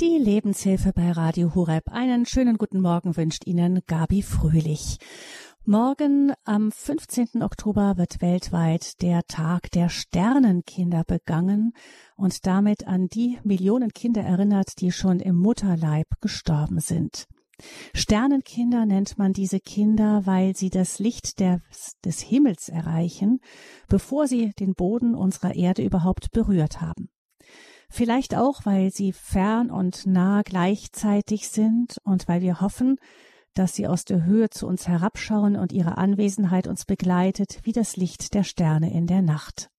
Die 0.00 0.16
Lebenshilfe 0.16 0.94
bei 0.94 1.12
Radio 1.12 1.54
Hureb. 1.54 1.92
Einen 1.92 2.24
schönen 2.24 2.56
guten 2.56 2.80
Morgen 2.80 3.18
wünscht 3.18 3.46
Ihnen 3.46 3.82
Gabi 3.86 4.22
Fröhlich. 4.22 4.96
Morgen 5.66 6.32
am 6.44 6.72
15. 6.72 7.42
Oktober 7.42 7.98
wird 7.98 8.22
weltweit 8.22 9.02
der 9.02 9.24
Tag 9.24 9.70
der 9.72 9.90
Sternenkinder 9.90 11.04
begangen 11.04 11.74
und 12.16 12.46
damit 12.46 12.86
an 12.86 13.08
die 13.08 13.38
Millionen 13.44 13.90
Kinder 13.90 14.22
erinnert, 14.22 14.80
die 14.80 14.90
schon 14.90 15.20
im 15.20 15.36
Mutterleib 15.36 16.06
gestorben 16.22 16.80
sind. 16.80 17.26
Sternenkinder 17.92 18.86
nennt 18.86 19.18
man 19.18 19.34
diese 19.34 19.60
Kinder, 19.60 20.22
weil 20.24 20.56
sie 20.56 20.70
das 20.70 20.98
Licht 20.98 21.40
der, 21.40 21.60
des 22.06 22.20
Himmels 22.20 22.70
erreichen, 22.70 23.40
bevor 23.86 24.26
sie 24.26 24.52
den 24.58 24.72
Boden 24.72 25.14
unserer 25.14 25.54
Erde 25.54 25.82
überhaupt 25.84 26.30
berührt 26.32 26.80
haben. 26.80 27.10
Vielleicht 27.90 28.36
auch, 28.36 28.64
weil 28.64 28.92
sie 28.92 29.12
fern 29.12 29.70
und 29.70 30.06
nah 30.06 30.42
gleichzeitig 30.42 31.48
sind 31.48 31.98
und 32.04 32.28
weil 32.28 32.40
wir 32.40 32.60
hoffen, 32.60 32.98
dass 33.54 33.74
sie 33.74 33.88
aus 33.88 34.04
der 34.04 34.24
Höhe 34.24 34.48
zu 34.48 34.68
uns 34.68 34.86
herabschauen 34.86 35.56
und 35.56 35.72
ihre 35.72 35.98
Anwesenheit 35.98 36.68
uns 36.68 36.84
begleitet 36.84 37.58
wie 37.64 37.72
das 37.72 37.96
Licht 37.96 38.32
der 38.34 38.44
Sterne 38.44 38.92
in 38.92 39.08
der 39.08 39.22
Nacht. 39.22 39.70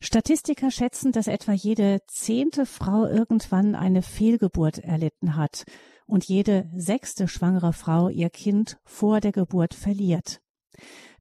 Statistiker 0.00 0.70
schätzen, 0.70 1.12
dass 1.12 1.26
etwa 1.26 1.52
jede 1.52 1.98
zehnte 2.06 2.64
Frau 2.64 3.04
irgendwann 3.04 3.74
eine 3.74 4.02
Fehlgeburt 4.02 4.78
erlitten 4.78 5.36
hat 5.36 5.64
und 6.06 6.24
jede 6.24 6.70
sechste 6.74 7.28
schwangere 7.28 7.72
Frau 7.72 8.08
ihr 8.08 8.30
Kind 8.30 8.78
vor 8.84 9.20
der 9.20 9.32
Geburt 9.32 9.74
verliert. 9.74 10.40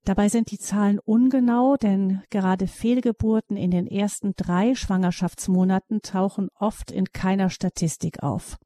Dabei 0.06 0.30
sind 0.30 0.52
die 0.52 0.60
Zahlen 0.60 1.00
ungenau, 1.00 1.76
denn 1.76 2.22
gerade 2.30 2.68
Fehlgeburten 2.68 3.58
in 3.58 3.72
den 3.72 3.88
ersten 3.88 4.34
drei 4.36 4.76
Schwangerschaftsmonaten 4.76 6.02
tauchen 6.02 6.50
oft 6.58 6.92
in 6.92 7.12
keiner 7.12 7.50
Statistik 7.50 8.24
auf. 8.24 8.58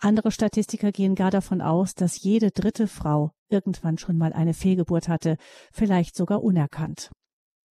Andere 0.00 0.32
Statistiker 0.32 0.90
gehen 0.90 1.14
gar 1.14 1.30
davon 1.30 1.60
aus, 1.60 1.94
dass 1.94 2.20
jede 2.22 2.50
dritte 2.50 2.88
Frau 2.88 3.32
irgendwann 3.48 3.98
schon 3.98 4.18
mal 4.18 4.32
eine 4.32 4.54
Fehlgeburt 4.54 5.08
hatte, 5.08 5.36
vielleicht 5.72 6.16
sogar 6.16 6.42
unerkannt. 6.42 7.10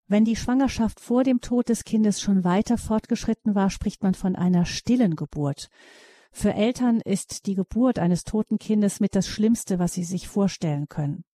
Wenn 0.09 0.25
die 0.25 0.37
Schwangerschaft 0.37 1.01
vor 1.01 1.25
dem 1.25 1.41
Tod 1.41 1.69
des 1.69 1.85
Kindes 1.85 2.21
schon 2.21 2.45
weiter 2.45 2.79
fortgeschritten 2.79 3.55
war, 3.55 3.71
spricht 3.71 4.03
man 4.03 4.15
von 4.15 4.37
einer 4.37 4.65
stillen 4.65 5.17
Geburt. 5.17 5.69
Für 6.31 6.55
Eltern 6.55 7.01
ist 7.01 7.47
die 7.47 7.55
Geburt 7.55 7.99
eines 7.99 8.25
toten 8.25 8.59
Kindes 8.59 9.01
mit 9.01 9.15
das 9.15 9.27
Schlimmste, 9.27 9.79
was 9.79 9.95
sie 9.95 10.05
sich 10.05 10.29
vorstellen 10.29 10.89
können 10.89 11.25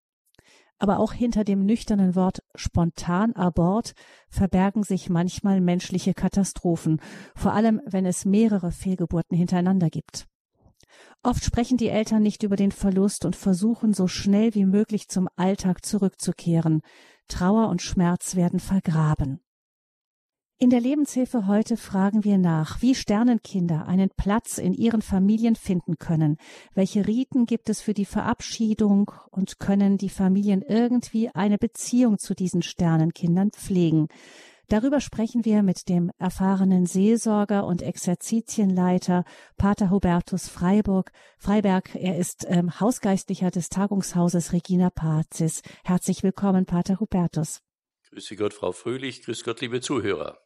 aber 0.83 0.99
auch 0.99 1.13
hinter 1.13 1.45
dem 1.45 1.65
nüchternen 1.65 2.13
Wort 2.13 2.43
Spontanabort 2.55 3.93
verbergen 4.27 4.83
sich 4.83 5.09
manchmal 5.09 5.61
menschliche 5.61 6.13
Katastrophen, 6.13 6.99
vor 7.37 7.53
allem 7.53 7.79
wenn 7.85 8.05
es 8.05 8.25
mehrere 8.25 8.69
Fehlgeburten 8.73 9.37
hintereinander 9.37 9.89
gibt. 9.89 10.27
Oft 11.23 11.45
sprechen 11.45 11.77
die 11.77 11.87
Eltern 11.87 12.21
nicht 12.21 12.43
über 12.43 12.57
den 12.57 12.73
Verlust 12.73 13.23
und 13.23 13.37
versuchen 13.37 13.93
so 13.93 14.07
schnell 14.07 14.55
wie 14.55 14.65
möglich 14.65 15.07
zum 15.07 15.29
Alltag 15.37 15.85
zurückzukehren. 15.85 16.81
Trauer 17.29 17.69
und 17.69 17.81
Schmerz 17.81 18.35
werden 18.35 18.59
vergraben. 18.59 19.39
In 20.63 20.69
der 20.69 20.79
Lebenshilfe 20.79 21.45
heute 21.45 21.75
fragen 21.75 22.23
wir 22.23 22.37
nach, 22.37 22.81
wie 22.81 22.95
Sternenkinder 22.95 23.85
einen 23.85 24.09
Platz 24.09 24.57
in 24.57 24.73
ihren 24.73 25.01
Familien 25.01 25.57
finden 25.57 25.97
können. 25.97 26.37
Welche 26.73 27.05
Riten 27.05 27.45
gibt 27.45 27.67
es 27.67 27.81
für 27.81 27.93
die 27.93 28.05
Verabschiedung 28.05 29.11
und 29.29 29.59
können 29.59 29.97
die 29.97 30.07
Familien 30.07 30.61
irgendwie 30.61 31.27
eine 31.27 31.57
Beziehung 31.57 32.17
zu 32.17 32.33
diesen 32.33 32.61
Sternenkindern 32.61 33.51
pflegen? 33.51 34.07
Darüber 34.69 35.01
sprechen 35.01 35.43
wir 35.43 35.63
mit 35.63 35.89
dem 35.89 36.11
erfahrenen 36.17 36.85
Seelsorger 36.85 37.65
und 37.65 37.81
Exerzitienleiter 37.81 39.25
Pater 39.57 39.89
Hubertus 39.89 40.47
Freiburg. 40.47 41.11
Freiberg, 41.39 41.93
er 41.93 42.17
ist 42.17 42.45
ähm, 42.47 42.79
Hausgeistlicher 42.79 43.51
des 43.51 43.67
Tagungshauses 43.67 44.53
Regina 44.53 44.91
Pazis. 44.91 45.61
Herzlich 45.83 46.23
willkommen, 46.23 46.65
Pater 46.65 47.01
Hubertus. 47.01 47.59
Grüße 48.11 48.37
Gott, 48.37 48.53
Frau 48.53 48.71
Fröhlich. 48.71 49.23
Grüß 49.23 49.43
Gott, 49.43 49.59
liebe 49.59 49.81
Zuhörer. 49.81 50.39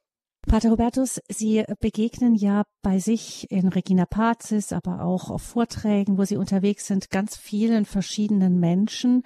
Pater 0.48 0.70
Robertus, 0.70 1.20
Sie 1.28 1.66
begegnen 1.82 2.34
ja 2.34 2.64
bei 2.82 3.00
sich 3.00 3.52
in 3.52 3.68
Regina 3.68 4.06
Pazis, 4.06 4.72
aber 4.72 5.04
auch 5.04 5.30
auf 5.30 5.42
Vorträgen, 5.42 6.18
wo 6.18 6.24
Sie 6.24 6.38
unterwegs 6.38 6.88
sind, 6.88 7.10
ganz 7.10 7.36
vielen 7.36 7.84
verschiedenen 7.84 8.58
Menschen. 8.58 9.24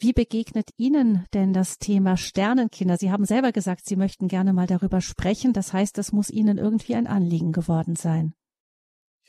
Wie 0.00 0.12
begegnet 0.12 0.70
Ihnen 0.76 1.26
denn 1.32 1.52
das 1.52 1.78
Thema 1.78 2.16
Sternenkinder? 2.16 2.96
Sie 2.96 3.12
haben 3.12 3.24
selber 3.24 3.52
gesagt, 3.52 3.86
Sie 3.86 3.94
möchten 3.94 4.26
gerne 4.26 4.52
mal 4.52 4.66
darüber 4.66 5.00
sprechen. 5.00 5.52
Das 5.52 5.72
heißt, 5.72 5.96
das 5.96 6.10
muss 6.10 6.28
Ihnen 6.28 6.58
irgendwie 6.58 6.96
ein 6.96 7.06
Anliegen 7.06 7.52
geworden 7.52 7.94
sein. 7.94 8.34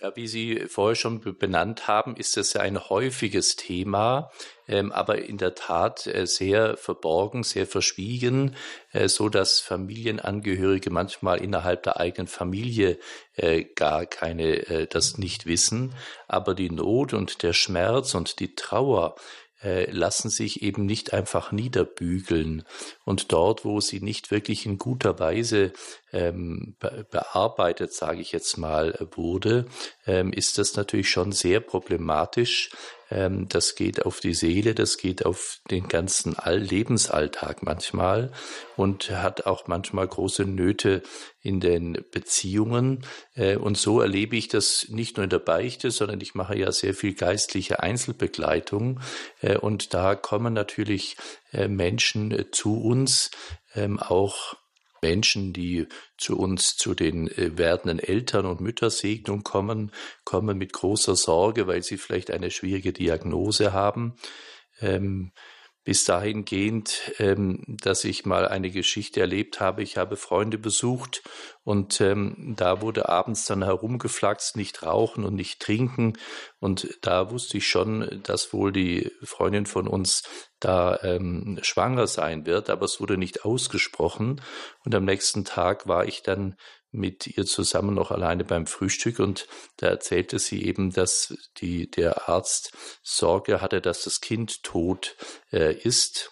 Ja, 0.01 0.13
wie 0.17 0.27
Sie 0.27 0.65
vorher 0.67 0.95
schon 0.95 1.21
benannt 1.39 1.87
haben, 1.87 2.17
ist 2.17 2.35
das 2.35 2.51
ja 2.51 2.59
ein 2.59 2.89
häufiges 2.89 3.55
Thema, 3.55 4.29
ähm, 4.67 4.91
aber 4.91 5.19
in 5.19 5.37
der 5.37 5.55
Tat 5.55 6.05
äh, 6.05 6.27
sehr 6.27 6.75
verborgen, 6.75 7.43
sehr 7.43 7.65
verschwiegen, 7.65 8.57
äh, 8.91 9.07
so 9.07 9.29
dass 9.29 9.61
Familienangehörige 9.61 10.89
manchmal 10.89 11.41
innerhalb 11.41 11.83
der 11.83 11.97
eigenen 11.97 12.27
Familie 12.27 12.99
äh, 13.37 13.63
gar 13.63 14.05
keine, 14.05 14.67
äh, 14.67 14.87
das 14.87 15.17
nicht 15.17 15.45
wissen. 15.45 15.95
Aber 16.27 16.55
die 16.55 16.71
Not 16.71 17.13
und 17.13 17.41
der 17.41 17.53
Schmerz 17.53 18.15
und 18.15 18.41
die 18.41 18.53
Trauer, 18.53 19.15
äh, 19.65 19.89
lassen 19.89 20.29
sich 20.29 20.61
eben 20.61 20.85
nicht 20.85 21.11
einfach 21.11 21.51
niederbügeln. 21.51 22.63
Und 23.03 23.31
dort, 23.31 23.65
wo 23.65 23.81
sie 23.81 23.99
nicht 23.99 24.29
wirklich 24.29 24.67
in 24.67 24.77
guter 24.77 25.17
Weise 25.19 25.73
ähm, 26.13 26.75
bearbeitet, 26.79 27.91
sage 27.91 28.21
ich 28.21 28.31
jetzt 28.31 28.57
mal, 28.57 28.95
wurde, 29.15 29.65
ähm, 30.05 30.31
ist 30.31 30.59
das 30.59 30.75
natürlich 30.75 31.09
schon 31.09 31.31
sehr 31.31 31.61
problematisch. 31.61 32.69
Ähm, 33.15 33.47
das 33.47 33.75
geht 33.75 34.05
auf 34.05 34.19
die 34.19 34.33
Seele, 34.33 34.75
das 34.75 34.97
geht 34.97 35.25
auf 35.25 35.59
den 35.71 35.87
ganzen 35.87 36.37
All 36.37 36.59
Lebensalltag 36.59 37.63
manchmal 37.63 38.31
und 38.75 39.09
hat 39.09 39.45
auch 39.45 39.67
manchmal 39.67 40.05
große 40.05 40.43
Nöte 40.43 41.01
in 41.41 41.61
den 41.61 42.03
Beziehungen. 42.11 43.05
Äh, 43.33 43.55
und 43.55 43.77
so 43.77 44.01
erlebe 44.01 44.35
ich 44.35 44.49
das 44.49 44.87
nicht 44.89 45.15
nur 45.15 45.23
in 45.23 45.29
der 45.29 45.39
Beichte, 45.39 45.91
sondern 45.91 46.19
ich 46.19 46.35
mache 46.35 46.57
ja 46.57 46.71
sehr 46.73 46.93
viel 46.93 47.13
geistliche 47.13 47.79
Einzelbegleitung. 47.79 48.99
Äh, 49.39 49.57
und 49.57 49.93
da 49.93 50.15
kommen 50.15 50.53
natürlich 50.53 51.15
äh, 51.53 51.69
Menschen 51.69 52.45
zu 52.51 52.81
uns, 52.81 53.31
ähm, 53.75 53.97
auch 53.97 54.57
Menschen, 55.05 55.53
die 55.53 55.87
zu 56.17 56.35
uns, 56.35 56.77
zu 56.77 56.95
den 56.95 57.27
äh, 57.27 57.57
werdenden 57.57 57.99
Eltern 57.99 58.47
und 58.47 58.59
Müttersegnung 58.59 59.43
kommen, 59.43 59.91
kommen 60.23 60.57
mit 60.57 60.73
großer 60.73 61.15
Sorge, 61.15 61.67
weil 61.67 61.83
sie 61.83 61.97
vielleicht 61.97 62.31
eine 62.31 62.49
schwierige 62.49 62.91
Diagnose 62.91 63.71
haben. 63.71 64.15
Ähm, 64.81 65.31
bis 65.85 66.03
dahingehend, 66.03 67.13
ähm, 67.19 67.63
dass 67.67 68.03
ich 68.03 68.25
mal 68.25 68.47
eine 68.47 68.71
Geschichte 68.71 69.21
erlebt 69.21 69.59
habe. 69.61 69.83
Ich 69.83 69.97
habe 69.97 70.17
Freunde 70.17 70.57
besucht 70.57 71.21
und 71.63 72.01
ähm, 72.01 72.55
da 72.57 72.81
wurde 72.81 73.07
abends 73.07 73.45
dann 73.45 73.63
herumgeflaxt, 73.63 74.57
nicht 74.57 74.83
rauchen 74.83 75.23
und 75.23 75.35
nicht 75.35 75.61
trinken. 75.61 76.13
Und 76.59 76.97
da 77.01 77.31
wusste 77.31 77.59
ich 77.59 77.67
schon, 77.67 78.21
dass 78.23 78.51
wohl 78.51 78.71
die 78.71 79.11
Freundin 79.23 79.67
von 79.67 79.87
uns 79.87 80.23
da 80.59 80.99
ähm, 81.03 81.59
schwanger 81.61 82.07
sein 82.07 82.47
wird, 82.47 82.71
aber 82.71 82.85
es 82.85 82.99
wurde 82.99 83.17
nicht 83.17 83.45
ausgesprochen. 83.45 84.41
Und 84.83 84.95
am 84.95 85.05
nächsten 85.05 85.45
Tag 85.45 85.87
war 85.87 86.05
ich 86.05 86.23
dann 86.23 86.55
mit 86.95 87.27
ihr 87.27 87.45
zusammen 87.45 87.93
noch 87.93 88.11
alleine 88.11 88.43
beim 88.43 88.67
Frühstück 88.67 89.19
und 89.19 89.47
da 89.77 89.87
erzählte 89.87 90.39
sie 90.39 90.63
eben, 90.65 90.91
dass 90.91 91.35
die, 91.57 91.89
der 91.89 92.29
Arzt 92.29 92.71
Sorge 93.03 93.61
hatte, 93.61 93.81
dass 93.81 94.03
das 94.03 94.21
Kind 94.21 94.63
tot 94.63 95.15
äh, 95.51 95.73
ist. 95.73 96.31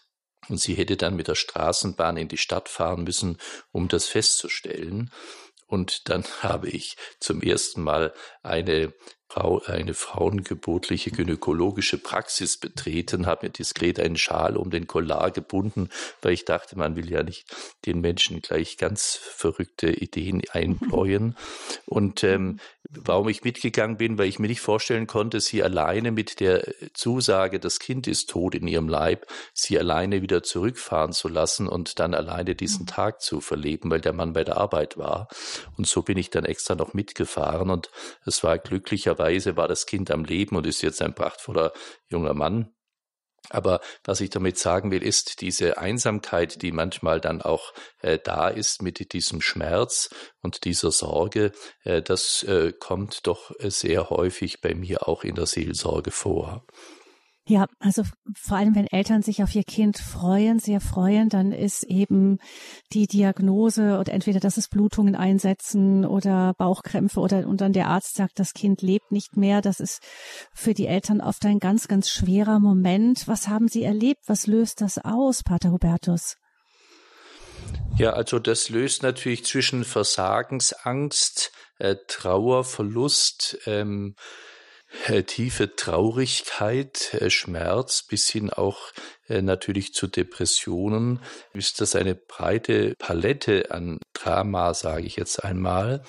Und 0.50 0.60
sie 0.60 0.74
hätte 0.74 0.98
dann 0.98 1.16
mit 1.16 1.30
der 1.30 1.36
Straßenbahn 1.36 2.18
in 2.18 2.28
die 2.28 2.38
Stadt 2.38 2.68
fahren 2.68 3.04
müssen, 3.04 3.38
um 3.72 3.88
das 3.88 4.08
festzustellen. 4.08 5.12
Und 5.68 6.10
dann 6.10 6.24
habe 6.42 6.70
ich 6.70 6.98
zum 7.20 7.42
ersten 7.42 7.82
Mal 7.82 8.14
eine 8.42 8.94
eine 9.36 9.94
frauengeburtliche 9.94 11.12
gynäkologische 11.12 11.98
Praxis 11.98 12.58
betreten, 12.58 13.26
habe 13.26 13.48
mir 13.48 13.52
diskret 13.52 14.00
einen 14.00 14.18
Schal 14.18 14.58
um 14.58 14.70
den 14.70 14.88
Collar 14.88 15.32
gebunden, 15.32 15.90
weil 16.22 16.34
ich 16.34 16.46
dachte, 16.46 16.78
man 16.78 16.96
will 16.96 17.10
ja 17.10 17.24
nicht 17.24 17.46
den 17.86 18.02
Menschen 18.02 18.42
gleich 18.42 18.78
ganz 18.78 19.16
verrückte 19.16 19.90
Ideen 19.92 20.42
einbläuen. 20.52 21.36
Und 21.86 22.24
ähm, 22.24 22.60
warum 22.90 23.30
ich 23.30 23.44
mitgegangen 23.44 23.98
bin, 23.98 24.18
weil 24.18 24.28
ich 24.28 24.40
mir 24.40 24.48
nicht 24.48 24.62
vorstellen 24.62 25.08
konnte, 25.08 25.40
sie 25.40 25.64
alleine 25.64 26.12
mit 26.12 26.40
der 26.40 26.64
Zusage, 26.94 27.60
das 27.60 27.80
Kind 27.80 28.08
ist 28.08 28.30
tot 28.30 28.56
in 28.56 28.68
ihrem 28.68 28.88
Leib, 28.88 29.26
sie 29.54 29.80
alleine 29.80 30.22
wieder 30.22 30.44
zurückfahren 30.44 31.12
zu 31.12 31.28
lassen 31.28 31.68
und 31.68 32.00
dann 32.00 32.14
alleine 32.14 32.56
diesen 32.56 32.86
Tag 32.86 33.22
zu 33.22 33.42
verleben, 33.42 33.90
weil 33.90 34.02
der 34.02 34.14
Mann 34.14 34.34
bei 34.34 34.44
der 34.44 34.58
Arbeit 34.58 34.98
war. 34.98 35.28
Und 35.78 35.88
so 35.88 36.02
bin 36.02 36.18
ich 36.18 36.30
dann 36.30 36.46
extra 36.46 36.76
noch 36.76 36.94
mitgefahren 36.94 37.70
und 37.70 37.90
es 38.26 38.44
war 38.44 38.58
glücklicherweise 38.58 39.23
war 39.56 39.68
das 39.68 39.86
Kind 39.86 40.12
am 40.12 40.26
Leben 40.26 40.56
und 40.56 40.68
ist 40.68 40.82
jetzt 40.82 41.02
ein 41.02 41.16
prachtvoller 41.16 41.74
junger 42.10 42.34
Mann. 42.34 42.74
Aber 43.50 43.82
was 44.06 44.22
ich 44.22 44.30
damit 44.30 44.58
sagen 44.58 44.92
will, 44.92 45.04
ist 45.04 45.42
diese 45.42 45.78
Einsamkeit, 45.78 46.62
die 46.62 46.72
manchmal 46.72 47.20
dann 47.20 47.42
auch 47.42 47.74
äh, 48.02 48.18
da 48.24 48.48
ist 48.48 48.82
mit 48.82 49.14
diesem 49.14 49.42
Schmerz 49.42 50.10
und 50.42 50.64
dieser 50.64 50.92
Sorge, 50.92 51.52
äh, 51.84 52.02
das 52.02 52.44
äh, 52.44 52.72
kommt 52.72 53.28
doch 53.28 53.52
sehr 53.60 54.10
häufig 54.10 54.62
bei 54.62 54.74
mir 54.74 55.08
auch 55.08 55.24
in 55.24 55.36
der 55.36 55.46
Seelsorge 55.46 56.12
vor. 56.12 56.66
Ja, 57.46 57.68
also 57.80 58.04
vor 58.42 58.58
allem, 58.58 58.74
wenn 58.74 58.88
Eltern 58.88 59.22
sich 59.22 59.44
auf 59.44 59.54
ihr 59.54 59.66
Kind 59.66 59.98
freuen, 59.98 60.60
sehr 60.60 60.80
freuen, 60.80 61.28
dann 61.28 61.52
ist 61.52 61.84
eben 61.84 62.38
die 62.94 63.06
Diagnose 63.06 64.00
oder 64.00 64.14
entweder, 64.14 64.40
dass 64.40 64.56
es 64.56 64.70
Blutungen 64.70 65.16
einsetzen 65.16 66.06
oder 66.06 66.54
Bauchkrämpfe 66.58 67.20
oder 67.20 67.46
und 67.46 67.60
dann 67.60 67.74
der 67.74 67.90
Arzt 67.90 68.16
sagt, 68.16 68.40
das 68.40 68.54
Kind 68.54 68.82
lebt 68.82 69.12
nicht 69.12 69.36
mehr. 69.36 69.62
Das 69.62 69.82
ist 69.82 70.02
für 70.54 70.74
die 70.74 70.88
Eltern 70.88 71.20
oft 71.20 71.46
ein 71.46 71.60
ganz, 71.60 71.90
ganz 71.90 72.10
schwerer 72.10 72.62
Moment. 72.62 73.28
Was 73.28 73.50
haben 73.50 73.68
Sie 73.68 73.84
erlebt? 73.84 74.22
Was 74.28 74.48
löst 74.48 74.80
das 74.80 74.98
aus, 74.98 75.44
Pater 75.44 75.72
Hubertus? 75.72 76.38
Ja, 77.98 78.14
also 78.14 78.40
das 78.40 78.70
löst 78.70 79.04
natürlich 79.04 79.44
zwischen 79.44 79.84
Versagensangst, 79.84 81.52
äh, 81.78 81.96
Trauer, 82.08 82.64
Verlust, 82.64 83.58
ähm, 83.66 84.16
äh, 84.16 84.53
tiefe 85.26 85.76
Traurigkeit, 85.76 87.14
äh, 87.16 87.30
Schmerz 87.30 88.04
bis 88.04 88.30
hin 88.30 88.50
auch 88.52 88.92
äh, 89.28 89.42
natürlich 89.42 89.94
zu 89.94 90.08
Depressionen 90.08 91.20
ist 91.54 91.82
das 91.82 91.96
eine 91.96 92.16
breite 92.16 92.94
Palette 93.00 93.72
an 93.72 94.00
Drama, 94.14 94.74
sage 94.74 95.06
ich 95.06 95.16
jetzt 95.16 95.44
einmal. 95.44 96.04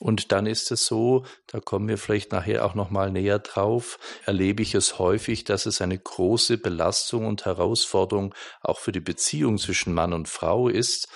Und 0.00 0.32
dann 0.32 0.46
ist 0.46 0.70
es 0.70 0.86
so, 0.86 1.24
da 1.46 1.60
kommen 1.60 1.88
wir 1.88 1.98
vielleicht 1.98 2.32
nachher 2.32 2.64
auch 2.64 2.74
noch 2.74 2.90
mal 2.90 3.10
näher 3.10 3.38
drauf, 3.38 3.98
erlebe 4.24 4.62
ich 4.62 4.74
es 4.74 4.98
häufig, 4.98 5.44
dass 5.44 5.66
es 5.66 5.80
eine 5.80 5.98
große 5.98 6.58
Belastung 6.58 7.26
und 7.26 7.44
Herausforderung 7.44 8.34
auch 8.60 8.78
für 8.78 8.92
die 8.92 9.00
Beziehung 9.00 9.58
zwischen 9.58 9.92
Mann 9.92 10.12
und 10.12 10.28
Frau 10.28 10.68
ist 10.68 11.08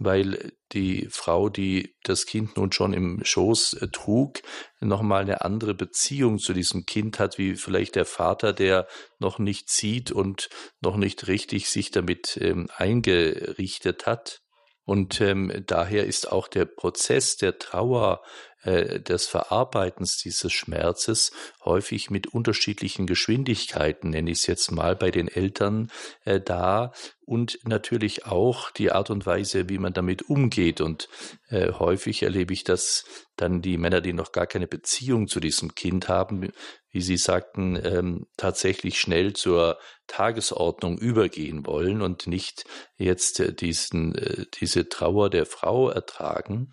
weil 0.00 0.52
die 0.72 1.06
Frau, 1.10 1.48
die 1.48 1.94
das 2.02 2.26
Kind 2.26 2.56
nun 2.56 2.72
schon 2.72 2.92
im 2.92 3.24
Schoß 3.24 3.74
äh, 3.74 3.88
trug, 3.88 4.40
nochmal 4.80 5.22
eine 5.22 5.42
andere 5.42 5.74
Beziehung 5.74 6.38
zu 6.38 6.52
diesem 6.52 6.84
Kind 6.84 7.18
hat, 7.18 7.38
wie 7.38 7.54
vielleicht 7.54 7.94
der 7.94 8.04
Vater, 8.04 8.52
der 8.52 8.88
noch 9.18 9.38
nicht 9.38 9.70
sieht 9.70 10.10
und 10.10 10.48
noch 10.80 10.96
nicht 10.96 11.28
richtig 11.28 11.68
sich 11.68 11.90
damit 11.90 12.38
ähm, 12.40 12.68
eingerichtet 12.76 14.06
hat. 14.06 14.40
Und 14.84 15.20
ähm, 15.20 15.64
daher 15.66 16.04
ist 16.04 16.30
auch 16.30 16.48
der 16.48 16.66
Prozess 16.66 17.36
der 17.36 17.58
Trauer, 17.58 18.22
äh, 18.64 19.00
des 19.00 19.26
Verarbeitens 19.26 20.18
dieses 20.18 20.52
Schmerzes 20.52 21.32
häufig 21.64 22.10
mit 22.10 22.26
unterschiedlichen 22.26 23.06
Geschwindigkeiten, 23.06 24.10
nenne 24.10 24.30
ich 24.30 24.38
es 24.38 24.46
jetzt 24.46 24.70
mal, 24.72 24.96
bei 24.96 25.10
den 25.10 25.28
Eltern 25.28 25.90
äh, 26.24 26.40
da 26.40 26.92
und 27.26 27.58
natürlich 27.64 28.26
auch 28.26 28.70
die 28.70 28.92
Art 28.92 29.10
und 29.10 29.26
Weise, 29.26 29.68
wie 29.68 29.78
man 29.78 29.92
damit 29.92 30.22
umgeht. 30.28 30.80
Und 30.80 31.08
äh, 31.48 31.72
häufig 31.72 32.22
erlebe 32.22 32.52
ich, 32.52 32.64
dass 32.64 33.04
dann 33.36 33.62
die 33.62 33.78
Männer, 33.78 34.00
die 34.00 34.12
noch 34.12 34.32
gar 34.32 34.46
keine 34.46 34.66
Beziehung 34.66 35.26
zu 35.26 35.40
diesem 35.40 35.74
Kind 35.74 36.08
haben, 36.08 36.50
wie 36.90 37.00
Sie 37.00 37.16
sagten, 37.16 37.80
ähm, 37.82 38.26
tatsächlich 38.36 39.00
schnell 39.00 39.32
zur 39.32 39.78
Tagesordnung 40.06 40.98
übergehen 40.98 41.66
wollen 41.66 42.02
und 42.02 42.26
nicht 42.26 42.64
jetzt 42.96 43.40
äh, 43.40 43.52
diesen, 43.52 44.14
äh, 44.14 44.46
diese 44.60 44.88
Trauer 44.88 45.30
der 45.30 45.46
Frau 45.46 45.88
ertragen. 45.88 46.72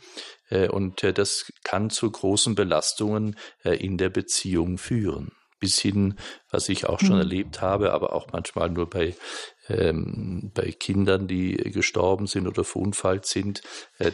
Äh, 0.51 0.67
und 0.67 1.03
äh, 1.03 1.13
das 1.13 1.51
kann 1.63 1.89
zu 1.89 2.11
großen 2.11 2.53
Belastungen 2.53 3.37
äh, 3.63 3.75
in 3.75 3.97
der 3.97 4.09
Beziehung 4.09 4.77
führen 4.77 5.31
bis 5.59 5.77
hin, 5.77 6.15
was 6.49 6.69
ich 6.69 6.87
auch 6.87 6.99
schon 6.99 7.13
mhm. 7.13 7.21
erlebt 7.21 7.61
habe, 7.61 7.93
aber 7.93 8.13
auch 8.13 8.31
manchmal 8.33 8.71
nur 8.71 8.89
bei, 8.89 9.15
ähm, 9.69 10.49
bei 10.55 10.71
Kindern, 10.71 11.27
die 11.27 11.53
gestorben 11.55 12.25
sind 12.25 12.47
oder 12.47 12.63
verunfallt 12.63 13.27
sind, 13.27 13.61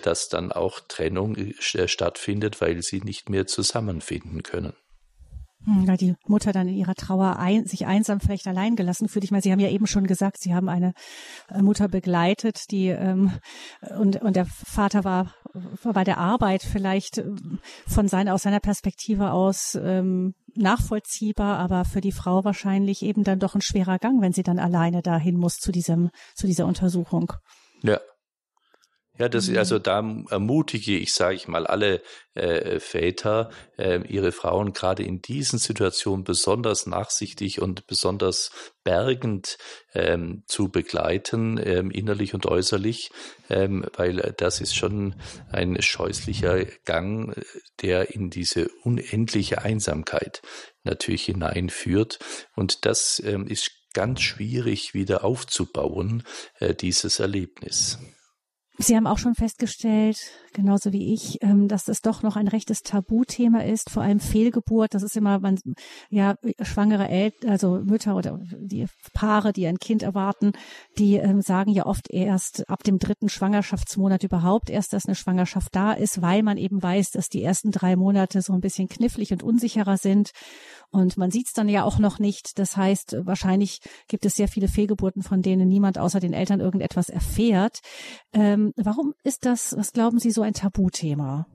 dass 0.02 0.28
dann 0.28 0.52
auch 0.52 0.82
Trennung 0.90 1.38
stattfindet, 1.58 2.60
weil 2.60 2.82
sie 2.82 3.00
nicht 3.00 3.30
mehr 3.30 3.48
zusammenfinden 3.48 4.44
können. 4.44 4.74
Hm, 5.68 5.86
weil 5.86 5.98
die 5.98 6.16
Mutter 6.26 6.54
dann 6.54 6.70
in 6.70 6.76
ihrer 6.76 6.96
Trauer 6.96 7.40
ein, 7.40 7.66
sich 7.66 7.86
einsam 7.86 8.22
vielleicht 8.22 8.48
allein 8.48 8.78
gelassen 8.78 9.10
fühlt. 9.10 9.26
Ich 9.26 9.32
meine, 9.32 9.42
Sie 9.42 9.52
haben 9.52 9.60
ja 9.60 9.68
eben 9.68 9.86
schon 9.86 10.08
gesagt, 10.08 10.38
Sie 10.40 10.56
haben 10.56 10.70
eine 10.70 10.94
äh, 11.50 11.62
Mutter 11.62 11.90
begleitet, 11.90 12.72
die 12.72 12.88
ähm, 12.88 13.34
und 14.00 14.22
und 14.22 14.38
der 14.38 14.46
Vater 14.46 15.04
war, 15.04 15.34
war 15.84 15.92
bei 15.92 16.06
der 16.06 16.20
Arbeit 16.20 16.64
vielleicht 16.64 17.18
ähm, 17.18 17.60
von 17.86 18.08
seiner 18.08 18.34
aus 18.34 18.44
seiner 18.44 18.62
Perspektive 18.62 19.32
aus 19.32 19.76
ähm, 19.76 20.36
nachvollziehbar, 20.56 21.60
aber 21.60 21.84
für 21.84 22.00
die 22.00 22.14
Frau 22.14 22.46
wahrscheinlich 22.46 23.02
eben 23.02 23.26
dann 23.26 23.40
doch 23.40 23.54
ein 23.54 23.62
schwerer 23.62 24.00
Gang, 24.00 24.22
wenn 24.22 24.32
sie 24.32 24.44
dann 24.44 24.60
alleine 24.60 25.02
dahin 25.02 25.36
muss 25.36 25.58
zu 25.58 25.74
diesem 25.74 26.12
zu 26.34 26.48
dieser 26.48 26.66
Untersuchung. 26.66 27.34
Ja, 27.84 28.00
ja, 29.20 29.30
das 29.30 29.48
ist 29.48 29.58
also 29.58 29.80
da 29.80 30.00
ermutige 30.30 30.98
ich, 30.98 31.14
sage 31.14 31.36
ich 31.36 31.48
mal, 31.48 31.66
alle 31.66 32.02
äh, 32.36 32.80
Väter, 32.80 33.50
äh, 33.78 34.00
ihre 34.08 34.32
Frauen 34.32 34.74
gerade 34.74 35.04
in 35.04 35.22
diesen 35.22 35.60
Situationen 35.60 36.24
besonders 36.24 36.86
nachsichtig 36.86 37.62
und 37.62 37.88
besonders 37.88 38.52
bergend 38.84 39.58
ähm, 39.94 40.44
zu 40.48 40.70
begleiten, 40.70 41.60
ähm, 41.64 41.92
innerlich 41.92 42.34
und 42.34 42.46
äußerlich, 42.46 43.12
ähm, 43.50 43.86
weil 43.96 44.36
das 44.38 44.62
ist 44.62 44.76
schon 44.76 45.16
ein 45.52 45.82
scheußlicher 45.82 46.66
Gang, 46.86 47.36
der 47.82 48.14
in 48.14 48.30
diese 48.30 48.70
unendliche 48.84 49.64
Einsamkeit 49.64 50.42
natürlich 50.84 51.26
hineinführt. 51.26 52.20
Und 52.56 52.86
das 52.86 53.22
ähm, 53.26 53.48
ist 53.48 53.72
ganz 53.94 54.22
schwierig 54.22 54.94
wieder 54.94 55.24
aufzubauen, 55.24 56.24
äh, 56.60 56.76
dieses 56.76 57.20
Erlebnis. 57.20 57.98
Sie 58.80 58.96
haben 58.96 59.08
auch 59.08 59.18
schon 59.18 59.34
festgestellt, 59.34 60.20
genauso 60.54 60.94
wie 60.94 61.12
ich, 61.14 61.42
ähm, 61.42 61.68
dass 61.68 61.88
es 61.88 62.02
doch 62.02 62.22
noch 62.22 62.36
ein 62.36 62.48
rechtes 62.48 62.84
Tabuthema 62.84 63.62
ist, 63.62 63.90
vor 63.90 64.04
allem 64.04 64.20
Fehlgeburt. 64.20 64.94
Das 64.94 65.02
ist 65.02 65.18
immer, 65.18 65.40
man, 65.40 65.58
ja, 66.12 66.36
schwangere 66.62 67.08
Eltern, 67.08 67.50
also 67.50 67.80
Mütter 67.84 68.16
oder 68.16 68.40
die 68.60 68.86
Paare, 69.14 69.52
die 69.52 69.66
ein 69.66 69.80
Kind 69.80 70.04
erwarten, 70.04 70.52
die 71.00 71.16
ähm, 71.16 71.42
sagen 71.42 71.72
ja 71.72 71.88
oft 71.88 72.12
erst 72.12 72.70
ab 72.70 72.84
dem 72.84 73.00
dritten 73.00 73.30
Schwangerschaftsmonat 73.30 74.24
überhaupt 74.24 74.70
erst, 74.70 74.94
dass 74.94 75.08
eine 75.08 75.16
Schwangerschaft 75.16 75.70
da 75.76 75.94
ist, 75.94 76.22
weil 76.22 76.44
man 76.44 76.58
eben 76.58 76.82
weiß, 76.82 77.10
dass 77.12 77.30
die 77.30 77.42
ersten 77.42 77.72
drei 77.72 77.96
Monate 77.96 78.44
so 78.44 78.54
ein 78.54 78.62
bisschen 78.62 78.88
knifflig 78.88 79.32
und 79.32 79.42
unsicherer 79.42 79.98
sind. 79.98 80.32
Und 80.92 81.18
man 81.18 81.32
sieht 81.32 81.48
es 81.48 81.54
dann 81.54 81.68
ja 81.68 81.84
auch 81.84 81.98
noch 81.98 82.20
nicht. 82.20 82.60
Das 82.60 82.78
heißt, 82.78 83.18
wahrscheinlich 83.24 83.80
gibt 84.08 84.26
es 84.26 84.36
sehr 84.36 84.48
viele 84.48 84.68
Fehlgeburten, 84.68 85.24
von 85.24 85.42
denen 85.42 85.68
niemand 85.68 85.98
außer 85.98 86.20
den 86.20 86.34
Eltern 86.34 86.60
irgendetwas 86.60 87.10
erfährt. 87.10 87.80
Ähm, 88.34 88.67
warum 88.76 89.14
ist 89.24 89.46
das, 89.46 89.76
was 89.78 89.94
glauben 89.94 90.20
Sie, 90.20 90.32
so 90.32 90.42
ein 90.42 90.54
Tabuthema? 90.54 91.48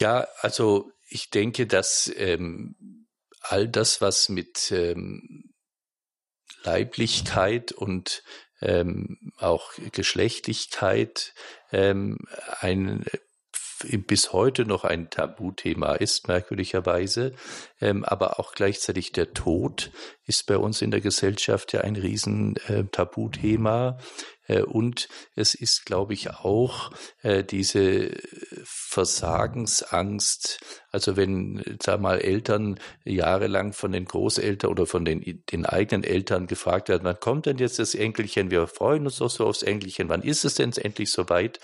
Ja, 0.00 0.26
also 0.40 0.90
ich 1.08 1.30
denke, 1.30 1.66
dass 1.66 2.10
ähm, 2.16 3.06
all 3.40 3.68
das, 3.68 4.00
was 4.00 4.28
mit 4.28 4.72
ähm, 4.72 5.52
Leiblichkeit 6.62 7.72
und 7.72 8.22
ähm, 8.60 9.32
auch 9.38 9.72
Geschlechtlichkeit 9.92 11.34
ähm, 11.70 12.18
ein 12.60 13.04
bis 14.06 14.32
heute 14.32 14.64
noch 14.64 14.84
ein 14.84 15.10
Tabuthema 15.10 15.94
ist, 15.94 16.28
merkwürdigerweise. 16.28 17.34
Ähm, 17.80 18.04
aber 18.04 18.40
auch 18.40 18.52
gleichzeitig 18.52 19.12
der 19.12 19.34
Tod 19.34 19.90
ist 20.26 20.46
bei 20.46 20.56
uns 20.56 20.82
in 20.82 20.90
der 20.90 21.00
Gesellschaft 21.00 21.72
ja 21.72 21.82
ein 21.82 21.96
riesen 21.96 22.56
äh, 22.68 22.84
Tabuthema. 22.84 23.98
Äh, 24.46 24.62
und 24.62 25.08
es 25.34 25.54
ist, 25.54 25.86
glaube 25.86 26.14
ich, 26.14 26.30
auch 26.30 26.90
äh, 27.22 27.44
diese 27.44 28.10
Versagensangst. 28.64 30.60
Also 30.90 31.16
wenn, 31.16 31.62
sag 31.82 32.00
mal, 32.00 32.20
Eltern 32.20 32.78
jahrelang 33.04 33.72
von 33.72 33.92
den 33.92 34.04
Großeltern 34.04 34.70
oder 34.70 34.86
von 34.86 35.04
den, 35.04 35.42
den 35.50 35.66
eigenen 35.66 36.04
Eltern 36.04 36.46
gefragt 36.46 36.88
werden, 36.88 37.04
wann 37.04 37.18
kommt 37.18 37.46
denn 37.46 37.58
jetzt 37.58 37.78
das 37.78 37.94
Enkelchen? 37.94 38.50
Wir 38.50 38.66
freuen 38.66 39.04
uns 39.06 39.16
doch 39.16 39.30
so 39.30 39.46
aufs 39.46 39.62
Enkelchen. 39.62 40.08
Wann 40.08 40.22
ist 40.22 40.44
es 40.44 40.54
denn 40.54 40.72
endlich 40.72 41.10
soweit? 41.10 41.58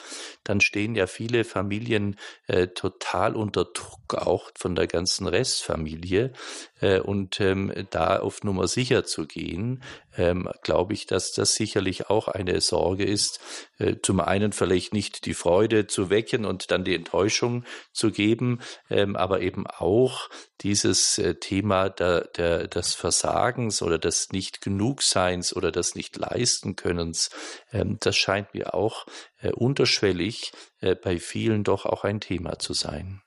Dann 0.44 0.60
stehen 0.60 0.94
ja 0.94 1.06
viele 1.06 1.44
Familien 1.44 2.16
äh, 2.46 2.68
total 2.68 3.36
unter 3.36 3.66
Druck, 3.66 4.14
auch 4.14 4.50
von 4.56 4.74
der 4.74 4.86
ganzen 4.86 5.26
Restfamilie. 5.26 6.32
Äh, 6.80 7.00
und 7.00 7.40
ähm, 7.40 7.72
da 7.90 8.18
auf 8.18 8.42
Nummer 8.50 8.66
sicher 8.66 9.04
zu 9.04 9.26
gehen, 9.26 9.82
ähm, 10.16 10.48
glaube 10.62 10.92
ich, 10.92 11.06
dass 11.06 11.32
das 11.32 11.54
sicherlich 11.54 12.10
auch 12.10 12.26
eine 12.26 12.60
Sorge 12.60 13.04
ist. 13.04 13.38
Äh, 13.78 13.96
zum 14.02 14.18
einen 14.18 14.52
vielleicht 14.52 14.92
nicht 14.92 15.24
die 15.24 15.34
Freude 15.34 15.86
zu 15.86 16.10
wecken 16.10 16.44
und 16.44 16.72
dann 16.72 16.84
die 16.84 16.96
Enttäuschung 16.96 17.64
zu 17.92 18.10
geben, 18.10 18.60
ähm, 18.90 19.14
aber 19.14 19.40
eben 19.40 19.68
auch 19.68 20.28
dieses 20.62 21.18
äh, 21.18 21.36
Thema 21.36 21.90
der, 21.90 22.22
der, 22.36 22.66
des 22.66 22.94
Versagens 22.94 23.82
oder 23.82 23.98
des 23.98 24.30
Nicht-Genugseins 24.32 25.54
oder 25.54 25.70
des 25.70 25.94
Nicht-Leisten-Könnens, 25.94 27.30
ähm, 27.72 27.98
das 28.00 28.16
scheint 28.16 28.52
mir 28.52 28.74
auch 28.74 29.06
äh, 29.38 29.52
unterschwellig 29.52 30.52
äh, 30.80 30.96
bei 30.96 31.20
vielen 31.20 31.62
doch 31.62 31.86
auch 31.86 32.02
ein 32.02 32.20
Thema 32.20 32.58
zu 32.58 32.72
sein. 32.72 33.22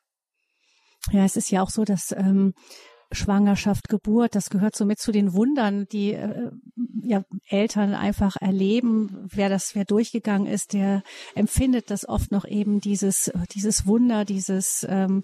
Ja, 1.12 1.24
es 1.24 1.38
ist 1.38 1.50
ja 1.50 1.62
auch 1.62 1.70
so, 1.70 1.86
dass 1.86 2.12
ähm, 2.12 2.54
Schwangerschaft, 3.14 3.90
Geburt, 3.90 4.36
das 4.36 4.50
gehört 4.50 4.76
so 4.76 4.86
mit 4.86 5.00
zu 5.00 5.12
den 5.12 5.34
Wundern, 5.34 5.88
die 5.92 6.14
äh, 6.14 6.52
ja, 7.04 7.24
Eltern 7.48 7.94
einfach 7.94 8.36
erleben. 8.42 9.28
Wer 9.30 9.50
das, 9.50 9.76
wer 9.76 9.86
durchgegangen 9.86 10.48
ist, 10.48 10.74
der 10.74 11.04
empfindet 11.36 11.90
das 11.90 12.08
oft 12.08 12.32
noch 12.32 12.46
eben 12.46 12.80
dieses, 12.80 13.32
dieses 13.54 13.86
Wunder, 13.86 14.26
dieses 14.26 14.86
ähm, 14.90 15.24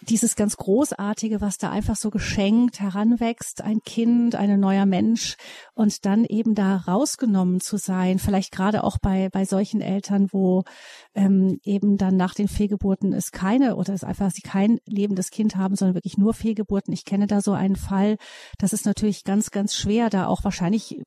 dieses 0.00 0.36
ganz 0.36 0.56
Großartige, 0.56 1.40
was 1.40 1.58
da 1.58 1.70
einfach 1.70 1.96
so 1.96 2.10
geschenkt 2.10 2.80
heranwächst, 2.80 3.62
ein 3.62 3.80
Kind, 3.84 4.34
ein 4.34 4.58
neuer 4.60 4.86
Mensch 4.86 5.36
und 5.74 6.04
dann 6.04 6.24
eben 6.24 6.54
da 6.54 6.76
rausgenommen 6.76 7.60
zu 7.60 7.76
sein, 7.76 8.18
vielleicht 8.18 8.52
gerade 8.52 8.84
auch 8.84 8.98
bei, 8.98 9.28
bei 9.30 9.44
solchen 9.44 9.80
Eltern, 9.80 10.28
wo 10.32 10.64
ähm, 11.14 11.60
eben 11.64 11.96
dann 11.96 12.16
nach 12.16 12.34
den 12.34 12.48
Fehlgeburten 12.48 13.12
es 13.12 13.32
keine 13.32 13.76
oder 13.76 13.94
es 13.94 14.04
einfach 14.04 14.30
sie 14.30 14.42
kein 14.42 14.78
lebendes 14.86 15.30
Kind 15.30 15.56
haben, 15.56 15.76
sondern 15.76 15.94
wirklich 15.94 16.18
nur 16.18 16.34
Fehlgeburten. 16.34 16.92
Ich 16.92 17.04
kenne 17.04 17.26
da 17.26 17.40
so 17.40 17.52
einen 17.52 17.76
Fall, 17.76 18.16
das 18.58 18.72
ist 18.72 18.86
natürlich 18.86 19.24
ganz, 19.24 19.50
ganz 19.50 19.74
schwer, 19.74 20.10
da 20.10 20.26
auch 20.26 20.44
wahrscheinlich 20.44 21.02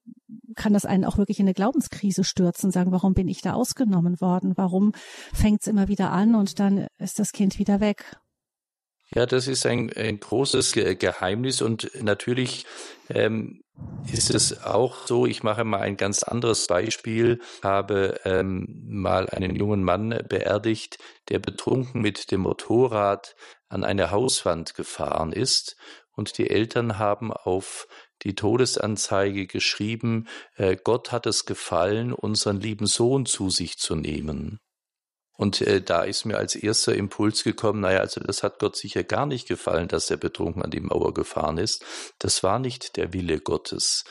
kann 0.55 0.73
das 0.73 0.85
einen 0.85 1.05
auch 1.05 1.17
wirklich 1.17 1.39
in 1.39 1.45
eine 1.45 1.53
Glaubenskrise 1.53 2.23
stürzen, 2.23 2.71
sagen, 2.71 2.91
warum 2.91 3.13
bin 3.13 3.27
ich 3.27 3.41
da 3.41 3.53
ausgenommen 3.53 4.21
worden? 4.21 4.53
Warum 4.57 4.91
fängt 5.33 5.61
es 5.61 5.67
immer 5.67 5.87
wieder 5.87 6.11
an 6.11 6.35
und 6.35 6.59
dann 6.59 6.87
ist 6.97 7.19
das 7.19 7.31
Kind 7.31 7.59
wieder 7.59 7.79
weg? 7.79 8.17
Ja, 9.13 9.25
das 9.25 9.47
ist 9.47 9.65
ein, 9.65 9.91
ein 9.93 10.21
großes 10.21 10.71
Geheimnis 10.71 11.61
und 11.61 11.91
natürlich 12.01 12.65
ähm, 13.09 13.61
ist 14.09 14.33
es 14.33 14.63
auch 14.63 15.05
so, 15.05 15.25
ich 15.25 15.43
mache 15.43 15.65
mal 15.65 15.81
ein 15.81 15.97
ganz 15.97 16.23
anderes 16.23 16.67
Beispiel, 16.67 17.41
habe 17.61 18.21
ähm, 18.23 18.83
mal 18.87 19.29
einen 19.29 19.53
jungen 19.53 19.83
Mann 19.83 20.17
beerdigt, 20.29 20.97
der 21.27 21.39
betrunken 21.39 22.01
mit 22.01 22.31
dem 22.31 22.41
Motorrad 22.41 23.35
an 23.67 23.83
eine 23.83 24.11
Hauswand 24.11 24.75
gefahren 24.75 25.33
ist 25.33 25.75
und 26.13 26.37
die 26.37 26.49
Eltern 26.49 26.97
haben 26.97 27.33
auf 27.33 27.87
die 28.21 28.35
Todesanzeige 28.35 29.45
geschrieben, 29.45 30.27
äh, 30.55 30.77
Gott 30.81 31.11
hat 31.11 31.25
es 31.25 31.45
gefallen, 31.45 32.13
unseren 32.13 32.61
lieben 32.61 32.85
Sohn 32.85 33.25
zu 33.25 33.49
sich 33.49 33.77
zu 33.77 33.95
nehmen. 33.95 34.59
Und 35.41 35.59
äh, 35.61 35.81
da 35.81 36.03
ist 36.03 36.25
mir 36.25 36.37
als 36.37 36.53
erster 36.53 36.93
Impuls 36.93 37.43
gekommen, 37.43 37.79
naja, 37.79 38.01
also 38.01 38.21
das 38.21 38.43
hat 38.43 38.59
Gott 38.59 38.75
sicher 38.75 39.03
gar 39.03 39.25
nicht 39.25 39.47
gefallen, 39.47 39.87
dass 39.87 40.11
er 40.11 40.17
betrunken 40.17 40.61
an 40.61 40.69
die 40.69 40.81
Mauer 40.81 41.15
gefahren 41.15 41.57
ist. 41.57 41.83
Das 42.19 42.43
war 42.43 42.59
nicht 42.59 42.95
der 42.95 43.11
Wille 43.11 43.39
Gottes. 43.39 44.03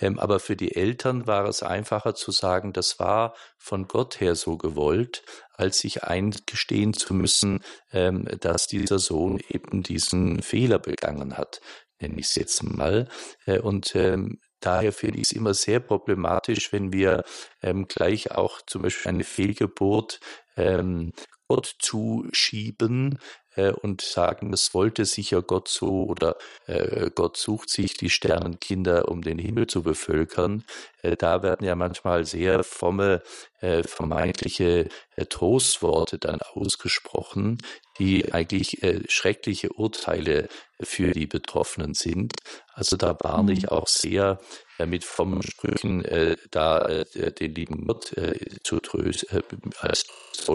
Ähm, 0.00 0.18
aber 0.18 0.40
für 0.40 0.56
die 0.56 0.74
Eltern 0.74 1.26
war 1.26 1.44
es 1.44 1.62
einfacher 1.62 2.14
zu 2.14 2.30
sagen, 2.30 2.72
das 2.72 2.98
war 2.98 3.34
von 3.58 3.88
Gott 3.88 4.20
her 4.20 4.34
so 4.34 4.56
gewollt, 4.56 5.22
als 5.52 5.80
sich 5.80 6.04
eingestehen 6.04 6.94
zu 6.94 7.12
müssen, 7.12 7.62
ähm, 7.92 8.26
dass 8.40 8.66
dieser 8.66 8.98
Sohn 8.98 9.38
eben 9.50 9.82
diesen 9.82 10.40
Fehler 10.40 10.78
begangen 10.78 11.36
hat 11.36 11.60
nenne 12.02 12.18
ich 12.18 12.28
es 12.28 12.34
jetzt 12.36 12.62
mal. 12.62 13.10
Äh, 13.44 13.58
und 13.58 13.94
ähm, 13.94 14.38
Daher 14.60 14.92
finde 14.92 15.16
ich 15.16 15.24
es 15.24 15.32
immer 15.32 15.54
sehr 15.54 15.80
problematisch, 15.80 16.70
wenn 16.72 16.92
wir 16.92 17.24
ähm, 17.62 17.88
gleich 17.88 18.30
auch 18.32 18.60
zum 18.66 18.82
Beispiel 18.82 19.08
eine 19.08 19.24
Fehlgeburt 19.24 20.20
ähm, 20.56 21.12
Gott 21.48 21.76
zuschieben 21.80 23.18
äh, 23.56 23.72
und 23.72 24.00
sagen, 24.02 24.52
das 24.52 24.72
wollte 24.72 25.04
sicher 25.04 25.42
Gott 25.42 25.68
so 25.68 26.04
oder 26.04 26.36
äh, 26.66 27.10
Gott 27.14 27.36
sucht 27.36 27.70
sich 27.70 27.94
die 27.94 28.10
Sternenkinder, 28.10 29.08
um 29.08 29.22
den 29.22 29.38
Himmel 29.38 29.66
zu 29.66 29.82
bevölkern. 29.82 30.64
Äh, 31.02 31.16
da 31.16 31.42
werden 31.42 31.66
ja 31.66 31.74
manchmal 31.74 32.24
sehr 32.24 32.62
fromme, 32.62 33.22
äh, 33.60 33.82
vermeintliche 33.82 34.88
äh, 35.16 35.26
Trostworte 35.26 36.18
dann 36.18 36.40
ausgesprochen, 36.40 37.58
die 37.98 38.32
eigentlich 38.32 38.82
äh, 38.82 39.02
schreckliche 39.08 39.70
Urteile 39.70 40.48
für 40.80 41.12
die 41.12 41.26
Betroffenen 41.26 41.94
sind. 41.94 42.32
Also 42.72 42.96
da 42.96 43.16
warne 43.20 43.52
ich 43.52 43.64
mhm. 43.64 43.68
auch 43.68 43.86
sehr, 43.86 44.40
äh, 44.78 44.86
mit 44.86 45.04
frommen 45.04 45.42
Sprüchen 45.42 46.04
äh, 46.04 46.36
da 46.50 46.80
äh, 46.86 47.32
den 47.32 47.54
lieben 47.54 47.86
Gott 47.86 48.16
äh, 48.16 48.38
zu 48.64 48.80
trösten, 48.80 49.38
äh, 49.38 49.42
als, 49.78 50.06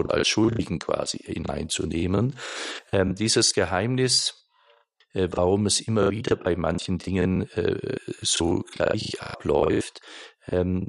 als 0.08 0.28
Schuldigen 0.28 0.78
quasi 0.78 1.18
hineinzunehmen. 1.18 2.36
Ähm, 2.92 3.14
dieses 3.14 3.54
Geheimnis, 3.54 4.42
warum 5.18 5.64
es 5.64 5.80
immer 5.80 6.10
wieder 6.10 6.36
bei 6.36 6.56
manchen 6.56 6.98
Dingen 6.98 7.48
äh, 7.52 7.96
so 8.20 8.62
gleich 8.70 9.22
abläuft, 9.22 10.02
ähm, 10.48 10.88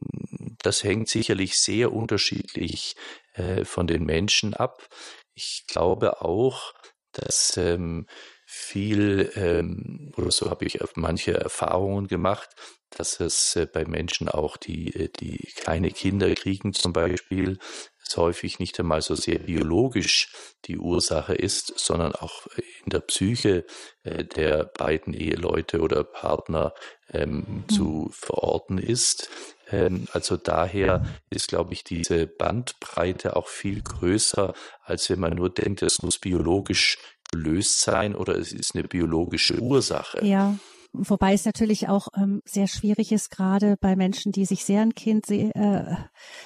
das 0.60 0.84
hängt 0.84 1.10
sicherlich 1.10 1.60
sehr 1.60 1.94
unterschiedlich 1.94 2.96
äh, 3.34 3.66
von 3.66 3.88
den 3.88 4.04
Menschen 4.06 4.54
ab. 4.54 4.88
Ich 5.34 5.66
glaube 5.68 6.22
auch, 6.22 6.74
dass 7.12 7.58
ähm, 7.58 8.08
viel, 8.46 9.32
ähm, 9.36 10.12
oder 10.16 10.32
so 10.32 10.50
habe 10.50 10.66
ich 10.66 10.80
manche 10.96 11.34
Erfahrungen 11.34 12.08
gemacht, 12.08 12.50
dass 12.90 13.20
es 13.20 13.56
äh, 13.56 13.66
bei 13.66 13.86
Menschen 13.86 14.30
auch, 14.30 14.58
die, 14.58 14.94
äh, 14.96 15.10
die 15.10 15.52
keine 15.58 15.92
Kinder 15.92 16.34
kriegen 16.34 16.74
zum 16.74 16.94
Beispiel, 16.94 17.60
es 18.08 18.18
häufig 18.18 18.60
nicht 18.60 18.80
einmal 18.80 19.02
so 19.02 19.16
sehr 19.16 19.40
biologisch 19.40 20.30
die 20.66 20.78
Ursache 20.78 21.34
ist, 21.34 21.74
sondern 21.78 22.14
auch 22.14 22.48
in 22.84 22.92
der 22.92 23.00
Psyche 23.00 23.66
äh, 24.04 24.24
der 24.24 24.66
beiden 24.66 25.14
Eheleute 25.14 25.82
oder 25.82 26.04
Partner 26.04 26.74
ähm, 27.12 27.64
mhm. 27.68 27.70
zu 27.70 28.10
verorten 28.12 28.78
ist. 28.78 29.30
Ähm, 29.70 30.08
also 30.14 30.38
daher 30.38 31.06
ist, 31.30 31.50
glaube 31.50 31.74
ich, 31.74 31.84
diese 31.84 32.28
Bandbreite 32.28 33.36
auch 33.36 33.48
viel 33.48 33.82
größer, 33.82 34.54
als 34.84 35.10
wenn 35.10 35.20
man 35.20 35.36
nur 35.36 35.50
denkt, 35.50 35.82
es 35.82 36.02
muss 36.02 36.18
biologisch 36.20 36.98
gelöst 37.32 37.82
sein 37.82 38.16
oder 38.16 38.38
es 38.38 38.54
ist 38.54 38.76
eine 38.76 38.88
biologische 38.88 39.60
Ursache. 39.60 40.26
Ja. 40.26 40.58
Wobei 40.94 41.34
es 41.34 41.46
natürlich 41.46 41.88
auch 41.88 42.08
ähm, 42.16 42.42
sehr 42.46 42.68
schwierig 42.68 43.12
ist, 43.12 43.30
gerade 43.30 43.78
bei 43.80 43.96
Menschen, 43.96 44.32
die 44.32 44.46
sich 44.46 44.66
sehr 44.66 44.82
ein 44.82 44.94
Kind 44.94 45.30
äh, 45.30 45.96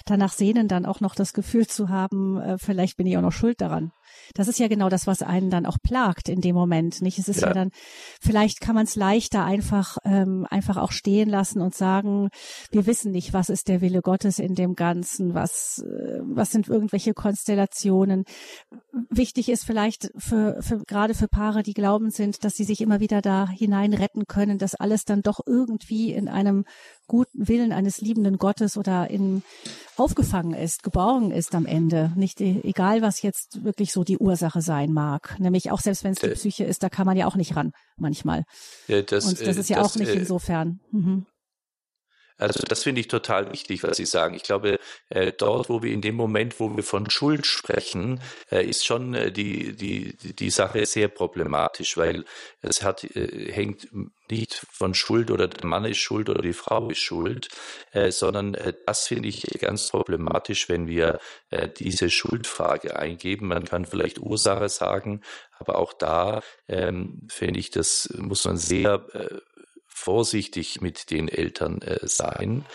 danach 0.05 0.33
sehnen, 0.33 0.67
dann 0.67 0.86
auch 0.86 1.00
noch 1.00 1.15
das 1.15 1.33
Gefühl 1.33 1.67
zu 1.67 1.89
haben, 1.89 2.38
äh, 2.38 2.57
vielleicht 2.57 2.98
bin 2.98 3.07
ich 3.07 3.17
auch 3.17 3.21
noch 3.21 3.31
schuld 3.31 3.62
daran. 3.62 3.91
Das 4.34 4.48
ist 4.48 4.60
ja 4.60 4.68
genau 4.68 4.90
das, 4.90 5.08
was 5.08 5.22
einen 5.22 5.50
dann 5.50 5.66
auch 5.66 5.78
plagt 5.82 6.30
in 6.30 6.42
dem 6.42 6.56
Moment. 6.56 7.01
Nicht? 7.01 7.20
Es 7.20 7.28
ist 7.28 7.42
ja, 7.42 7.48
ja 7.48 7.54
dann, 7.54 7.72
vielleicht 8.22 8.62
kann 8.62 8.75
man 8.75 8.86
es 8.86 8.96
leichter 8.96 9.44
einfach, 9.44 9.98
ähm, 10.04 10.48
einfach 10.50 10.78
auch 10.78 10.92
stehen 10.92 11.30
lassen 11.30 11.62
und 11.62 11.75
sagen, 11.75 12.30
wir 12.72 12.86
wissen 12.86 13.12
nicht, 13.12 13.34
was 13.34 13.50
ist 13.50 13.68
der 13.68 13.82
Wille 13.82 14.01
Gottes 14.01 14.40
in 14.40 14.56
dem 14.56 14.75
Ganzen, 14.75 15.34
was, 15.34 15.80
äh, 15.80 16.20
was 16.24 16.51
sind 16.51 16.68
irgendwelche 16.68 17.13
Konstellationen. 17.13 18.25
Wichtig 19.10 19.50
ist 19.50 19.66
vielleicht 19.66 20.12
für, 20.18 20.62
für, 20.62 20.80
gerade 20.86 21.13
für 21.13 21.28
Paare, 21.28 21.63
die 21.63 21.74
glauben 21.74 22.10
sind, 22.10 22.44
dass 22.44 22.56
sie 22.56 22.63
sich 22.63 22.82
immer 22.82 23.00
wieder 23.00 23.22
da 23.22 23.48
hinein 23.48 23.94
retten 23.94 24.25
können, 24.28 24.58
dass 24.58 24.75
alles 24.75 25.06
dann 25.06 25.22
doch 25.22 25.40
irgendwie 25.46 26.13
in 26.13 26.28
einem 26.28 26.66
guten 27.12 27.50
Willen 27.50 27.74
eines 27.74 28.00
liebenden 28.00 28.38
Gottes 28.38 28.77
oder 28.77 29.10
in 29.10 29.44
aufgefangen 29.98 30.53
ist, 30.53 30.82
geborgen 30.82 31.32
ist 31.32 31.53
am 31.53 31.65
Ende. 31.65 32.13
Nicht 32.15 32.39
e, 32.39 32.62
egal, 32.63 33.01
was 33.01 33.22
jetzt 33.22 33.65
wirklich 33.65 33.91
so 33.91 34.06
die 34.06 34.18
Ursache 34.18 34.62
sein 34.62 34.94
mag. 34.94 35.36
Nämlich 35.38 35.72
auch 35.72 35.82
selbst 35.82 36.06
wenn 36.06 36.13
es 36.13 36.20
die 36.20 36.27
äh. 36.27 36.36
Psyche 36.36 36.63
ist, 36.63 36.84
da 36.84 36.89
kann 36.89 37.06
man 37.06 37.18
ja 37.18 37.27
auch 37.27 37.36
nicht 37.36 37.58
ran 37.58 37.74
manchmal. 37.98 38.46
Ja, 38.88 39.01
das, 39.01 39.25
Und 39.25 39.41
das 39.41 39.58
äh, 39.58 39.60
ist 39.60 39.70
ja 39.70 39.80
das, 39.80 39.91
auch 39.91 40.00
nicht 40.00 40.08
äh, 40.08 40.20
insofern. 40.20 40.80
Mhm. 40.91 41.25
Also 42.41 42.63
das 42.67 42.81
finde 42.81 43.01
ich 43.01 43.07
total 43.07 43.51
wichtig, 43.51 43.83
was 43.83 43.98
Sie 43.98 44.05
sagen. 44.05 44.33
Ich 44.33 44.41
glaube, 44.41 44.79
äh, 45.10 45.31
dort, 45.31 45.69
wo 45.69 45.83
wir 45.83 45.91
in 45.93 46.01
dem 46.01 46.15
Moment, 46.15 46.60
wo 46.60 46.75
wir 46.75 46.83
von 46.83 47.07
Schuld 47.12 47.45
sprechen, 47.45 48.19
äh, 48.51 48.65
ist 48.65 48.83
schon 48.83 49.13
äh, 49.13 49.31
die, 49.31 49.75
die, 49.75 50.15
die 50.17 50.50
Sache 50.50 50.83
sehr 50.88 51.07
problematisch, 51.07 51.98
weil 51.98 52.25
es 52.63 52.81
hat, 52.81 53.03
äh, 53.03 53.51
hängt 53.51 53.89
nicht 54.31 54.65
von 54.71 54.95
Schuld 54.95 55.29
oder 55.29 55.48
der 55.48 55.67
Mann 55.67 55.86
ist 55.86 56.00
schuld 56.00 56.29
oder 56.29 56.41
die 56.41 56.53
Frau 56.53 56.89
ist 56.89 57.00
schuld, 57.00 57.50
äh, 57.91 58.10
sondern 58.10 58.55
äh, 58.55 58.74
das 58.88 59.07
finde 59.07 59.29
ich 59.29 59.43
ganz 59.60 59.89
problematisch, 59.89 60.67
wenn 60.67 60.88
wir 60.88 61.19
diese 61.79 62.10
Schuldfrage 62.10 62.98
eingeben. 62.98 63.48
Man 63.48 63.65
kann 63.65 63.86
vielleicht 63.86 64.19
Ursache 64.19 64.69
sagen, 64.69 65.21
aber 65.60 65.77
auch 65.77 65.91
da 65.91 66.41
ähm, 66.69 67.27
finde 67.27 67.60
ich, 67.60 67.71
das 67.71 68.10
muss 68.17 68.45
man 68.45 68.55
sehr 68.55 69.05
vorsichtig 70.01 70.81
mit 70.81 71.12
den 71.12 71.27
Eltern 71.27 71.81
äh, 71.81 72.08
sein. 72.08 72.65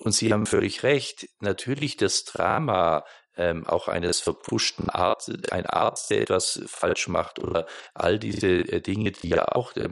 Und 0.00 0.12
Sie 0.12 0.32
haben 0.32 0.44
völlig 0.44 0.82
recht. 0.82 1.28
Natürlich 1.40 1.96
das 1.96 2.24
Drama 2.24 3.04
ähm, 3.38 3.66
auch 3.66 3.88
eines 3.88 4.20
verpuschten 4.20 4.90
Arzt, 4.90 5.52
ein 5.52 5.64
Arzt, 5.64 6.10
der 6.10 6.22
etwas 6.22 6.60
falsch 6.66 7.08
macht 7.08 7.38
oder 7.38 7.66
all 7.94 8.18
diese 8.18 8.48
äh, 8.48 8.80
Dinge, 8.82 9.12
die 9.12 9.28
ja 9.28 9.48
auch 9.48 9.74
äh, 9.76 9.88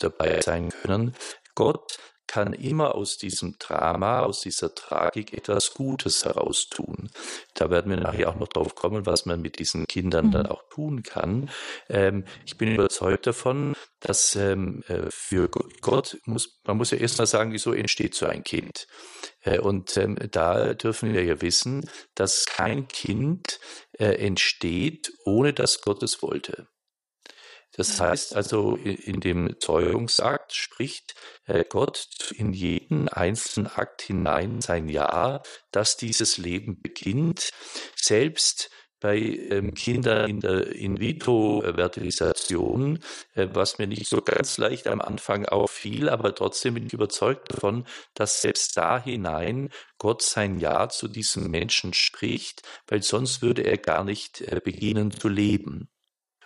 dabei 0.00 0.40
sein 0.40 0.70
können. 0.70 1.14
Gott 1.54 1.98
kann 2.32 2.54
immer 2.54 2.94
aus 2.94 3.18
diesem 3.18 3.56
Drama, 3.58 4.20
aus 4.20 4.40
dieser 4.40 4.74
Tragik 4.74 5.34
etwas 5.34 5.74
Gutes 5.74 6.24
heraustun. 6.24 7.10
Da 7.52 7.68
werden 7.68 7.90
wir 7.90 7.98
nachher 7.98 8.30
auch 8.30 8.36
noch 8.36 8.48
drauf 8.48 8.74
kommen, 8.74 9.04
was 9.04 9.26
man 9.26 9.42
mit 9.42 9.58
diesen 9.58 9.86
Kindern 9.86 10.30
dann 10.30 10.44
mhm. 10.44 10.52
auch 10.52 10.62
tun 10.70 11.02
kann. 11.02 11.50
Ähm, 11.90 12.24
ich 12.46 12.56
bin 12.56 12.72
überzeugt 12.72 13.26
davon, 13.26 13.74
dass 14.00 14.34
ähm, 14.34 14.82
äh, 14.88 15.10
für 15.10 15.50
Gott 15.82 16.16
muss, 16.24 16.58
man 16.64 16.78
muss 16.78 16.90
ja 16.90 16.96
erst 16.96 17.18
mal 17.18 17.26
sagen, 17.26 17.52
wieso 17.52 17.74
entsteht 17.74 18.14
so 18.14 18.24
ein 18.24 18.44
Kind? 18.44 18.86
Äh, 19.42 19.58
und 19.58 19.94
ähm, 19.98 20.16
da 20.30 20.72
dürfen 20.72 21.12
wir 21.12 21.24
ja 21.24 21.42
wissen, 21.42 21.86
dass 22.14 22.46
kein 22.46 22.88
Kind 22.88 23.60
äh, 23.98 24.06
entsteht, 24.06 25.12
ohne 25.26 25.52
dass 25.52 25.82
Gott 25.82 26.02
es 26.02 26.22
wollte. 26.22 26.66
Das 27.74 27.98
heißt 28.00 28.36
also, 28.36 28.76
in 28.76 29.20
dem 29.20 29.56
Zeugungsakt 29.58 30.54
spricht 30.54 31.14
äh, 31.46 31.64
Gott 31.68 32.06
in 32.36 32.52
jeden 32.52 33.08
einzelnen 33.08 33.66
Akt 33.66 34.02
hinein 34.02 34.60
sein 34.60 34.88
Ja, 34.88 35.42
dass 35.70 35.96
dieses 35.96 36.36
Leben 36.36 36.80
beginnt, 36.82 37.50
selbst 37.96 38.70
bei 39.00 39.16
ähm, 39.18 39.74
Kindern 39.74 40.30
in 40.30 40.40
der 40.40 40.68
In-vitro-Fertilisation, 40.68 43.00
äh, 43.34 43.48
was 43.52 43.78
mir 43.78 43.86
nicht 43.88 44.08
so 44.08 44.20
ganz 44.22 44.58
leicht 44.58 44.86
am 44.86 45.00
Anfang 45.00 45.46
auffiel, 45.46 46.08
aber 46.08 46.32
trotzdem 46.34 46.74
bin 46.74 46.86
ich 46.86 46.92
überzeugt 46.92 47.52
davon, 47.52 47.84
dass 48.14 48.42
selbst 48.42 48.76
da 48.76 49.02
hinein 49.02 49.70
Gott 49.98 50.22
sein 50.22 50.60
Ja 50.60 50.88
zu 50.88 51.08
diesem 51.08 51.50
Menschen 51.50 51.94
spricht, 51.94 52.62
weil 52.86 53.02
sonst 53.02 53.42
würde 53.42 53.62
er 53.62 53.78
gar 53.78 54.04
nicht 54.04 54.40
äh, 54.42 54.60
beginnen 54.62 55.10
zu 55.10 55.28
leben. 55.28 55.88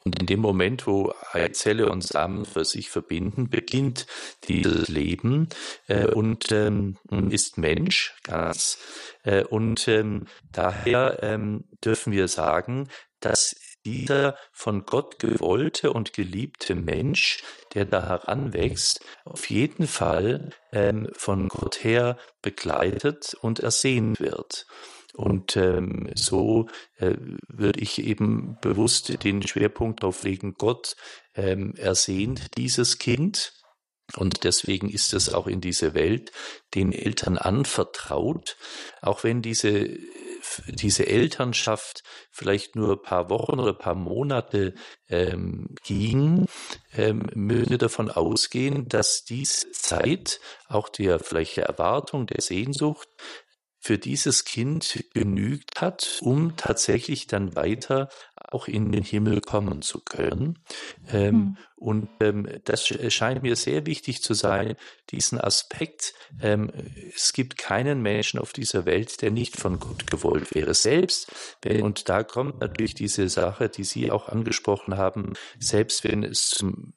Und 0.06 0.20
in 0.20 0.26
dem 0.26 0.38
Moment, 0.38 0.86
wo 0.86 1.12
Eizelle 1.32 1.90
und 1.90 2.00
Samen 2.00 2.44
für 2.44 2.64
sich 2.64 2.90
verbinden, 2.90 3.50
beginnt 3.50 4.06
dieses 4.44 4.86
Leben 4.86 5.48
äh, 5.88 6.06
und 6.06 6.52
ähm, 6.52 6.96
ist 7.30 7.58
Mensch 7.58 8.14
ganz. 8.22 8.78
Äh, 9.24 9.42
und 9.42 9.88
ähm, 9.88 10.28
daher 10.52 11.24
ähm, 11.24 11.64
dürfen 11.84 12.12
wir 12.12 12.28
sagen, 12.28 12.88
dass 13.18 13.56
dieser 13.84 14.36
von 14.52 14.86
Gott 14.86 15.18
gewollte 15.18 15.92
und 15.92 16.12
geliebte 16.12 16.76
Mensch, 16.76 17.42
der 17.74 17.84
da 17.84 18.06
heranwächst, 18.06 19.00
auf 19.24 19.50
jeden 19.50 19.88
Fall 19.88 20.50
ähm, 20.70 21.08
von 21.14 21.48
Gott 21.48 21.82
her 21.82 22.16
begleitet 22.42 23.34
und 23.40 23.58
ersehnt 23.58 24.20
wird. 24.20 24.66
Und 25.16 25.56
ähm, 25.56 26.10
so 26.14 26.66
äh, 26.98 27.14
würde 27.48 27.80
ich 27.80 28.02
eben 28.04 28.58
bewusst 28.60 29.24
den 29.24 29.46
Schwerpunkt 29.46 30.02
darauf 30.02 30.22
legen, 30.24 30.54
Gott 30.58 30.94
ähm, 31.34 31.74
ersehnt 31.76 32.56
dieses 32.58 32.98
Kind. 32.98 33.54
Und 34.14 34.44
deswegen 34.44 34.88
ist 34.88 35.14
es 35.14 35.32
auch 35.32 35.46
in 35.46 35.60
diese 35.60 35.94
Welt 35.94 36.32
den 36.74 36.92
Eltern 36.92 37.38
anvertraut, 37.38 38.56
auch 39.00 39.24
wenn 39.24 39.42
diese 39.42 39.98
diese 40.68 41.06
Elternschaft 41.06 42.02
vielleicht 42.30 42.76
nur 42.76 42.92
ein 42.92 43.02
paar 43.02 43.30
Wochen 43.30 43.58
oder 43.58 43.72
ein 43.72 43.78
paar 43.78 43.94
Monate 43.94 44.74
ähm, 45.08 45.74
ging, 45.84 46.46
ähm, 46.94 47.26
müssen 47.34 47.70
wir 47.70 47.78
davon 47.78 48.10
ausgehen, 48.10 48.88
dass 48.88 49.24
diese 49.24 49.70
Zeit 49.72 50.40
auch 50.68 50.88
der 50.88 51.18
vielleicht 51.18 51.56
der 51.56 51.66
Erwartung, 51.66 52.26
der 52.26 52.40
Sehnsucht 52.40 53.08
für 53.86 53.98
dieses 53.98 54.44
Kind 54.44 55.04
genügt 55.14 55.80
hat, 55.80 56.18
um 56.20 56.56
tatsächlich 56.56 57.28
dann 57.28 57.54
weiter 57.54 58.08
auch 58.34 58.66
in 58.66 58.90
den 58.90 59.04
Himmel 59.04 59.40
kommen 59.40 59.80
zu 59.80 60.00
können. 60.00 60.58
Ähm, 61.08 61.30
hm. 61.30 61.56
Und 61.76 62.08
ähm, 62.18 62.48
das 62.64 62.84
scheint 62.84 63.44
mir 63.44 63.54
sehr 63.54 63.86
wichtig 63.86 64.22
zu 64.22 64.34
sein, 64.34 64.74
diesen 65.10 65.40
Aspekt. 65.40 66.14
Ähm, 66.42 66.72
es 67.14 67.32
gibt 67.32 67.58
keinen 67.58 68.02
Menschen 68.02 68.40
auf 68.40 68.52
dieser 68.52 68.86
Welt, 68.86 69.22
der 69.22 69.30
nicht 69.30 69.56
von 69.56 69.78
Gott 69.78 70.10
gewollt 70.10 70.52
wäre. 70.52 70.74
Selbst 70.74 71.32
wenn, 71.62 71.82
und 71.82 72.08
da 72.08 72.24
kommt 72.24 72.60
natürlich 72.60 72.94
diese 72.94 73.28
Sache, 73.28 73.68
die 73.68 73.84
Sie 73.84 74.10
auch 74.10 74.28
angesprochen 74.28 74.96
haben, 74.96 75.34
selbst 75.60 76.02
wenn 76.02 76.24
es 76.24 76.48
zum 76.48 76.92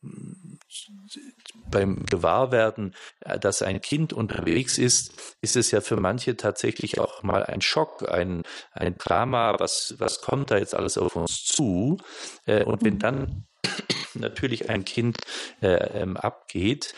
beim 1.69 2.05
Gewahrwerden, 2.05 2.95
äh, 3.21 3.39
dass 3.39 3.61
ein 3.61 3.81
Kind 3.81 4.13
unterwegs 4.13 4.77
ist, 4.77 5.35
ist 5.41 5.55
es 5.55 5.71
ja 5.71 5.81
für 5.81 5.97
manche 5.97 6.37
tatsächlich 6.37 6.99
auch 6.99 7.23
mal 7.23 7.43
ein 7.43 7.61
Schock, 7.61 8.09
ein, 8.09 8.43
ein 8.71 8.97
Drama, 8.97 9.55
was, 9.59 9.95
was 9.97 10.21
kommt 10.21 10.51
da 10.51 10.57
jetzt 10.57 10.75
alles 10.75 10.97
auf 10.97 11.15
uns 11.15 11.43
zu? 11.43 11.97
Äh, 12.45 12.63
und 12.63 12.83
wenn 12.83 12.95
mhm. 12.95 12.99
dann 12.99 13.45
natürlich 14.13 14.69
ein 14.69 14.85
Kind 14.85 15.17
äh, 15.61 16.01
ähm, 16.01 16.17
abgeht, 16.17 16.93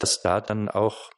dass 0.00 0.20
da 0.22 0.40
dann 0.40 0.68
auch 0.68 1.10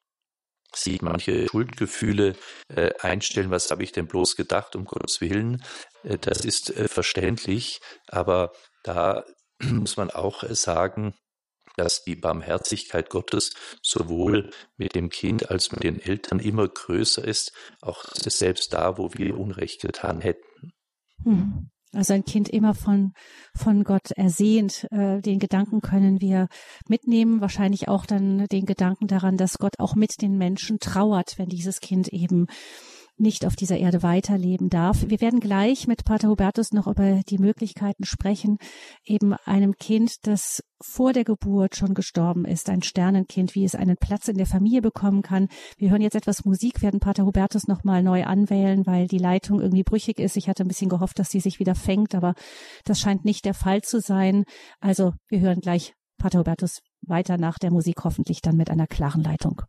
sich 0.75 1.03
manche 1.03 1.49
Schuldgefühle 1.49 2.37
äh, 2.69 2.91
einstellen, 3.01 3.51
was 3.51 3.71
habe 3.71 3.83
ich 3.83 3.93
denn 3.93 4.07
bloß 4.07 4.37
gedacht, 4.37 4.77
um 4.77 4.85
Gottes 4.85 5.21
Willen. 5.21 5.65
Äh, 6.05 6.19
das 6.19 6.45
ist 6.45 6.77
äh, 6.77 6.89
verständlich, 6.89 7.81
aber 8.07 8.53
da 8.83 9.25
muss 9.63 9.97
man 9.97 10.11
auch 10.11 10.45
sagen, 10.51 11.15
dass 11.79 12.03
die 12.03 12.17
Barmherzigkeit 12.17 13.11
Gottes 13.11 13.53
sowohl 13.83 14.51
mit 14.77 14.95
dem 14.95 15.09
Kind 15.11 15.51
als 15.51 15.73
mit 15.73 15.85
den 15.85 16.01
Eltern 16.01 16.41
immer 16.41 16.69
größer 16.69 17.25
ist, 17.25 17.53
auch 17.81 18.05
selbst 18.15 18.73
da, 18.73 18.99
wo 18.99 19.13
wir 19.15 19.39
Unrecht 19.39 19.81
getan 19.81 20.21
hätten. 20.21 20.73
Hm. 21.25 21.71
Also 21.95 22.13
ein 22.13 22.25
Kind 22.25 22.51
immer 22.51 22.75
von, 22.75 23.13
von 23.55 23.83
Gott 23.83 24.11
ersehnt. 24.11 24.87
Äh, 24.91 25.21
den 25.23 25.39
Gedanken 25.39 25.81
können 25.81 26.21
wir 26.21 26.49
mitnehmen. 26.87 27.41
Wahrscheinlich 27.41 27.89
auch 27.89 28.05
dann 28.05 28.47
den 28.49 28.67
Gedanken 28.67 29.07
daran, 29.07 29.39
dass 29.39 29.59
Gott 29.59 29.79
auch 29.79 29.95
mit 29.95 30.21
den 30.21 30.37
Menschen 30.37 30.81
trauert, 30.81 31.39
wenn 31.39 31.49
dieses 31.49 31.81
Kind 31.81 32.09
eben 32.09 32.47
nicht 33.21 33.47
auf 33.47 33.57
dieser 33.57 33.79
Erde 33.79 34.03
weiterleben 34.03 34.69
darf. 34.69 35.05
Wir 35.09 35.21
werden 35.21 35.41
gleich 35.41 35.87
mit 35.87 36.05
Pater 36.05 36.29
Hubertus 36.29 36.73
noch 36.73 36.87
über 36.87 37.21
die 37.29 37.39
Möglichkeiten 37.39 38.05
sprechen, 38.05 38.59
eben 39.05 39.35
einem 39.45 39.75
Kind, 39.77 40.27
das 40.27 40.63
vor 40.81 41.13
der 41.13 41.25
Geburt 41.25 41.77
schon 41.77 41.95
gestorben 41.95 42.45
ist, 42.45 42.71
ein 42.71 42.83
Sternenkind, 42.83 43.55
wie 43.55 43.65
es 43.65 43.75
einen 43.75 43.97
Platz 43.97 44.29
in 44.29 44.37
der 44.37 44.47
Familie 44.47 44.81
bekommen 44.81 45.23
kann. 45.23 45.49
Wir 45.77 45.91
hören 45.91 46.03
jetzt 46.03 46.15
etwas 46.15 46.45
Musik, 46.45 46.83
werden 46.83 47.01
Pater 47.01 47.25
Hubertus 47.25 47.67
nochmal 47.67 48.03
neu 48.03 48.25
anwählen, 48.25 48.87
weil 48.87 49.07
die 49.07 49.19
Leitung 49.19 49.61
irgendwie 49.61 49.85
brüchig 49.85 50.19
ist. 50.21 50.37
Ich 50.37 50.49
hatte 50.49 50.65
ein 50.65 50.69
bisschen 50.69 50.91
gehofft, 50.91 51.19
dass 51.19 51.31
sie 51.31 51.41
sich 51.41 51.59
wieder 51.59 51.75
fängt, 51.75 52.15
aber 52.15 52.35
das 52.85 53.01
scheint 53.01 53.25
nicht 53.25 53.45
der 53.45 53.55
Fall 53.55 53.83
zu 53.83 54.01
sein. 54.01 54.45
Also 54.81 55.13
wir 55.29 55.41
hören 55.41 55.61
gleich 55.61 55.95
Pater 56.19 56.41
Hubertus 56.41 56.81
weiter 57.03 57.39
nach 57.39 57.59
der 57.59 57.71
Musik, 57.71 58.05
hoffentlich 58.05 58.41
dann 58.41 58.57
mit 58.57 58.71
einer 58.71 58.87
klaren 58.87 59.23
Leitung. 59.23 59.63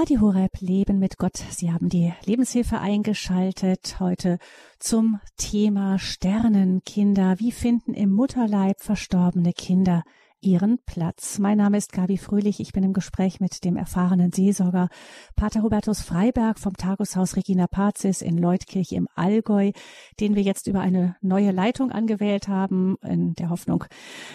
Radio 0.00 0.22
Horeb 0.22 0.60
Leben 0.60 0.98
mit 0.98 1.18
Gott. 1.18 1.36
Sie 1.50 1.70
haben 1.70 1.90
die 1.90 2.10
Lebenshilfe 2.24 2.80
eingeschaltet 2.80 4.00
heute 4.00 4.38
zum 4.78 5.20
Thema 5.36 5.98
Sternenkinder. 5.98 7.38
Wie 7.38 7.52
finden 7.52 7.92
im 7.92 8.10
Mutterleib 8.10 8.80
verstorbene 8.80 9.52
Kinder 9.52 10.02
ihren 10.40 10.78
Platz? 10.86 11.38
Mein 11.38 11.58
Name 11.58 11.76
ist 11.76 11.92
Gabi 11.92 12.16
Fröhlich. 12.16 12.60
Ich 12.60 12.72
bin 12.72 12.82
im 12.82 12.94
Gespräch 12.94 13.40
mit 13.40 13.62
dem 13.62 13.76
erfahrenen 13.76 14.32
Seelsorger 14.32 14.88
Pater 15.36 15.60
Hubertus 15.62 16.00
Freiberg 16.00 16.58
vom 16.58 16.78
Tageshaus 16.78 17.36
Regina 17.36 17.66
Pazis 17.66 18.22
in 18.22 18.38
Leutkirch 18.38 18.92
im 18.92 19.06
Allgäu, 19.16 19.72
den 20.18 20.34
wir 20.34 20.42
jetzt 20.42 20.66
über 20.66 20.80
eine 20.80 21.16
neue 21.20 21.50
Leitung 21.50 21.92
angewählt 21.92 22.48
haben, 22.48 22.96
in 23.02 23.34
der 23.34 23.50
Hoffnung, 23.50 23.84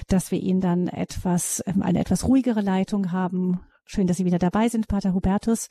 dass 0.10 0.30
wir 0.30 0.40
ihn 0.40 0.62
dann 0.62 0.88
etwas, 0.88 1.62
eine 1.62 2.00
etwas 2.02 2.28
ruhigere 2.28 2.62
Leitung 2.62 3.12
haben, 3.12 3.62
Schön, 3.88 4.08
dass 4.08 4.18
Sie 4.18 4.26
wieder 4.26 4.40
dabei 4.40 4.68
sind, 4.68 4.88
Pater 4.88 5.14
Hubertus. 5.14 5.70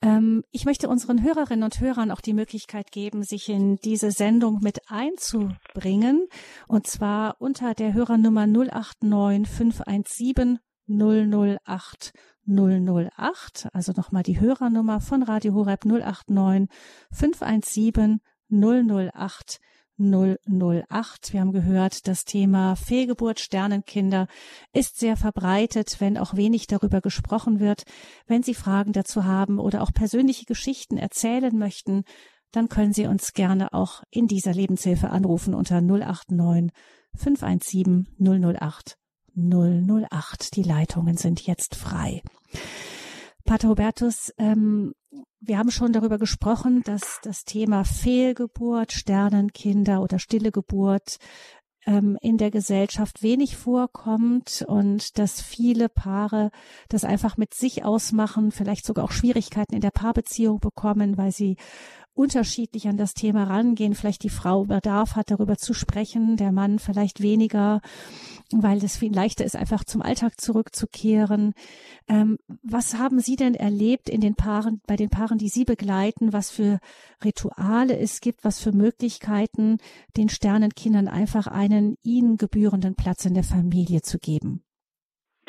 Ähm, 0.00 0.44
ich 0.52 0.64
möchte 0.64 0.88
unseren 0.88 1.24
Hörerinnen 1.24 1.64
und 1.64 1.80
Hörern 1.80 2.12
auch 2.12 2.20
die 2.20 2.34
Möglichkeit 2.34 2.92
geben, 2.92 3.24
sich 3.24 3.48
in 3.48 3.78
diese 3.78 4.12
Sendung 4.12 4.60
mit 4.62 4.88
einzubringen. 4.88 6.28
Und 6.68 6.86
zwar 6.86 7.40
unter 7.40 7.74
der 7.74 7.94
Hörernummer 7.94 8.46
089 8.46 9.48
517 9.48 10.60
008 10.86 12.12
008. 12.46 13.68
Also 13.72 13.92
nochmal 13.96 14.22
die 14.22 14.38
Hörernummer 14.38 15.00
von 15.00 15.24
Radio 15.24 15.54
Horeb 15.54 15.84
089 15.84 16.68
517 17.10 18.20
008 18.50 19.58
008. 19.98 21.32
Wir 21.32 21.40
haben 21.40 21.52
gehört, 21.52 22.08
das 22.08 22.24
Thema 22.24 22.76
Fehlgeburt, 22.76 23.40
Sternenkinder 23.40 24.26
ist 24.72 24.98
sehr 24.98 25.16
verbreitet, 25.16 25.96
wenn 26.00 26.18
auch 26.18 26.34
wenig 26.34 26.66
darüber 26.66 27.00
gesprochen 27.00 27.60
wird. 27.60 27.84
Wenn 28.26 28.42
Sie 28.42 28.54
Fragen 28.54 28.92
dazu 28.92 29.24
haben 29.24 29.58
oder 29.58 29.82
auch 29.82 29.92
persönliche 29.92 30.46
Geschichten 30.46 30.96
erzählen 30.96 31.56
möchten, 31.56 32.04
dann 32.52 32.68
können 32.68 32.92
Sie 32.92 33.06
uns 33.06 33.32
gerne 33.32 33.72
auch 33.72 34.02
in 34.10 34.26
dieser 34.26 34.52
Lebenshilfe 34.52 35.10
anrufen 35.10 35.54
unter 35.54 35.80
089 35.80 36.70
517 37.14 38.08
008 38.18 38.96
008. 39.34 40.56
Die 40.56 40.62
Leitungen 40.62 41.16
sind 41.16 41.46
jetzt 41.46 41.74
frei. 41.74 42.22
Pater 43.44 43.68
Hubertus, 43.68 44.32
ähm, 44.38 44.94
wir 45.40 45.58
haben 45.58 45.70
schon 45.70 45.92
darüber 45.92 46.18
gesprochen, 46.18 46.82
dass 46.84 47.20
das 47.22 47.44
Thema 47.44 47.84
Fehlgeburt, 47.84 48.92
Sternenkinder 48.92 50.00
oder 50.00 50.18
stille 50.18 50.52
Geburt 50.52 51.18
ähm, 51.86 52.16
in 52.20 52.38
der 52.38 52.50
Gesellschaft 52.50 53.22
wenig 53.22 53.56
vorkommt 53.56 54.64
und 54.66 55.18
dass 55.18 55.40
viele 55.40 55.88
Paare 55.88 56.50
das 56.88 57.04
einfach 57.04 57.36
mit 57.36 57.54
sich 57.54 57.84
ausmachen, 57.84 58.52
vielleicht 58.52 58.86
sogar 58.86 59.04
auch 59.04 59.12
Schwierigkeiten 59.12 59.74
in 59.74 59.80
der 59.80 59.90
Paarbeziehung 59.90 60.60
bekommen, 60.60 61.16
weil 61.16 61.32
sie 61.32 61.56
unterschiedlich 62.14 62.88
an 62.88 62.96
das 62.96 63.14
Thema 63.14 63.44
rangehen. 63.44 63.94
Vielleicht 63.94 64.22
die 64.22 64.28
Frau 64.28 64.64
Bedarf 64.64 65.16
hat, 65.16 65.30
darüber 65.30 65.56
zu 65.56 65.74
sprechen, 65.74 66.36
der 66.36 66.52
Mann 66.52 66.78
vielleicht 66.78 67.22
weniger, 67.22 67.80
weil 68.52 68.78
es 68.78 68.98
viel 68.98 69.14
leichter 69.14 69.44
ist, 69.44 69.56
einfach 69.56 69.84
zum 69.84 70.02
Alltag 70.02 70.40
zurückzukehren. 70.40 71.54
Ähm, 72.08 72.38
was 72.62 72.98
haben 72.98 73.20
Sie 73.20 73.36
denn 73.36 73.54
erlebt 73.54 74.08
in 74.08 74.20
den 74.20 74.34
Paaren, 74.34 74.80
bei 74.86 74.96
den 74.96 75.08
Paaren, 75.08 75.38
die 75.38 75.48
Sie 75.48 75.64
begleiten, 75.64 76.32
was 76.32 76.50
für 76.50 76.78
Rituale 77.24 77.98
es 77.98 78.20
gibt, 78.20 78.44
was 78.44 78.62
für 78.62 78.72
Möglichkeiten, 78.72 79.78
den 80.16 80.28
Sternenkindern 80.28 81.08
einfach 81.08 81.46
einen 81.46 81.96
ihnen 82.02 82.36
gebührenden 82.36 82.94
Platz 82.94 83.24
in 83.24 83.34
der 83.34 83.44
Familie 83.44 84.02
zu 84.02 84.18
geben? 84.18 84.62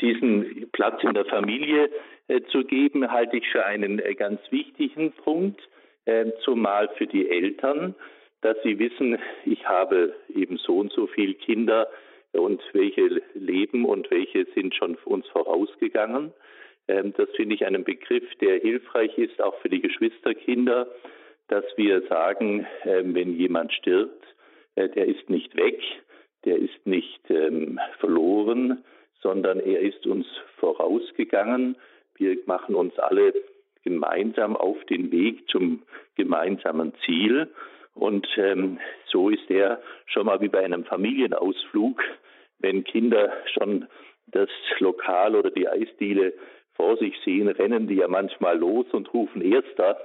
Diesen 0.02 0.69
Platz 0.71 1.04
in 1.04 1.13
der 1.13 1.26
Familie 1.26 1.89
äh, 2.28 2.41
zu 2.52 2.63
geben, 2.63 3.10
halte 3.12 3.38
ich 3.38 3.47
für 3.52 3.65
einen 3.65 3.99
äh, 3.99 4.15
ganz 4.15 4.39
wichtigen 4.49 5.12
Punkt. 5.12 5.62
Ähm, 6.05 6.33
zumal 6.43 6.89
für 6.97 7.07
die 7.07 7.29
Eltern, 7.29 7.95
dass 8.41 8.57
sie 8.63 8.77
wissen, 8.77 9.17
ich 9.45 9.65
habe 9.67 10.13
eben 10.35 10.57
so 10.57 10.79
und 10.79 10.91
so 10.91 11.07
viele 11.07 11.33
Kinder 11.33 11.87
und 12.33 12.61
welche 12.73 13.21
leben 13.33 13.85
und 13.85 14.11
welche 14.11 14.45
sind 14.53 14.75
schon 14.75 14.95
uns 15.05 15.27
vorausgegangen. 15.29 16.33
Ähm, 16.87 17.13
das 17.15 17.29
finde 17.35 17.55
ich 17.55 17.65
einen 17.65 17.83
Begriff, 17.83 18.23
der 18.41 18.59
hilfreich 18.59 19.17
ist, 19.17 19.41
auch 19.41 19.57
für 19.61 19.69
die 19.69 19.81
Geschwisterkinder, 19.81 20.87
dass 21.47 21.65
wir 21.77 22.01
sagen, 22.07 22.65
ähm, 22.83 23.15
wenn 23.15 23.37
jemand 23.37 23.71
stirbt, 23.73 24.25
äh, 24.75 24.89
der 24.89 25.07
ist 25.07 25.29
nicht 25.29 25.55
weg, 25.55 25.79
der 26.45 26.57
ist 26.57 26.85
nicht 26.85 27.21
verloren, 27.99 28.83
sondern 29.21 29.61
er 29.61 29.79
ist 29.79 30.05
uns 30.05 30.27
vorausgegangen. 30.57 31.77
Wir 32.17 32.37
machen 32.47 32.75
uns 32.75 32.99
alle 32.99 33.33
gemeinsam 33.84 34.56
auf 34.56 34.84
den 34.86 35.12
Weg 35.12 35.50
zum 35.50 35.84
gemeinsamen 36.15 36.93
Ziel. 37.06 37.50
Und 37.93 38.28
ähm, 38.38 38.80
so 39.06 39.30
ist 39.30 39.50
er 39.50 39.82
schon 40.06 40.26
mal 40.26 40.41
wie 40.41 40.50
bei 40.50 40.63
einem 40.63 40.84
Familienausflug, 40.86 42.02
wenn 42.60 42.84
Kinder 42.84 43.32
schon 43.54 43.88
das 44.28 44.50
Lokal 44.80 45.36
oder 45.36 45.52
die 45.52 45.67
Eisdiele 45.67 46.34
vor 46.76 46.98
sich 46.98 47.15
sehen, 47.24 47.48
rennen 47.48 47.88
die 47.88 47.96
ja 47.96 48.08
manchmal 48.08 48.58
los 48.58 48.88
und 48.91 49.13
rufen 49.13 49.41
Erster. 49.41 49.98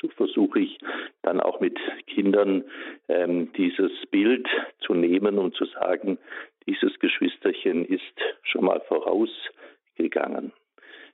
So 0.00 0.08
versuche 0.08 0.60
ich 0.60 0.78
dann 1.22 1.40
auch 1.40 1.60
mit 1.60 1.78
Kindern 2.06 2.64
ähm, 3.08 3.52
dieses 3.52 3.92
Bild 4.10 4.48
zu 4.80 4.94
nehmen 4.94 5.38
und 5.38 5.54
zu 5.54 5.64
sagen, 5.66 6.18
dieses 6.66 6.98
Geschwisterchen 6.98 7.84
ist 7.84 8.02
schon 8.42 8.64
mal 8.64 8.80
vorausgegangen. 8.88 10.52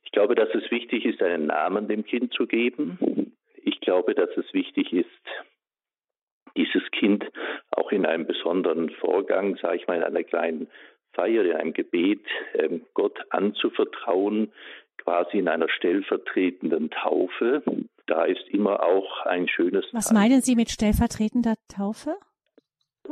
Ich 0.05 0.13
glaube, 0.13 0.35
dass 0.35 0.49
es 0.55 0.71
wichtig 0.71 1.05
ist, 1.05 1.23
einen 1.23 1.47
Namen 1.47 1.89
dem 1.89 2.05
Kind 2.05 2.33
zu 2.35 2.47
geben. 2.47 3.35
Ich 3.65 3.81
glaube, 3.81 4.15
dass 4.15 4.31
es 4.37 4.53
wichtig 4.53 4.93
ist, 4.93 5.09
dieses 6.57 6.83
Kind 6.91 7.25
auch 7.71 7.93
in 7.93 8.05
einem 8.05 8.27
besonderen 8.27 8.91
Vorgang, 8.91 9.57
sage 9.57 9.77
ich 9.77 9.87
mal, 9.87 9.97
in 9.97 10.03
einer 10.03 10.25
kleinen 10.25 10.69
Feier, 11.13 11.45
in 11.45 11.53
einem 11.53 11.73
Gebet, 11.73 12.25
ähm, 12.55 12.85
Gott 12.95 13.19
anzuvertrauen, 13.31 14.53
quasi 14.99 15.39
in 15.39 15.49
einer 15.49 15.69
stellvertretenden 15.69 16.91
Taufe. 16.91 17.63
Da 18.07 18.25
ist 18.25 18.49
immer 18.49 18.83
auch 18.83 19.27
ein 19.27 19.49
schönes. 19.49 19.85
Was 19.93 20.13
meinen 20.13 20.43
Sie 20.43 20.57
mit 20.57 20.71
stellvertretender 20.71 21.55
Taufe? 21.75 22.17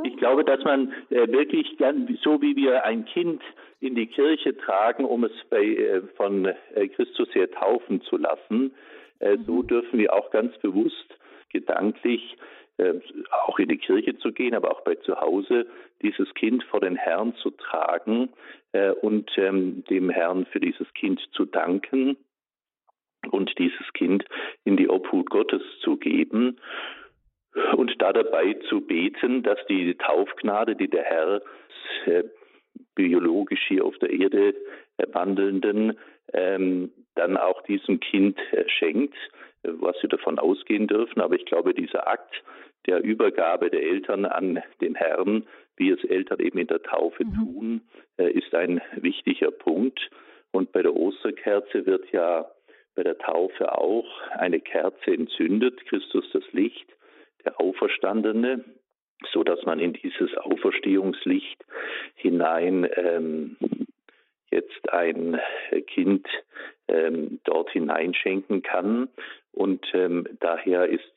Ich 0.03 0.15
glaube, 0.17 0.45
dass 0.45 0.63
man 0.63 0.93
äh, 1.09 1.27
wirklich 1.31 1.77
so 2.23 2.41
wie 2.41 2.55
wir 2.55 2.85
ein 2.85 3.05
Kind 3.05 3.41
in 3.81 3.95
die 3.95 4.07
Kirche 4.07 4.55
tragen, 4.55 5.03
um 5.03 5.23
es 5.25 5.31
bei, 5.49 5.63
äh, 5.63 6.01
von 6.15 6.45
äh, 6.45 6.87
Christus 6.87 7.27
her 7.33 7.51
taufen 7.51 8.01
zu 8.01 8.17
lassen, 8.17 8.73
mhm. 9.19 9.43
so 9.45 9.63
dürfen 9.63 9.99
wir 9.99 10.13
auch 10.13 10.31
ganz 10.31 10.57
bewusst 10.59 11.17
gedanklich 11.49 12.37
auch 13.45 13.59
in 13.59 13.67
die 13.67 13.77
Kirche 13.77 14.17
zu 14.17 14.31
gehen, 14.31 14.55
aber 14.55 14.71
auch 14.71 14.81
bei 14.81 14.95
zu 14.95 15.19
Hause 15.19 15.67
dieses 16.01 16.33
Kind 16.33 16.63
vor 16.63 16.79
den 16.79 16.95
Herrn 16.95 17.35
zu 17.35 17.51
tragen 17.51 18.29
und 19.01 19.29
ähm, 19.37 19.83
dem 19.87 20.09
Herrn 20.09 20.47
für 20.47 20.59
dieses 20.59 20.91
Kind 20.95 21.21
zu 21.33 21.45
danken 21.45 22.17
und 23.29 23.55
dieses 23.59 23.93
Kind 23.93 24.25
in 24.63 24.77
die 24.77 24.89
Obhut 24.89 25.29
Gottes 25.29 25.61
zu 25.81 25.97
geben 25.97 26.57
und 27.75 28.01
da 28.01 28.13
dabei 28.13 28.53
zu 28.69 28.81
beten, 28.81 29.43
dass 29.43 29.59
die 29.67 29.95
Taufgnade, 29.95 30.75
die 30.75 30.89
der 30.89 31.03
Herr 31.03 31.41
äh, 32.05 32.23
biologisch 32.95 33.65
hier 33.67 33.85
auf 33.85 33.97
der 33.99 34.09
Erde 34.09 34.55
äh, 34.97 35.05
wandelnden, 35.11 35.97
ähm, 36.33 36.91
dann 37.15 37.37
auch 37.37 37.61
diesem 37.63 37.99
Kind 37.99 38.39
äh, 38.51 38.67
schenkt, 38.67 39.15
äh, 39.63 39.69
was 39.73 40.01
wir 40.01 40.09
davon 40.09 40.39
ausgehen 40.39 40.87
dürfen. 40.87 41.21
Aber 41.21 41.35
ich 41.35 41.45
glaube, 41.45 41.73
dieser 41.73 42.07
Akt 42.07 42.43
der 42.87 43.03
Übergabe 43.03 43.69
der 43.69 43.83
Eltern 43.83 44.25
an 44.25 44.61
den 44.79 44.95
Herrn, 44.95 45.45
wie 45.75 45.91
es 45.91 46.03
Eltern 46.03 46.39
eben 46.39 46.57
in 46.57 46.67
der 46.67 46.81
Taufe 46.81 47.25
mhm. 47.25 47.33
tun, 47.33 47.81
äh, 48.17 48.31
ist 48.31 48.55
ein 48.55 48.81
wichtiger 48.95 49.51
Punkt. 49.51 50.09
Und 50.51 50.71
bei 50.71 50.81
der 50.81 50.95
Osterkerze 50.95 51.85
wird 51.85 52.11
ja 52.11 52.49
bei 52.95 53.03
der 53.03 53.17
Taufe 53.17 53.77
auch 53.77 54.21
eine 54.31 54.59
Kerze 54.59 55.11
entzündet, 55.11 55.85
Christus 55.85 56.29
das 56.33 56.43
Licht 56.51 56.87
der 57.45 57.59
Auferstandene, 57.59 58.63
so 59.31 59.43
dass 59.43 59.63
man 59.65 59.79
in 59.79 59.93
dieses 59.93 60.35
Auferstehungslicht 60.37 61.63
hinein 62.15 62.89
ähm, 62.95 63.57
jetzt 64.49 64.91
ein 64.91 65.39
Kind 65.87 66.27
ähm, 66.87 67.39
dort 67.43 67.69
hineinschenken 67.71 68.61
kann. 68.61 69.09
Und 69.53 69.85
ähm, 69.93 70.27
daher 70.39 70.87
ist 70.87 71.13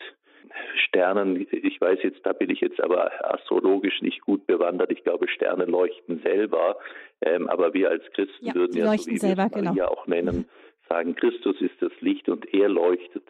Sternen, 0.86 1.46
ich 1.50 1.80
weiß 1.80 1.98
jetzt, 2.02 2.24
da 2.24 2.32
bin 2.32 2.50
ich 2.50 2.60
jetzt 2.60 2.80
aber 2.80 3.10
astrologisch 3.32 4.02
nicht 4.02 4.20
gut 4.20 4.46
bewandert. 4.46 4.92
Ich 4.92 5.02
glaube, 5.02 5.28
Sterne 5.28 5.64
leuchten 5.64 6.20
selber. 6.22 6.78
Ähm, 7.20 7.48
aber 7.48 7.74
wir 7.74 7.90
als 7.90 8.04
Christen 8.12 8.46
ja, 8.46 8.54
würden 8.54 8.76
ja, 8.76 8.96
so 8.96 9.10
wie 9.10 9.18
selber, 9.18 9.48
wir 9.52 9.62
Maria 9.62 9.86
genau. 9.86 9.86
auch 9.86 10.06
nennen, 10.06 10.48
sagen, 10.88 11.14
Christus 11.16 11.60
ist 11.60 11.80
das 11.80 11.92
Licht 12.00 12.28
und 12.28 12.52
er 12.54 12.68
leuchtet 12.68 13.26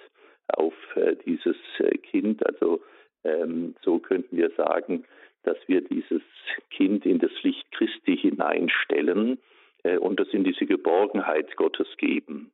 auf 0.48 0.74
äh, 0.96 1.16
dieses 1.26 1.57
äh, 1.78 1.96
Kind. 1.98 2.44
Also 2.46 2.83
ähm, 3.24 3.74
so 3.83 3.98
könnten 3.98 4.37
wir 4.37 4.50
sagen, 4.50 5.04
dass 5.42 5.57
wir 5.66 5.80
dieses 5.83 6.22
Kind 6.70 7.07
in 7.07 7.18
das 7.18 7.33
Licht 7.42 7.70
Christi 7.72 8.16
hineinstellen 8.16 9.38
äh, 9.83 9.98
und 9.98 10.20
das 10.20 10.28
in 10.28 10.44
diese 10.44 10.66
Geborgenheit 10.66 11.57
Gottes 11.57 11.88
geben. 11.96 12.50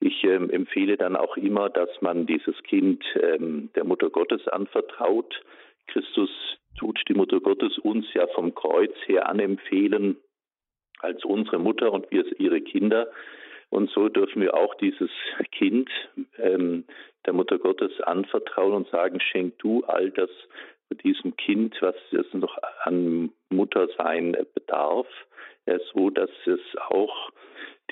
Ich 0.00 0.24
ähm, 0.24 0.50
empfehle 0.50 0.96
dann 0.96 1.14
auch 1.14 1.36
immer, 1.36 1.70
dass 1.70 1.90
man 2.00 2.26
dieses 2.26 2.60
Kind 2.64 3.04
ähm, 3.20 3.70
der 3.76 3.84
Mutter 3.84 4.10
Gottes 4.10 4.48
anvertraut. 4.48 5.40
Christus 5.86 6.30
tut 6.76 7.00
die 7.08 7.14
Mutter 7.14 7.40
Gottes 7.40 7.78
uns 7.78 8.06
ja 8.14 8.26
vom 8.28 8.54
Kreuz 8.54 8.94
her 9.06 9.28
anempfehlen 9.28 10.16
als 10.98 11.24
unsere 11.24 11.58
Mutter 11.58 11.92
und 11.92 12.10
wir 12.10 12.24
ihre 12.40 12.60
Kinder. 12.60 13.08
Und 13.72 13.90
so 13.90 14.10
dürfen 14.10 14.42
wir 14.42 14.54
auch 14.54 14.74
dieses 14.74 15.10
Kind 15.50 15.88
ähm, 16.36 16.84
der 17.24 17.32
Mutter 17.32 17.58
Gottes 17.58 18.00
anvertrauen 18.02 18.74
und 18.74 18.88
sagen, 18.90 19.18
schenk 19.18 19.58
du 19.60 19.82
all 19.84 20.10
das 20.10 20.30
diesem 21.02 21.34
Kind, 21.36 21.74
was 21.80 21.94
es 22.10 22.26
noch 22.34 22.58
an 22.84 23.32
Muttersein 23.48 24.36
bedarf, 24.54 25.06
so 25.94 26.10
dass 26.10 26.28
es 26.44 26.60
auch 26.90 27.30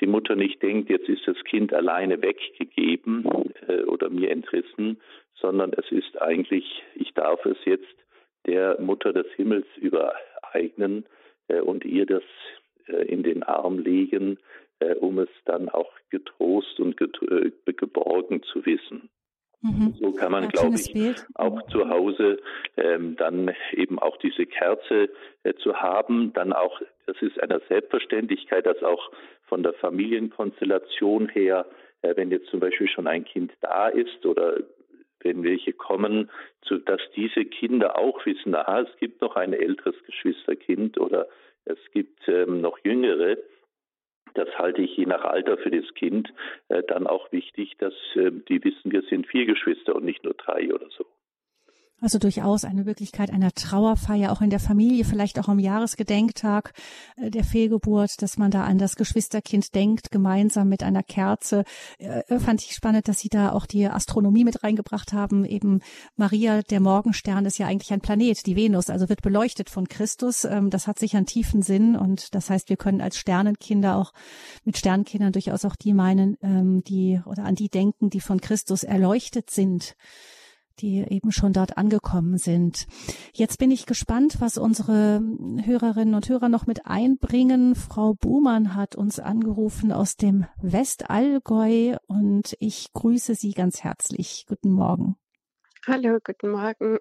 die 0.01 0.05
Mutter 0.05 0.35
nicht 0.35 0.61
denkt, 0.61 0.91
jetzt 0.91 1.09
ist 1.09 1.27
das 1.27 1.43
Kind 1.45 1.73
alleine 1.73 2.21
weggegeben 2.21 3.25
äh, 3.67 3.81
oder 3.83 4.09
mir 4.09 4.29
entrissen, 4.29 5.01
sondern 5.33 5.73
es 5.73 5.91
ist 5.91 6.21
eigentlich, 6.21 6.83
ich 6.93 7.11
darf 7.15 7.43
es 7.45 7.57
jetzt 7.65 7.95
der 8.45 8.79
Mutter 8.79 9.13
des 9.13 9.27
Himmels 9.35 9.65
übereignen 9.77 11.05
äh, 11.47 11.59
und 11.59 11.85
ihr 11.85 12.05
das 12.05 12.23
äh, 12.87 13.05
in 13.05 13.23
den 13.23 13.43
Arm 13.43 13.79
legen, 13.79 14.37
äh, 14.81 14.95
um 14.95 15.19
es 15.19 15.29
dann 15.45 15.69
auch 15.69 15.91
getrost 16.09 16.79
und 16.79 16.99
äh, 16.99 17.51
geborgen 17.73 18.43
zu 18.43 18.65
wissen. 18.65 19.09
Mhm. 19.61 19.93
So 19.99 20.11
kann 20.13 20.31
man, 20.31 20.49
glaube 20.49 20.75
ich, 20.75 20.91
Bild. 20.91 21.27
auch 21.35 21.61
zu 21.67 21.87
Hause 21.87 22.39
ähm, 22.77 23.15
dann 23.15 23.53
eben 23.73 23.99
auch 23.99 24.17
diese 24.17 24.47
Kerze 24.47 25.09
äh, 25.43 25.53
zu 25.53 25.75
haben. 25.75 26.33
Dann 26.33 26.51
auch, 26.51 26.81
das 27.05 27.21
ist 27.21 27.41
eine 27.41 27.61
Selbstverständlichkeit, 27.69 28.65
dass 28.65 28.81
auch 28.81 29.11
von 29.45 29.61
der 29.61 29.73
Familienkonstellation 29.73 31.29
her, 31.29 31.67
äh, 32.01 32.15
wenn 32.15 32.31
jetzt 32.31 32.47
zum 32.47 32.59
Beispiel 32.59 32.89
schon 32.89 33.05
ein 33.05 33.23
Kind 33.23 33.51
da 33.61 33.87
ist 33.87 34.25
oder 34.25 34.57
wenn 35.19 35.43
welche 35.43 35.73
kommen, 35.73 36.31
zu, 36.63 36.79
dass 36.79 37.01
diese 37.15 37.45
Kinder 37.45 37.99
auch 37.99 38.25
wissen, 38.25 38.55
aha, 38.55 38.81
es 38.81 38.97
gibt 38.97 39.21
noch 39.21 39.35
ein 39.35 39.53
älteres 39.53 39.95
Geschwisterkind 40.07 40.97
oder 40.99 41.27
es 41.65 41.77
gibt 41.91 42.27
ähm, 42.27 42.61
noch 42.61 42.79
jüngere, 42.83 43.37
das 44.33 44.49
halte 44.57 44.81
ich 44.81 44.95
je 44.97 45.05
nach 45.05 45.23
Alter 45.23 45.57
für 45.57 45.71
das 45.71 45.93
Kind 45.93 46.33
äh, 46.69 46.83
dann 46.83 47.07
auch 47.07 47.31
wichtig, 47.31 47.77
dass 47.77 47.93
äh, 48.15 48.31
die 48.31 48.63
wissen, 48.63 48.91
wir 48.91 49.01
sind 49.03 49.27
vier 49.27 49.45
Geschwister 49.45 49.95
und 49.95 50.05
nicht 50.05 50.23
nur 50.23 50.33
drei 50.33 50.73
oder 50.73 50.87
so. 50.89 51.05
Also 52.01 52.17
durchaus 52.17 52.65
eine 52.65 52.83
Möglichkeit 52.83 53.29
einer 53.29 53.51
Trauerfeier 53.51 54.31
auch 54.31 54.41
in 54.41 54.49
der 54.49 54.59
Familie, 54.59 55.05
vielleicht 55.05 55.37
auch 55.37 55.47
am 55.47 55.59
Jahresgedenktag 55.59 56.73
äh, 57.15 57.29
der 57.29 57.43
Fehlgeburt, 57.43 58.23
dass 58.23 58.39
man 58.39 58.49
da 58.49 58.63
an 58.63 58.79
das 58.79 58.95
Geschwisterkind 58.95 59.75
denkt, 59.75 60.09
gemeinsam 60.09 60.67
mit 60.67 60.81
einer 60.81 61.03
Kerze. 61.03 61.63
Äh, 61.99 62.39
fand 62.39 62.63
ich 62.63 62.73
spannend, 62.73 63.07
dass 63.07 63.19
Sie 63.19 63.29
da 63.29 63.51
auch 63.51 63.67
die 63.67 63.87
Astronomie 63.87 64.43
mit 64.43 64.63
reingebracht 64.63 65.13
haben. 65.13 65.45
Eben 65.45 65.81
Maria, 66.15 66.63
der 66.63 66.79
Morgenstern, 66.79 67.45
ist 67.45 67.59
ja 67.59 67.67
eigentlich 67.67 67.93
ein 67.93 68.01
Planet, 68.01 68.47
die 68.47 68.55
Venus, 68.55 68.89
also 68.89 69.07
wird 69.07 69.21
beleuchtet 69.21 69.69
von 69.69 69.87
Christus. 69.87 70.43
Ähm, 70.43 70.71
das 70.71 70.87
hat 70.87 70.97
sich 70.97 71.15
einen 71.15 71.27
tiefen 71.27 71.61
Sinn 71.61 71.95
und 71.95 72.33
das 72.33 72.49
heißt, 72.49 72.69
wir 72.69 72.77
können 72.77 73.01
als 73.01 73.17
Sternenkinder 73.17 73.95
auch 73.95 74.11
mit 74.65 74.75
Sternenkindern 74.75 75.33
durchaus 75.33 75.65
auch 75.65 75.75
die 75.75 75.93
meinen, 75.93 76.35
ähm, 76.41 76.83
die 76.83 77.21
oder 77.27 77.43
an 77.43 77.53
die 77.53 77.69
denken, 77.69 78.09
die 78.09 78.21
von 78.21 78.41
Christus 78.41 78.81
erleuchtet 78.81 79.51
sind 79.51 79.95
die 80.79 81.05
eben 81.09 81.31
schon 81.31 81.53
dort 81.53 81.77
angekommen 81.77 82.37
sind. 82.37 82.87
Jetzt 83.33 83.57
bin 83.57 83.71
ich 83.71 83.85
gespannt, 83.85 84.37
was 84.39 84.57
unsere 84.57 85.21
Hörerinnen 85.63 86.15
und 86.15 86.29
Hörer 86.29 86.49
noch 86.49 86.67
mit 86.67 86.85
einbringen. 86.85 87.75
Frau 87.75 88.13
Buhmann 88.13 88.75
hat 88.75 88.95
uns 88.95 89.19
angerufen 89.19 89.91
aus 89.91 90.15
dem 90.15 90.45
Westallgäu 90.61 91.97
und 92.07 92.55
ich 92.59 92.91
grüße 92.93 93.35
Sie 93.35 93.51
ganz 93.51 93.83
herzlich. 93.83 94.45
Guten 94.47 94.71
Morgen. 94.71 95.15
Hallo, 95.87 96.19
guten 96.23 96.51
Morgen. 96.51 96.99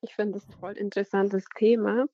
Ich 0.00 0.14
finde 0.14 0.38
es 0.38 0.46
ein 0.46 0.52
voll 0.60 0.76
interessantes 0.76 1.44
Thema, 1.56 2.06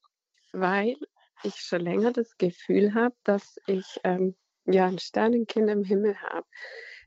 weil 0.52 0.96
ich 1.42 1.56
schon 1.56 1.80
länger 1.80 2.12
das 2.12 2.36
Gefühl 2.38 2.94
habe, 2.94 3.14
dass 3.24 3.56
ich 3.66 4.00
ähm, 4.04 4.36
ja 4.64 4.86
ein 4.86 4.98
Sternenkind 4.98 5.68
im 5.68 5.84
Himmel 5.84 6.16
habe. 6.22 6.46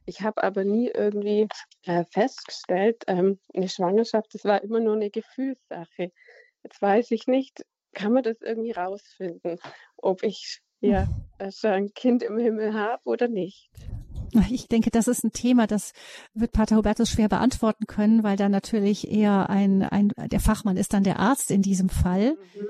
Ich 0.05 0.21
habe 0.21 0.43
aber 0.43 0.63
nie 0.65 0.89
irgendwie 0.93 1.47
äh, 1.85 2.03
festgestellt, 2.11 3.03
ähm, 3.07 3.39
eine 3.53 3.69
Schwangerschaft, 3.69 4.33
das 4.33 4.43
war 4.43 4.61
immer 4.61 4.79
nur 4.79 4.95
eine 4.95 5.09
Gefühlssache. 5.09 6.11
Jetzt 6.63 6.81
weiß 6.81 7.11
ich 7.11 7.27
nicht, 7.27 7.65
kann 7.93 8.13
man 8.13 8.23
das 8.23 8.41
irgendwie 8.41 8.71
rausfinden, 8.71 9.59
ob 9.97 10.23
ich 10.23 10.61
ja 10.81 11.07
hm. 11.39 11.51
schon 11.51 11.71
ein 11.71 11.93
Kind 11.93 12.23
im 12.23 12.37
Himmel 12.37 12.73
habe 12.73 13.01
oder 13.05 13.27
nicht. 13.27 13.69
Ich 14.49 14.67
denke, 14.67 14.89
das 14.89 15.07
ist 15.07 15.23
ein 15.23 15.31
Thema, 15.31 15.67
das 15.67 15.93
wird 16.33 16.53
Pater 16.53 16.75
Hubertus 16.77 17.09
schwer 17.09 17.29
beantworten 17.29 17.85
können, 17.85 18.23
weil 18.23 18.35
da 18.35 18.49
natürlich 18.49 19.11
eher 19.11 19.49
ein, 19.49 19.83
ein 19.83 20.11
der 20.17 20.39
Fachmann 20.39 20.75
ist 20.75 20.93
dann 20.93 21.03
der 21.03 21.19
Arzt 21.19 21.51
in 21.51 21.61
diesem 21.61 21.89
Fall. 21.89 22.35
Mhm. 22.55 22.67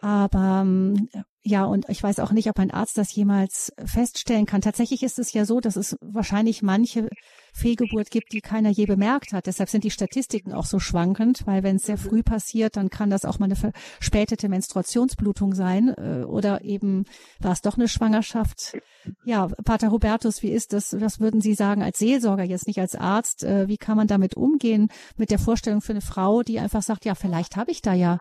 Aber 0.00 0.62
ähm, 0.62 1.08
ja, 1.42 1.64
und 1.64 1.88
ich 1.88 2.02
weiß 2.02 2.18
auch 2.18 2.32
nicht, 2.32 2.50
ob 2.50 2.58
ein 2.58 2.70
Arzt 2.70 2.98
das 2.98 3.14
jemals 3.14 3.72
feststellen 3.82 4.44
kann. 4.44 4.60
Tatsächlich 4.60 5.02
ist 5.02 5.18
es 5.18 5.32
ja 5.32 5.46
so, 5.46 5.60
dass 5.60 5.76
es 5.76 5.96
wahrscheinlich 6.02 6.60
manche 6.60 7.08
Fehlgeburt 7.54 8.10
gibt, 8.10 8.32
die 8.32 8.42
keiner 8.42 8.68
je 8.68 8.84
bemerkt 8.84 9.32
hat. 9.32 9.46
Deshalb 9.46 9.70
sind 9.70 9.84
die 9.84 9.90
Statistiken 9.90 10.52
auch 10.52 10.66
so 10.66 10.78
schwankend, 10.78 11.46
weil 11.46 11.62
wenn 11.62 11.76
es 11.76 11.84
sehr 11.84 11.96
früh 11.96 12.22
passiert, 12.22 12.76
dann 12.76 12.90
kann 12.90 13.08
das 13.08 13.24
auch 13.24 13.38
mal 13.38 13.46
eine 13.46 13.56
verspätete 13.56 14.50
Menstruationsblutung 14.50 15.54
sein 15.54 15.94
äh, 15.96 16.24
oder 16.24 16.62
eben 16.62 17.06
war 17.38 17.52
es 17.52 17.62
doch 17.62 17.78
eine 17.78 17.88
Schwangerschaft. 17.88 18.76
Ja, 19.24 19.48
Pater 19.64 19.90
Hubertus, 19.90 20.42
wie 20.42 20.50
ist 20.50 20.74
das? 20.74 21.00
Was 21.00 21.20
würden 21.20 21.40
Sie 21.40 21.54
sagen 21.54 21.82
als 21.82 21.98
Seelsorger, 21.98 22.44
jetzt 22.44 22.66
nicht 22.66 22.80
als 22.80 22.94
Arzt? 22.94 23.44
Äh, 23.44 23.66
wie 23.66 23.78
kann 23.78 23.96
man 23.96 24.08
damit 24.08 24.36
umgehen 24.36 24.88
mit 25.16 25.30
der 25.30 25.38
Vorstellung 25.38 25.80
für 25.80 25.92
eine 25.92 26.02
Frau, 26.02 26.42
die 26.42 26.60
einfach 26.60 26.82
sagt, 26.82 27.06
ja, 27.06 27.14
vielleicht 27.14 27.56
habe 27.56 27.70
ich 27.70 27.80
da 27.80 27.94
ja 27.94 28.18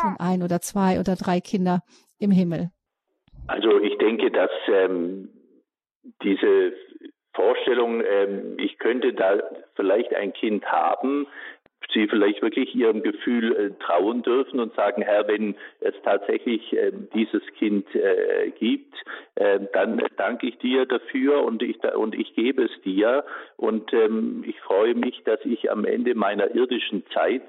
schon 0.00 0.16
ein 0.18 0.42
oder 0.42 0.60
zwei 0.60 1.00
oder 1.00 1.16
drei 1.16 1.40
Kinder 1.40 1.82
im 2.18 2.30
Himmel? 2.30 2.70
Also 3.46 3.80
ich 3.80 3.96
denke, 3.98 4.30
dass 4.30 4.50
ähm, 4.68 5.28
diese 6.22 6.72
Vorstellung, 7.34 8.02
ähm, 8.04 8.56
ich 8.58 8.78
könnte 8.78 9.12
da 9.12 9.38
vielleicht 9.74 10.14
ein 10.14 10.32
Kind 10.32 10.64
haben, 10.66 11.26
sie 11.92 12.06
vielleicht 12.08 12.42
wirklich 12.42 12.74
ihrem 12.74 13.02
Gefühl 13.02 13.56
äh, 13.56 13.84
trauen 13.84 14.22
dürfen 14.22 14.60
und 14.60 14.74
sagen, 14.74 15.02
Herr, 15.02 15.26
wenn 15.28 15.56
es 15.80 15.94
tatsächlich 16.04 16.72
äh, 16.72 16.92
dieses 17.14 17.42
Kind 17.58 17.86
äh, 17.94 18.50
gibt, 18.58 18.94
ähm, 19.36 19.68
dann 19.72 20.02
danke 20.16 20.48
ich 20.48 20.58
dir 20.58 20.86
dafür 20.86 21.42
und 21.42 21.62
ich, 21.62 21.82
und 21.82 22.14
ich 22.14 22.34
gebe 22.34 22.64
es 22.64 22.82
dir 22.82 23.24
und 23.56 23.92
ähm, 23.92 24.44
ich 24.46 24.60
freue 24.60 24.94
mich, 24.94 25.22
dass 25.24 25.40
ich 25.44 25.70
am 25.70 25.84
Ende 25.84 26.14
meiner 26.14 26.54
irdischen 26.54 27.04
Zeit 27.12 27.42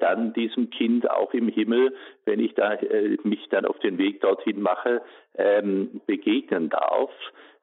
dann 0.00 0.32
diesem 0.32 0.70
Kind 0.70 1.10
auch 1.10 1.32
im 1.34 1.48
Himmel, 1.48 1.94
wenn 2.24 2.40
ich 2.40 2.54
da 2.54 2.74
äh, 2.74 3.16
mich 3.24 3.48
dann 3.50 3.64
auf 3.64 3.78
den 3.80 3.98
Weg 3.98 4.20
dorthin 4.20 4.60
mache, 4.60 5.02
ähm, 5.36 6.00
begegnen 6.06 6.68
darf. 6.70 7.10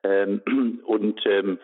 Ähm, 0.04 0.42
und 0.86 1.26
ähm, 1.26 1.60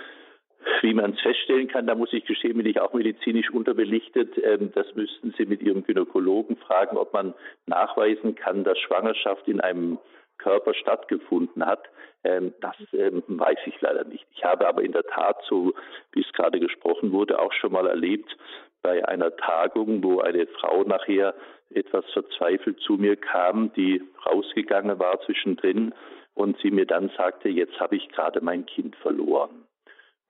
wie 0.82 0.94
man 0.94 1.12
es 1.12 1.20
feststellen 1.20 1.68
kann, 1.68 1.88
da 1.88 1.96
muss 1.96 2.13
ich 2.13 2.26
gestehen, 2.26 2.58
bin 2.58 2.66
ich 2.66 2.80
auch 2.80 2.94
medizinisch 2.94 3.52
unterbelichtet. 3.52 4.30
Das 4.74 4.96
müssten 4.96 5.34
Sie 5.38 5.46
mit 5.46 5.62
Ihrem 5.62 5.84
Gynäkologen 5.84 6.56
fragen, 6.56 6.96
ob 6.96 7.12
man 7.12 7.34
nachweisen 7.66 8.36
kann, 8.36 8.63
dass 8.63 8.80
Schwangerschaft 8.80 9.46
in 9.50 9.60
einem 9.60 9.98
Körper 10.43 10.73
stattgefunden 10.73 11.65
hat. 11.65 11.84
Ähm, 12.23 12.53
das 12.62 12.75
ähm, 12.93 13.23
weiß 13.27 13.60
ich 13.65 13.79
leider 13.82 14.03
nicht. 14.03 14.25
Ich 14.36 14.43
habe 14.43 14.67
aber 14.67 14.84
in 14.84 14.91
der 14.91 15.03
Tat, 15.03 15.38
so 15.47 15.73
wie 16.12 16.21
es 16.21 16.34
gerade 16.34 16.60
gesprochen 16.60 17.12
wurde, 17.12 17.39
auch 17.39 17.53
schon 17.53 17.71
mal 17.71 17.88
erlebt, 17.88 18.36
bei 18.82 19.08
einer 19.08 19.36
Tagung, 19.38 20.03
wo 20.03 20.19
eine 20.19 20.45
Frau 20.47 20.84
nachher 20.84 21.34
etwas 21.73 22.06
verzweifelt 22.12 22.79
zu 22.82 22.93
mir 22.93 23.15
kam, 23.15 23.71
die 23.73 24.03
rausgegangen 24.25 24.99
war 24.99 25.19
zwischendrin 25.21 25.93
und 26.36 26.58
sie 26.62 26.71
mir 26.71 26.86
dann 26.86 27.10
sagte, 27.17 27.49
jetzt 27.49 27.79
habe 27.79 27.95
ich 27.95 28.10
gerade 28.10 28.41
mein 28.41 28.65
Kind 28.65 28.95
verloren. 28.97 29.65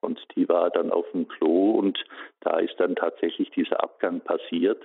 Und 0.00 0.20
die 0.36 0.48
war 0.48 0.70
dann 0.70 0.92
auf 0.92 1.10
dem 1.12 1.26
Klo 1.28 1.72
und 1.72 1.98
da 2.40 2.58
ist 2.58 2.78
dann 2.78 2.94
tatsächlich 2.94 3.50
dieser 3.50 3.82
Abgang 3.82 4.20
passiert. 4.20 4.82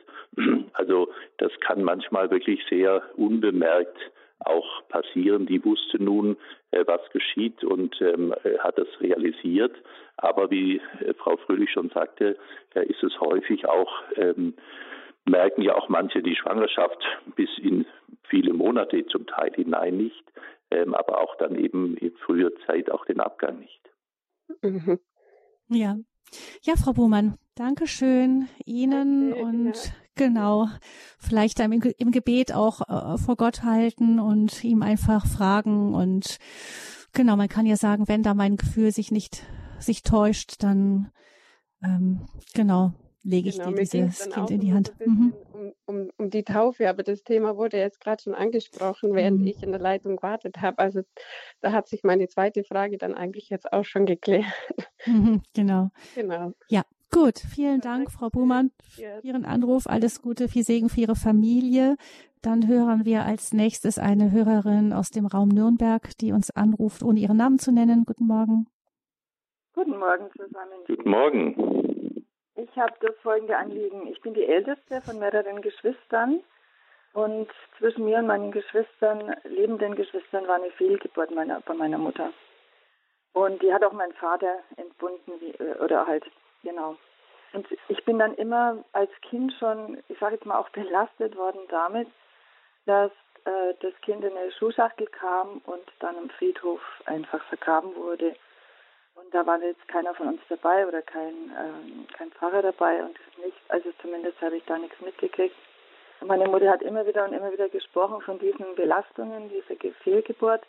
Also 0.73 1.09
das 1.37 1.51
kann 1.59 1.83
manchmal 1.83 2.31
wirklich 2.31 2.61
sehr 2.69 3.03
unbemerkt 3.17 3.97
auch 4.39 4.88
passieren. 4.88 5.45
Die 5.45 5.63
wusste 5.63 6.02
nun, 6.02 6.38
äh, 6.71 6.84
was 6.88 7.02
geschieht 7.12 7.63
und 7.63 7.99
ähm, 8.02 8.34
hat 8.60 8.78
es 8.78 8.88
realisiert. 9.02 9.75
Aber 10.17 10.49
wie 10.49 10.78
äh, 10.99 11.13
Frau 11.15 11.38
Fröhlich 11.38 11.71
schon 11.71 11.89
sagte, 11.89 12.38
äh, 12.73 12.86
ist 12.86 13.04
es 13.04 13.19
häufig 13.19 13.67
auch, 13.67 13.91
ähm, 14.15 14.54
merken 15.25 15.62
ja 15.62 15.75
auch 15.75 15.89
manche 15.89 16.21
die 16.21 16.36
Schwangerschaft 16.36 17.04
bis 17.36 17.49
in 17.60 17.86
viele 18.23 18.54
Monate 18.54 19.06
zum 19.08 19.28
Teil 19.28 19.52
hinein 19.54 19.97
nicht, 19.97 20.23
ähm, 20.71 20.93
aber 20.93 21.21
auch 21.21 21.36
dann 21.38 21.56
eben 21.56 21.97
in 21.97 22.12
früher 22.25 22.52
Zeit 22.65 22.89
auch 22.91 23.06
den 23.06 23.19
Abgang 23.19 23.60
nicht. 23.60 23.82
Mhm. 24.62 24.99
Ja. 25.69 25.97
Ja, 26.62 26.75
Frau 26.75 26.93
Buhmann, 26.93 27.36
Dankeschön 27.56 28.47
Ihnen 28.65 29.34
okay, 29.34 29.41
und 29.41 29.75
ja. 29.75 29.91
Genau, 30.19 30.67
vielleicht 31.17 31.60
im, 31.62 31.71
im 31.71 32.12
Gebet 32.12 32.53
auch 32.53 32.82
äh, 32.82 33.17
vor 33.17 33.38
Gott 33.38 33.63
halten 33.63 34.19
und 34.19 34.63
ihm 34.65 34.84
einfach 34.84 35.25
fragen 35.25 35.95
und 35.95 36.38
genau, 37.13 37.38
man 37.38 37.47
kann 37.47 37.65
ja 37.65 37.77
sagen, 37.77 38.08
wenn 38.08 38.21
da 38.21 38.34
mein 38.34 38.58
Gefühl 38.58 38.91
sich 38.91 39.12
nicht 39.12 39.43
sich 39.79 40.03
täuscht, 40.03 40.62
dann 40.62 41.10
ähm, 41.82 42.27
genau 42.53 42.91
lege 43.23 43.49
ich 43.49 43.58
genau, 43.58 43.71
dir 43.71 43.77
dieses 43.77 44.29
Kind 44.29 44.51
in 44.51 44.60
die 44.60 44.73
Hand. 44.73 44.93
Mhm. 45.05 45.34
Um, 45.53 45.73
um, 45.86 46.10
um, 46.17 46.29
die 46.29 46.43
Taufe, 46.43 46.89
aber 46.89 47.03
das 47.03 47.23
Thema 47.23 47.55
wurde 47.55 47.77
jetzt 47.77 48.01
gerade 48.01 48.21
schon 48.21 48.34
angesprochen, 48.34 49.13
während 49.13 49.41
mhm. 49.41 49.47
ich 49.47 49.63
in 49.63 49.71
der 49.71 49.79
Leitung 49.79 50.17
gewartet 50.17 50.58
habe. 50.62 50.79
Also 50.79 51.01
da 51.62 51.71
hat 51.71 51.88
sich 51.88 52.03
meine 52.03 52.27
zweite 52.27 52.63
Frage 52.63 52.97
dann 52.97 53.13
eigentlich 53.13 53.49
jetzt 53.49 53.71
auch 53.71 53.86
schon 53.86 54.05
geklärt. 54.05 54.45
Mhm, 55.05 55.41
genau. 55.53 55.89
Genau. 56.15 56.53
Ja, 56.67 56.84
Gut, 57.12 57.39
vielen 57.39 57.82
Dank, 57.82 58.12
Frau 58.12 58.30
Buhmann, 58.30 58.72
für 58.95 59.19
Ihren 59.24 59.45
Anruf. 59.45 59.88
Alles 59.88 60.22
Gute, 60.22 60.48
viel 60.48 60.63
Segen 60.63 60.89
für 60.89 61.02
Ihre 61.02 61.15
Familie. 61.15 61.98
Dann 62.41 62.67
hören 62.67 63.04
wir 63.04 63.26
als 63.26 63.52
nächstes 63.52 63.98
eine 63.98 64.32
Hörerin 64.32 64.93
aus 64.93 65.10
dem 65.10 65.26
Raum 65.26 65.50
Nürnberg, 65.50 66.17
die 66.19 66.32
uns 66.32 66.56
anruft, 66.56 67.04
ohne 67.04 67.19
ihren 67.19 67.38
Namen 67.38 67.60
zu 67.60 67.72
nennen. 67.72 68.06
Guten 68.06 68.28
Morgen. 68.28 68.67
Guten 69.74 69.98
Morgen 69.98 70.30
zusammen. 70.38 70.80
Guten 70.88 71.10
Morgen. 71.10 72.26
Ich 72.56 72.78
habe 72.78 72.93
das 73.02 73.15
folgende 73.24 73.58
Anliegen. 73.58 74.08
Ich 74.08 74.22
bin 74.22 74.34
die 74.34 74.45
älteste 74.45 75.02
von 75.02 75.19
mehreren 75.19 75.62
Geschwistern 75.62 76.41
und 77.13 77.50
zwischen 77.78 78.06
mir 78.06 78.19
und 78.19 78.28
meinen 78.28 78.52
Geschwistern, 78.52 79.36
lebenden 79.43 79.95
Geschwistern, 79.95 80.48
war 80.48 80.56
eine 80.56 80.72
Fehlgeburt 80.72 81.32
meiner, 81.32 81.60
bei 81.62 81.74
meiner 81.74 81.98
Mutter. 81.98 82.32
Und 83.34 83.62
die 83.62 83.74
hat 83.74 83.84
auch 83.84 83.93
mein 83.93 84.13
Vater 84.13 84.60
entbunden, 84.78 85.34
wie, 85.39 85.54
oder 85.84 86.06
halt 86.08 86.24
Genau. 86.63 86.98
Und 87.54 87.67
ich 87.88 88.04
bin 88.06 88.19
dann 88.19 88.36
immer 88.36 88.84
als 88.93 89.10
Kind 89.22 89.54
schon, 89.60 90.04
ich 90.08 90.19
sage 90.19 90.36
jetzt 90.36 90.45
mal 90.45 90.60
auch 90.60 90.69
belastet 90.69 91.36
worden 91.36 91.62
damit, 91.69 92.08
dass 92.86 93.12
äh, 93.45 93.74
das 93.80 93.93
Kind 94.02 94.24
in 94.24 94.36
eine 94.38 94.52
Schuhschachtel 94.52 95.08
kam 95.08 95.62
und 95.65 95.84
dann 96.00 96.17
im 96.17 96.30
Friedhof 96.30 96.82
einfach 97.06 97.43
vergraben 97.45 97.95
wurde. 97.95 98.36
Und 99.15 99.34
da 99.34 99.45
war 99.45 99.62
jetzt 99.62 99.86
keiner 99.88 100.13
von 100.13 100.28
uns 100.28 100.41
dabei 100.48 100.88
oder 100.88 101.02
kein, 101.02 101.52
äh, 101.52 102.13
kein 102.13 102.32
Pfarrer 102.32 102.62
dabei 102.62 103.04
und 103.04 103.17
nicht, 103.43 103.58
also 103.67 103.91
zumindest 104.02 104.39
habe 104.41 104.58
ich 104.58 104.65
da 104.65 104.78
nichts 104.78 105.00
mitgekriegt. 105.02 105.56
Meine 106.22 106.48
Mutter 106.48 106.69
hat 106.69 106.82
immer 106.82 107.06
wieder 107.06 107.26
und 107.26 107.34
immer 107.34 107.52
wieder 107.52 107.69
gesprochen 107.69 108.22
von 108.22 108.39
diesen 108.39 108.76
Belastungen, 108.76 109.50
dieser 109.50 109.93
Fehlgeburt. 110.04 110.62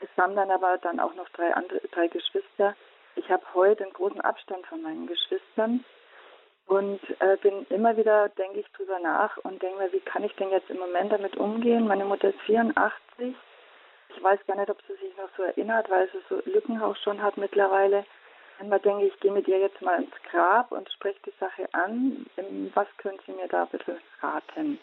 Es 0.00 0.08
kamen 0.16 0.36
dann 0.36 0.50
aber 0.50 0.78
dann 0.78 1.00
auch 1.00 1.14
noch 1.14 1.28
drei 1.30 1.52
andere, 1.54 1.80
drei 1.88 2.08
Geschwister, 2.08 2.76
ich 3.18 3.30
habe 3.30 3.42
heute 3.54 3.84
einen 3.84 3.92
großen 3.92 4.20
Abstand 4.20 4.66
von 4.66 4.82
meinen 4.82 5.06
Geschwistern 5.06 5.84
und 6.66 7.00
äh, 7.20 7.36
bin 7.42 7.66
immer 7.70 7.96
wieder, 7.96 8.28
denke 8.30 8.60
ich 8.60 8.66
drüber 8.72 8.98
nach 9.00 9.36
und 9.38 9.62
denke 9.62 9.78
mir, 9.78 9.92
wie 9.92 10.00
kann 10.00 10.24
ich 10.24 10.34
denn 10.36 10.50
jetzt 10.50 10.70
im 10.70 10.78
Moment 10.78 11.12
damit 11.12 11.36
umgehen? 11.36 11.86
Meine 11.86 12.04
Mutter 12.04 12.28
ist 12.28 12.40
84. 12.42 13.34
Ich 14.10 14.22
weiß 14.22 14.38
gar 14.46 14.56
nicht, 14.56 14.70
ob 14.70 14.80
sie 14.86 14.94
sich 14.94 15.16
noch 15.16 15.28
so 15.36 15.42
erinnert, 15.42 15.90
weil 15.90 16.08
sie 16.10 16.18
so 16.28 16.40
Lücken 16.44 16.80
auch 16.80 16.96
schon 16.96 17.22
hat 17.22 17.36
mittlerweile. 17.36 18.04
Einmal 18.58 18.80
denke 18.80 19.06
ich, 19.06 19.14
ich 19.14 19.20
gehe 19.20 19.32
mit 19.32 19.46
ihr 19.48 19.58
jetzt 19.58 19.80
mal 19.82 20.02
ins 20.02 20.14
Grab 20.30 20.72
und 20.72 20.90
spreche 20.90 21.20
die 21.26 21.34
Sache 21.38 21.68
an. 21.72 22.26
Was 22.74 22.88
können 22.98 23.18
Sie 23.24 23.32
mir 23.32 23.48
da 23.48 23.64
bisschen 23.66 23.98
raten? 24.20 24.78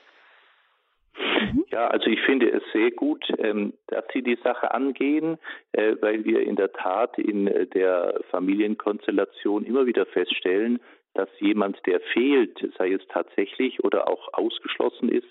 Mhm. 1.17 1.65
Ja, 1.71 1.87
also 1.87 2.07
ich 2.07 2.21
finde 2.21 2.49
es 2.51 2.63
sehr 2.73 2.91
gut, 2.91 3.25
ähm, 3.37 3.73
dass 3.87 4.05
Sie 4.13 4.21
die 4.21 4.37
Sache 4.43 4.71
angehen, 4.71 5.37
äh, 5.71 5.95
weil 6.01 6.25
wir 6.25 6.41
in 6.41 6.55
der 6.55 6.71
Tat 6.73 7.17
in 7.17 7.47
äh, 7.47 7.67
der 7.67 8.19
Familienkonstellation 8.31 9.65
immer 9.65 9.85
wieder 9.85 10.05
feststellen, 10.05 10.79
dass 11.13 11.29
jemand, 11.39 11.79
der 11.85 12.01
fehlt, 12.01 12.59
sei 12.77 12.91
es 12.91 13.01
tatsächlich 13.07 13.83
oder 13.83 14.09
auch 14.09 14.33
ausgeschlossen 14.33 15.09
ist, 15.09 15.27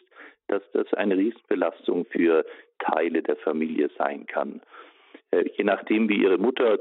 dass 0.49 0.63
das 0.73 0.93
eine 0.95 1.17
Riesenbelastung 1.17 2.07
für 2.07 2.45
Teile 2.79 3.23
der 3.23 3.37
Familie 3.37 3.91
sein 3.99 4.27
kann. 4.27 4.63
Äh, 5.31 5.45
je 5.57 5.65
nachdem, 5.65 6.09
wie 6.09 6.23
Ihre 6.23 6.39
Mutter 6.39 6.79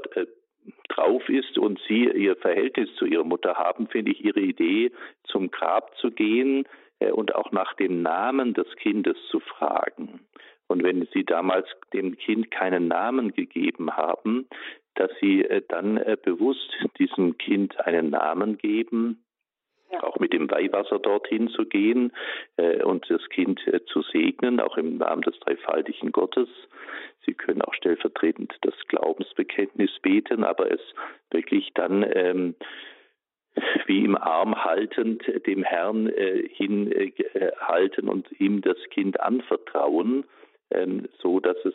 drauf 0.88 1.28
ist 1.28 1.58
und 1.58 1.80
Sie 1.86 2.04
Ihr 2.04 2.36
Verhältnis 2.36 2.94
zu 2.96 3.04
Ihrer 3.04 3.24
Mutter 3.24 3.54
haben, 3.54 3.88
finde 3.88 4.12
ich 4.12 4.24
Ihre 4.24 4.40
Idee, 4.40 4.92
zum 5.24 5.50
Grab 5.50 5.96
zu 5.98 6.10
gehen, 6.10 6.66
und 7.00 7.34
auch 7.34 7.52
nach 7.52 7.74
dem 7.74 8.02
Namen 8.02 8.54
des 8.54 8.66
Kindes 8.76 9.16
zu 9.30 9.40
fragen. 9.40 10.20
Und 10.66 10.82
wenn 10.82 11.06
Sie 11.12 11.24
damals 11.24 11.66
dem 11.92 12.16
Kind 12.16 12.50
keinen 12.50 12.88
Namen 12.88 13.32
gegeben 13.32 13.96
haben, 13.96 14.48
dass 14.94 15.10
Sie 15.20 15.44
äh, 15.44 15.62
dann 15.68 15.96
äh, 15.98 16.16
bewusst 16.22 16.70
diesem 16.98 17.36
Kind 17.38 17.78
einen 17.86 18.10
Namen 18.10 18.58
geben, 18.58 19.24
auch 20.00 20.18
mit 20.18 20.32
dem 20.32 20.50
Weihwasser 20.50 20.98
dorthin 20.98 21.48
zu 21.50 21.66
gehen 21.66 22.10
und 22.82 23.08
das 23.08 23.20
Kind 23.28 23.60
zu 23.86 24.02
segnen, 24.02 24.58
auch 24.58 24.76
im 24.76 24.96
Namen 24.96 25.22
des 25.22 25.38
dreifaltigen 25.38 26.10
Gottes. 26.10 26.48
Sie 27.24 27.34
können 27.34 27.62
auch 27.62 27.74
stellvertretend 27.74 28.52
das 28.62 28.74
Glaubensbekenntnis 28.88 29.92
beten, 30.02 30.42
aber 30.42 30.72
es 30.72 30.80
wirklich 31.30 31.70
dann 31.74 32.04
ähm, 32.12 32.56
wie 33.86 34.04
im 34.04 34.16
Arm 34.16 34.64
haltend 34.64 35.22
dem 35.46 35.62
Herrn 35.62 36.08
äh, 36.08 36.48
hinhalten 36.48 38.08
äh, 38.08 38.10
und 38.10 38.40
ihm 38.40 38.62
das 38.62 38.78
Kind 38.90 39.20
anvertrauen, 39.20 40.24
ähm, 40.70 41.08
so 41.20 41.40
dass 41.40 41.56
es 41.64 41.74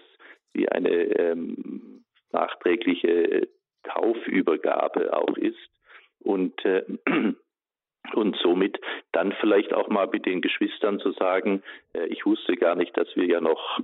wie 0.54 0.68
eine 0.70 0.90
ähm, 0.90 2.04
nachträgliche 2.32 3.48
Taufübergabe 3.84 5.16
auch 5.16 5.38
ist. 5.38 5.70
Und 6.20 6.64
äh, 6.66 6.84
und 8.14 8.36
somit 8.38 8.80
dann 9.12 9.34
vielleicht 9.40 9.74
auch 9.74 9.88
mal 9.90 10.08
mit 10.08 10.26
den 10.26 10.42
Geschwistern 10.42 11.00
zu 11.00 11.12
sagen, 11.12 11.64
äh, 11.94 12.06
ich 12.08 12.26
wusste 12.26 12.56
gar 12.56 12.76
nicht, 12.76 12.98
dass 12.98 13.08
wir 13.16 13.26
ja 13.26 13.42
noch 13.42 13.80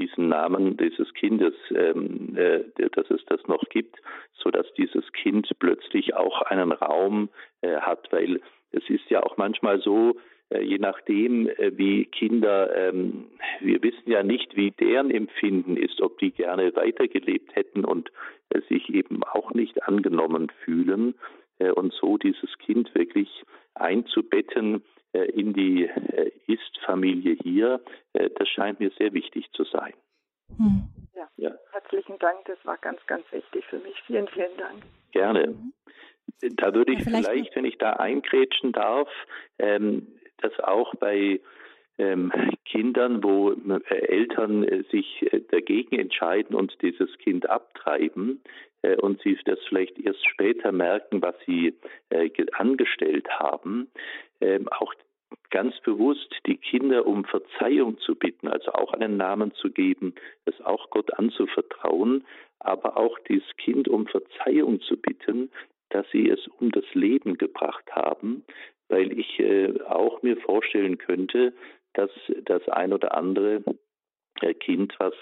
diesen 0.00 0.28
Namen 0.28 0.76
dieses 0.76 1.12
Kindes, 1.14 1.54
ähm, 1.74 2.36
äh, 2.36 2.60
dass 2.90 3.10
es 3.10 3.24
das 3.26 3.46
noch 3.46 3.62
gibt, 3.68 3.96
so 4.32 4.50
dass 4.50 4.66
dieses 4.74 5.12
Kind 5.12 5.48
plötzlich 5.58 6.14
auch 6.14 6.42
einen 6.42 6.72
Raum 6.72 7.28
äh, 7.60 7.76
hat, 7.76 8.10
weil 8.10 8.40
es 8.72 8.88
ist 8.88 9.08
ja 9.10 9.22
auch 9.22 9.36
manchmal 9.36 9.80
so, 9.80 10.16
äh, 10.50 10.62
je 10.62 10.78
nachdem, 10.78 11.48
äh, 11.48 11.76
wie 11.76 12.06
Kinder, 12.06 12.74
ähm, 12.74 13.26
wir 13.60 13.82
wissen 13.82 14.10
ja 14.10 14.22
nicht, 14.22 14.56
wie 14.56 14.70
deren 14.70 15.10
Empfinden 15.10 15.76
ist, 15.76 16.00
ob 16.00 16.18
die 16.18 16.30
gerne 16.30 16.74
weitergelebt 16.74 17.54
hätten 17.54 17.84
und 17.84 18.10
äh, 18.50 18.60
sich 18.68 18.88
eben 18.88 19.22
auch 19.24 19.52
nicht 19.52 19.82
angenommen 19.84 20.50
fühlen 20.64 21.14
äh, 21.58 21.70
und 21.70 21.92
so 21.92 22.16
dieses 22.16 22.56
Kind 22.58 22.94
wirklich 22.94 23.28
einzubetten 23.74 24.82
in 25.18 25.52
die 25.52 25.84
äh, 25.84 26.30
Ist-Familie 26.46 27.36
hier, 27.42 27.80
äh, 28.12 28.30
das 28.30 28.48
scheint 28.48 28.80
mir 28.80 28.90
sehr 28.98 29.12
wichtig 29.12 29.50
zu 29.52 29.64
sein. 29.64 29.92
Hm. 30.56 30.82
Ja. 31.14 31.28
ja. 31.36 31.50
herzlichen 31.72 32.18
Dank, 32.18 32.44
das 32.46 32.58
war 32.64 32.78
ganz, 32.78 33.04
ganz 33.06 33.24
wichtig 33.32 33.64
für 33.66 33.78
mich. 33.78 34.00
Vielen, 34.06 34.28
vielen 34.28 34.56
Dank. 34.56 34.82
Gerne. 35.12 35.54
Da 36.56 36.74
würde 36.74 36.92
ich 36.92 37.00
ja, 37.00 37.04
vielleicht, 37.06 37.26
vielleicht, 37.26 37.56
wenn 37.56 37.64
ich 37.64 37.78
da 37.78 37.94
eingrätschen 37.94 38.72
darf, 38.72 39.08
ähm, 39.58 40.06
das 40.38 40.58
auch 40.60 40.94
bei 40.94 41.40
ähm, 41.98 42.32
Kindern, 42.64 43.22
wo 43.22 43.52
äh, 43.52 43.80
Eltern 43.88 44.64
äh, 44.64 44.84
sich 44.90 45.32
äh, 45.32 45.40
dagegen 45.50 45.98
entscheiden 45.98 46.56
und 46.56 46.80
dieses 46.82 47.16
Kind 47.18 47.50
abtreiben 47.50 48.42
äh, 48.42 48.50
und 48.96 49.20
sie 49.22 49.38
das 49.44 49.58
vielleicht 49.68 49.98
erst 49.98 50.26
später 50.26 50.72
merken, 50.72 51.22
was 51.22 51.34
sie 51.46 51.74
äh, 52.10 52.30
angestellt 52.52 53.28
haben, 53.38 53.88
ähm, 54.40 54.68
auch 54.68 54.94
ganz 55.50 55.78
bewusst 55.80 56.34
die 56.46 56.56
Kinder 56.56 57.06
um 57.06 57.24
Verzeihung 57.24 57.98
zu 57.98 58.14
bitten, 58.14 58.48
also 58.48 58.72
auch 58.72 58.92
einen 58.92 59.16
Namen 59.16 59.52
zu 59.54 59.70
geben, 59.70 60.14
es 60.44 60.60
auch 60.62 60.90
Gott 60.90 61.12
anzuvertrauen, 61.18 62.24
aber 62.58 62.96
auch 62.96 63.18
dieses 63.28 63.56
Kind 63.56 63.88
um 63.88 64.06
Verzeihung 64.06 64.80
zu 64.80 64.96
bitten, 64.96 65.50
dass 65.90 66.06
sie 66.10 66.28
es 66.28 66.46
um 66.58 66.70
das 66.70 66.84
Leben 66.94 67.36
gebracht 67.38 67.84
haben, 67.92 68.44
weil 68.88 69.18
ich 69.18 69.38
äh, 69.40 69.80
auch 69.82 70.22
mir 70.22 70.36
vorstellen 70.36 70.98
könnte, 70.98 71.52
dass 71.94 72.10
das 72.44 72.68
ein 72.68 72.92
oder 72.92 73.16
andere 73.16 73.56
äh, 73.56 73.74
Kind, 74.54 74.94
was, 74.98 75.14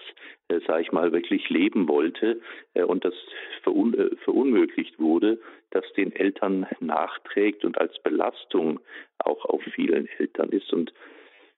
äh, 0.48 0.60
sage 0.66 0.82
ich 0.82 0.92
mal, 0.92 1.12
wirklich 1.12 1.48
leben 1.50 1.88
wollte 1.88 2.40
äh, 2.74 2.82
und 2.82 3.04
das 3.04 3.14
verun 3.62 3.94
äh, 3.94 4.16
verunmöglicht 4.24 4.98
wurde, 4.98 5.38
das 5.70 5.84
den 5.96 6.12
Eltern 6.12 6.66
nachträgt 6.80 7.64
und 7.64 7.78
als 7.78 7.98
Belastung 8.02 8.80
auch 9.18 9.44
auf 9.44 9.62
vielen 9.74 10.08
Eltern 10.18 10.50
ist. 10.50 10.72
Und 10.72 10.92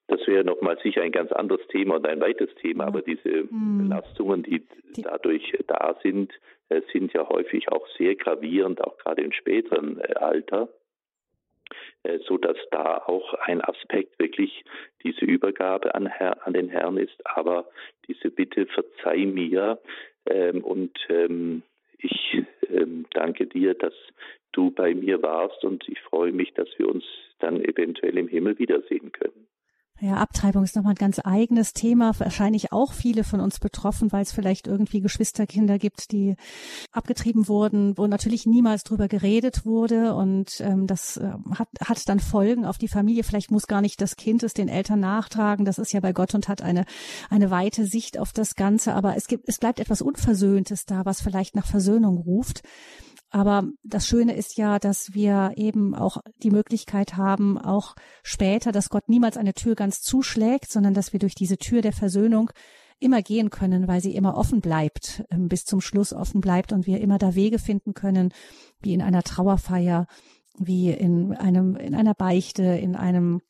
das 0.09 0.27
wäre 0.27 0.45
nochmal 0.45 0.77
sicher 0.83 1.03
ein 1.03 1.13
ganz 1.13 1.31
anderes 1.31 1.65
Thema 1.69 1.97
und 1.97 2.07
ein 2.07 2.21
weites 2.21 2.53
Thema, 2.57 2.87
aber 2.87 3.01
diese 3.01 3.45
mhm. 3.49 3.89
Belastungen, 3.89 4.43
die, 4.43 4.67
die 4.97 5.03
dadurch 5.03 5.57
da 5.69 5.97
sind, 6.03 6.33
äh, 6.69 6.83
sind 6.93 7.13
ja 7.13 7.29
häufig 7.29 7.71
auch 7.71 7.87
sehr 7.97 8.17
gravierend, 8.17 8.83
auch 8.83 8.99
gerade 8.99 9.23
im 9.23 9.33
späteren 9.33 10.01
äh, 10.01 10.15
Alter. 10.15 10.69
Äh, 12.03 12.19
so 12.27 12.39
dass 12.39 12.57
da 12.71 12.99
auch 12.99 13.35
ein 13.35 13.61
Aspekt 13.61 14.19
wirklich 14.19 14.65
diese 15.03 15.25
Übergabe 15.25 15.95
an, 15.95 16.07
Herr, 16.07 16.47
an 16.47 16.55
den 16.55 16.69
Herrn 16.69 16.97
ist, 16.97 17.17
aber 17.25 17.67
diese 18.09 18.31
Bitte 18.31 18.67
verzeih 18.67 19.27
mir 19.27 19.79
ähm, 20.27 20.65
und 20.65 20.99
ähm, 21.09 21.63
ich 21.99 22.43
ähm, 22.71 23.07
danke 23.11 23.47
dir, 23.47 23.75
dass 23.75 23.95
du 24.53 24.71
bei 24.71 24.95
mir 24.95 25.23
warst 25.23 25.65
und 25.65 25.87
ich 25.89 26.01
freue 26.01 26.33
mich, 26.33 26.55
dass 26.55 26.69
wir 26.79 26.89
uns 26.89 27.05
dann 27.39 27.63
eventuell 27.63 28.17
im 28.17 28.29
Himmel 28.29 28.59
wiedersehen 28.59 29.13
können. 29.13 29.47
Ja, 30.03 30.15
Abtreibung 30.15 30.65
ist 30.65 30.77
nochmal 30.77 30.95
ein 30.95 30.97
ganz 30.97 31.21
eigenes 31.23 31.75
Thema. 31.75 32.19
Wahrscheinlich 32.19 32.73
auch 32.73 32.95
viele 32.95 33.23
von 33.23 33.39
uns 33.39 33.61
betroffen, 33.61 34.13
weil 34.13 34.23
es 34.23 34.33
vielleicht 34.33 34.67
irgendwie 34.67 35.03
Geschwisterkinder 35.03 35.79
gibt, 35.79 36.11
die 36.11 36.37
abgetrieben 36.91 37.49
wurden, 37.49 37.99
wo 37.99 38.07
natürlich 38.07 38.47
niemals 38.47 38.83
drüber 38.83 39.09
geredet 39.09 39.67
wurde. 39.67 40.15
Und 40.15 40.59
ähm, 40.63 40.87
das 40.87 41.19
äh, 41.19 41.33
hat, 41.55 41.69
hat 41.85 42.09
dann 42.09 42.19
Folgen 42.19 42.65
auf 42.65 42.79
die 42.79 42.89
Familie. 42.89 43.25
Vielleicht 43.25 43.51
muss 43.51 43.67
gar 43.67 43.83
nicht 43.83 44.01
das 44.01 44.17
Kind 44.17 44.43
es 44.43 44.55
den 44.55 44.69
Eltern 44.69 45.01
nachtragen. 45.01 45.67
Das 45.67 45.79
ist 45.79 45.93
ja 45.93 46.01
bei 46.01 46.15
Gott 46.15 46.35
und 46.35 46.49
hat 46.49 46.63
eine, 46.63 46.87
eine 47.29 47.51
weite 47.51 47.85
Sicht 47.85 48.19
auf 48.19 48.33
das 48.33 48.55
Ganze. 48.55 48.95
Aber 48.95 49.17
es 49.17 49.27
gibt, 49.27 49.51
es 49.51 49.59
bleibt 49.59 49.81
etwas 49.81 50.01
Unversöhntes 50.01 50.87
da, 50.87 51.05
was 51.05 51.21
vielleicht 51.21 51.55
nach 51.55 51.67
Versöhnung 51.67 52.17
ruft. 52.17 52.63
Aber 53.31 53.69
das 53.85 54.07
Schöne 54.07 54.35
ist 54.35 54.59
ja, 54.59 54.79
dass 54.79 55.15
wir 55.15 55.53
eben 55.57 55.95
auch 55.95 56.19
die 56.43 56.51
Möglichkeit 56.51 57.17
haben, 57.17 57.59
auch 57.59 57.95
später, 58.23 58.73
dass 58.73 58.89
Gott 58.89 59.09
niemals 59.09 59.37
eine 59.37 59.55
Tür 59.55 59.77
ganz 59.77 60.01
zuschlägt, 60.01 60.71
sondern 60.71 60.95
dass 60.95 61.13
wir 61.13 61.21
durch 61.21 61.37
diese 61.37 61.57
Tür 61.57 61.81
der 61.81 61.93
Versöhnung 61.93 62.51
immer 62.99 63.23
gehen 63.23 63.51
können, 63.51 63.89
weil 63.89 64.01
sie 64.01 64.15
immer 64.15 64.37
offen 64.37 64.61
bleibt, 64.61 65.25
ähm, 65.31 65.49
bis 65.49 65.65
zum 65.65 65.81
Schluss 65.81 66.13
offen 66.13 66.41
bleibt 66.41 66.73
und 66.73 66.87
wir 66.87 67.01
immer 67.01 67.19
da 67.19 67.35
Wege 67.35 67.59
finden 67.59 67.95
können, 67.95 68.33
wie 68.81 68.93
in 68.93 69.01
einer 69.01 69.23
Trauerfeier, 69.23 70.07
wie 70.59 70.91
in 70.91 71.35
einem, 71.35 71.77
in 71.77 71.95
einer 71.95 72.15
Beichte, 72.15 72.63
in 72.63 72.97
einem 72.97 73.41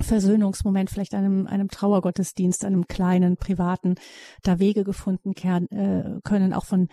Versöhnungsmoment, 0.00 0.90
vielleicht 0.90 1.14
einem, 1.14 1.46
einem 1.46 1.68
Trauergottesdienst, 1.68 2.64
einem 2.64 2.86
kleinen, 2.86 3.36
privaten, 3.36 3.96
da 4.42 4.58
Wege 4.58 4.84
gefunden 4.84 5.32
äh, 5.32 6.20
können, 6.22 6.52
auch 6.52 6.64
von 6.64 6.88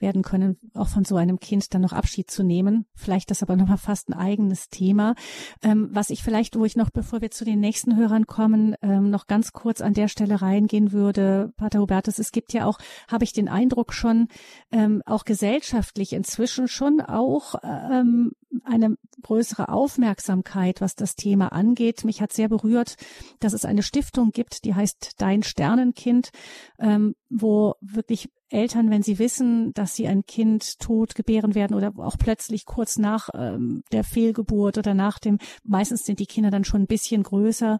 werden 0.00 0.22
können, 0.22 0.58
auch 0.74 0.88
von 0.88 1.04
so 1.04 1.16
einem 1.16 1.40
Kind 1.40 1.72
dann 1.74 1.82
noch 1.82 1.92
Abschied 1.92 2.30
zu 2.30 2.42
nehmen. 2.42 2.86
Vielleicht 2.94 3.30
das 3.30 3.42
aber 3.42 3.56
nochmal 3.56 3.78
fast 3.78 4.08
ein 4.08 4.14
eigenes 4.14 4.68
Thema. 4.68 5.14
Ähm, 5.62 5.88
was 5.92 6.10
ich 6.10 6.22
vielleicht, 6.22 6.56
wo 6.56 6.64
ich 6.64 6.76
noch, 6.76 6.90
bevor 6.90 7.20
wir 7.20 7.30
zu 7.30 7.44
den 7.44 7.60
nächsten 7.60 7.96
Hörern 7.96 8.26
kommen, 8.26 8.74
ähm, 8.82 9.10
noch 9.10 9.26
ganz 9.26 9.52
kurz 9.52 9.80
an 9.80 9.94
der 9.94 10.08
Stelle 10.08 10.42
reingehen 10.42 10.92
würde, 10.92 11.52
Pater 11.56 11.80
Hubertus, 11.80 12.18
es 12.18 12.32
gibt 12.32 12.52
ja 12.52 12.66
auch, 12.66 12.78
habe 13.08 13.24
ich 13.24 13.32
den 13.32 13.48
Eindruck 13.48 13.92
schon, 13.92 14.28
ähm, 14.72 15.02
auch 15.06 15.24
gesellschaftlich 15.24 16.12
inzwischen 16.12 16.68
schon 16.68 17.00
auch 17.00 17.54
ähm, 17.62 18.32
eine 18.64 18.96
größere 19.22 19.68
Aufmerksamkeit, 19.68 20.80
was 20.80 20.94
das 20.94 21.16
Thema 21.16 21.48
angeht. 21.48 22.04
Mich 22.04 22.20
hat 22.20 22.32
sehr 22.32 22.48
berührt, 22.48 22.96
dass 23.40 23.52
es 23.52 23.64
eine 23.64 23.82
Stiftung 23.82 24.30
gibt, 24.30 24.64
die 24.64 24.74
heißt 24.74 25.14
Dein 25.18 25.42
Sternenkind, 25.42 26.30
ähm, 26.78 27.14
wo 27.30 27.74
wirklich 27.80 28.30
Eltern, 28.54 28.90
wenn 28.90 29.02
sie 29.02 29.18
wissen, 29.18 29.74
dass 29.74 29.94
sie 29.94 30.06
ein 30.06 30.24
Kind 30.24 30.78
tot 30.78 31.14
gebären 31.14 31.54
werden 31.54 31.74
oder 31.74 31.92
auch 31.98 32.16
plötzlich 32.18 32.64
kurz 32.64 32.96
nach 32.98 33.28
ähm, 33.34 33.82
der 33.92 34.04
Fehlgeburt 34.04 34.78
oder 34.78 34.94
nach 34.94 35.18
dem, 35.18 35.38
meistens 35.64 36.04
sind 36.04 36.20
die 36.20 36.26
Kinder 36.26 36.50
dann 36.50 36.64
schon 36.64 36.82
ein 36.82 36.86
bisschen 36.86 37.22
größer, 37.22 37.78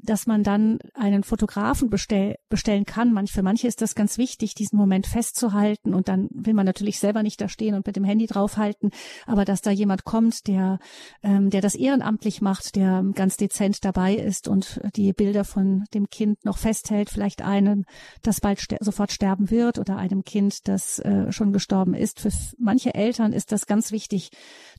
dass 0.00 0.26
man 0.26 0.42
dann 0.42 0.78
einen 0.94 1.22
Fotografen 1.22 1.90
bestell, 1.90 2.36
bestellen 2.48 2.84
kann. 2.84 3.12
Manch, 3.12 3.32
für 3.32 3.42
manche 3.42 3.68
ist 3.68 3.82
das 3.82 3.94
ganz 3.94 4.18
wichtig, 4.18 4.54
diesen 4.54 4.76
Moment 4.76 5.06
festzuhalten 5.06 5.94
und 5.94 6.08
dann 6.08 6.28
will 6.32 6.54
man 6.54 6.66
natürlich 6.66 6.98
selber 6.98 7.22
nicht 7.22 7.40
da 7.40 7.48
stehen 7.48 7.74
und 7.74 7.86
mit 7.86 7.96
dem 7.96 8.04
Handy 8.04 8.26
draufhalten, 8.26 8.90
aber 9.26 9.44
dass 9.44 9.60
da 9.60 9.70
jemand 9.70 10.04
kommt, 10.04 10.46
der, 10.46 10.78
ähm, 11.22 11.50
der 11.50 11.60
das 11.60 11.74
ehrenamtlich 11.74 12.40
macht, 12.40 12.76
der 12.76 13.04
ganz 13.14 13.36
dezent 13.36 13.84
dabei 13.84 14.14
ist 14.14 14.48
und 14.48 14.80
die 14.96 15.12
Bilder 15.12 15.44
von 15.44 15.84
dem 15.94 16.08
Kind 16.10 16.44
noch 16.44 16.58
festhält, 16.58 17.10
vielleicht 17.10 17.42
einem, 17.42 17.84
das 18.22 18.40
bald 18.40 18.60
ster 18.60 18.78
sofort 18.80 19.12
sterben 19.12 19.50
wird 19.50 19.78
oder 19.78 19.96
einem 19.96 20.24
Kind, 20.24 20.68
das 20.68 20.98
äh, 21.00 21.30
schon 21.32 21.52
gestorben 21.52 21.94
ist. 21.94 22.20
Für 22.20 22.30
manche 22.58 22.94
Eltern 22.94 23.32
ist 23.32 23.52
das 23.52 23.66
ganz 23.66 23.92
wichtig, 23.92 24.30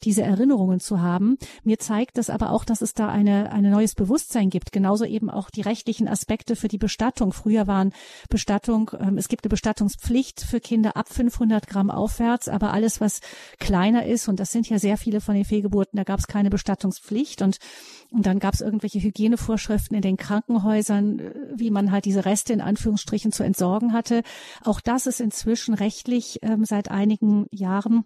diese 0.04 0.24
Erinnerungen 0.24 0.80
zu 0.80 1.02
haben. 1.02 1.38
Mir 1.64 1.80
zeigt 1.80 2.18
das 2.18 2.30
aber 2.30 2.52
auch, 2.52 2.66
dass 2.66 2.82
es 2.82 2.94
da 2.94 3.08
eine, 3.10 3.52
ein 3.52 3.70
neues 3.70 3.96
Bewusstsein 3.96 4.50
gibt, 4.50 4.72
genau 4.72 4.89
genauso 4.90 5.06
eben 5.06 5.30
auch 5.30 5.52
die 5.52 5.62
rechtlichen 5.62 6.08
Aspekte 6.08 6.56
für 6.56 6.68
die 6.68 6.80
Bestattung. 6.80 7.32
Früher 7.32 7.68
waren 7.68 7.94
Bestattung, 8.28 8.90
ähm, 9.00 9.20
es 9.20 9.28
gibt 9.28 9.46
eine 9.46 9.50
Bestattungspflicht 9.50 10.42
für 10.42 10.60
Kinder 10.60 10.98
ab 10.98 11.10
500 11.10 11.68
Gramm 11.68 11.92
aufwärts, 11.92 12.50
aber 12.50 12.74
alles, 12.74 13.00
was 13.00 13.22
kleiner 13.60 14.08
ist, 14.08 14.28
und 14.28 14.40
das 14.40 14.52
sind 14.52 14.68
ja 14.68 14.80
sehr 14.80 14.98
viele 14.98 15.22
von 15.22 15.36
den 15.36 15.46
Fehlgeburten, 15.46 15.98
da 15.98 16.04
gab 16.04 16.20
es 16.20 16.26
keine 16.26 16.50
Bestattungspflicht 16.50 17.44
und 17.44 17.60
und 18.12 18.26
dann 18.26 18.40
gab 18.40 18.56
es 18.56 18.62
irgendwelche 18.62 19.00
Hygienevorschriften 19.00 19.96
in 19.96 20.02
den 20.02 20.18
Krankenhäusern, 20.18 21.20
äh, 21.20 21.34
wie 21.54 21.70
man 21.70 21.92
halt 21.92 22.06
diese 22.06 22.26
Reste 22.26 22.54
in 22.54 22.62
Anführungsstrichen 22.62 23.32
zu 23.32 23.44
entsorgen 23.44 23.94
hatte. 23.94 24.24
Auch 24.64 24.82
das 24.82 25.06
ist 25.06 25.22
inzwischen 25.22 25.76
rechtlich 25.76 26.40
ähm, 26.42 26.66
seit 26.66 26.90
einigen 26.90 27.46
Jahren 27.52 28.06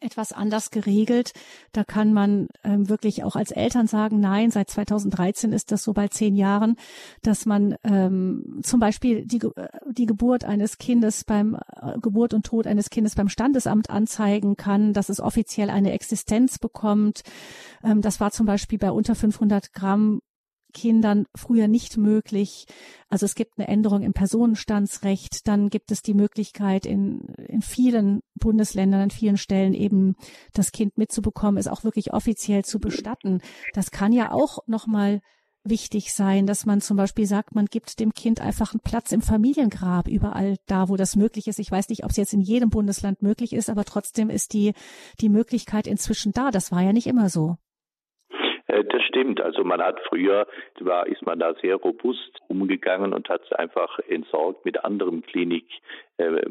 etwas 0.00 0.32
anders 0.32 0.70
geregelt. 0.70 1.32
Da 1.72 1.84
kann 1.84 2.12
man 2.12 2.48
ähm, 2.64 2.88
wirklich 2.88 3.24
auch 3.24 3.36
als 3.36 3.50
Eltern 3.50 3.86
sagen, 3.86 4.20
nein, 4.20 4.50
seit 4.50 4.70
2013 4.70 5.52
ist 5.52 5.70
das 5.70 5.82
so 5.82 5.92
bei 5.92 6.08
zehn 6.08 6.34
Jahren, 6.34 6.76
dass 7.22 7.46
man 7.46 7.76
ähm, 7.84 8.60
zum 8.62 8.80
Beispiel 8.80 9.26
die, 9.26 9.38
äh, 9.38 9.68
die 9.90 10.06
Geburt 10.06 10.44
eines 10.44 10.78
Kindes 10.78 11.24
beim 11.24 11.54
äh, 11.54 11.98
Geburt 12.00 12.34
und 12.34 12.46
Tod 12.46 12.66
eines 12.66 12.90
Kindes 12.90 13.14
beim 13.14 13.28
Standesamt 13.28 13.90
anzeigen 13.90 14.56
kann, 14.56 14.92
dass 14.92 15.08
es 15.08 15.20
offiziell 15.20 15.70
eine 15.70 15.92
Existenz 15.92 16.58
bekommt. 16.58 17.22
Ähm, 17.84 18.00
das 18.00 18.20
war 18.20 18.30
zum 18.30 18.46
Beispiel 18.46 18.78
bei 18.78 18.90
unter 18.90 19.14
500 19.14 19.72
Gramm 19.72 20.22
Kindern 20.72 21.26
früher 21.34 21.68
nicht 21.68 21.96
möglich. 21.96 22.66
Also 23.08 23.26
es 23.26 23.34
gibt 23.34 23.58
eine 23.58 23.68
Änderung 23.68 24.02
im 24.02 24.12
Personenstandsrecht. 24.12 25.46
Dann 25.46 25.68
gibt 25.68 25.90
es 25.90 26.02
die 26.02 26.14
Möglichkeit 26.14 26.86
in, 26.86 27.20
in 27.48 27.62
vielen 27.62 28.20
Bundesländern, 28.34 29.02
an 29.02 29.10
vielen 29.10 29.36
Stellen 29.36 29.74
eben 29.74 30.16
das 30.52 30.72
Kind 30.72 30.98
mitzubekommen, 30.98 31.58
es 31.58 31.68
auch 31.68 31.84
wirklich 31.84 32.12
offiziell 32.12 32.64
zu 32.64 32.78
bestatten. 32.78 33.40
Das 33.74 33.90
kann 33.90 34.12
ja 34.12 34.32
auch 34.32 34.58
nochmal 34.66 35.20
wichtig 35.64 36.12
sein, 36.12 36.46
dass 36.46 36.66
man 36.66 36.80
zum 36.80 36.96
Beispiel 36.96 37.26
sagt, 37.26 37.54
man 37.54 37.66
gibt 37.66 38.00
dem 38.00 38.12
Kind 38.14 38.40
einfach 38.40 38.72
einen 38.72 38.80
Platz 38.80 39.12
im 39.12 39.22
Familiengrab 39.22 40.08
überall 40.08 40.56
da, 40.66 40.88
wo 40.88 40.96
das 40.96 41.16
möglich 41.16 41.46
ist. 41.46 41.58
Ich 41.58 41.70
weiß 41.70 41.88
nicht, 41.88 42.04
ob 42.04 42.10
es 42.10 42.16
jetzt 42.16 42.34
in 42.34 42.40
jedem 42.40 42.70
Bundesland 42.70 43.22
möglich 43.22 43.52
ist, 43.52 43.70
aber 43.70 43.84
trotzdem 43.84 44.30
ist 44.30 44.52
die, 44.52 44.74
die 45.20 45.28
Möglichkeit 45.28 45.86
inzwischen 45.86 46.32
da. 46.32 46.50
Das 46.50 46.72
war 46.72 46.82
ja 46.82 46.92
nicht 46.92 47.06
immer 47.06 47.28
so. 47.28 47.56
Äh, 48.72 48.84
das 48.84 49.02
stimmt. 49.02 49.40
Also 49.40 49.64
man 49.64 49.82
hat 49.82 50.00
früher, 50.08 50.46
war, 50.80 51.06
ist 51.06 51.24
man 51.24 51.38
da 51.38 51.54
sehr 51.60 51.76
robust 51.76 52.40
umgegangen 52.48 53.12
und 53.12 53.28
hat 53.28 53.42
es 53.44 53.52
einfach 53.52 53.98
entsorgt 54.08 54.64
mit 54.64 54.84
anderem 54.84 55.22
Klinik 55.22 55.66
äh, 56.16 56.48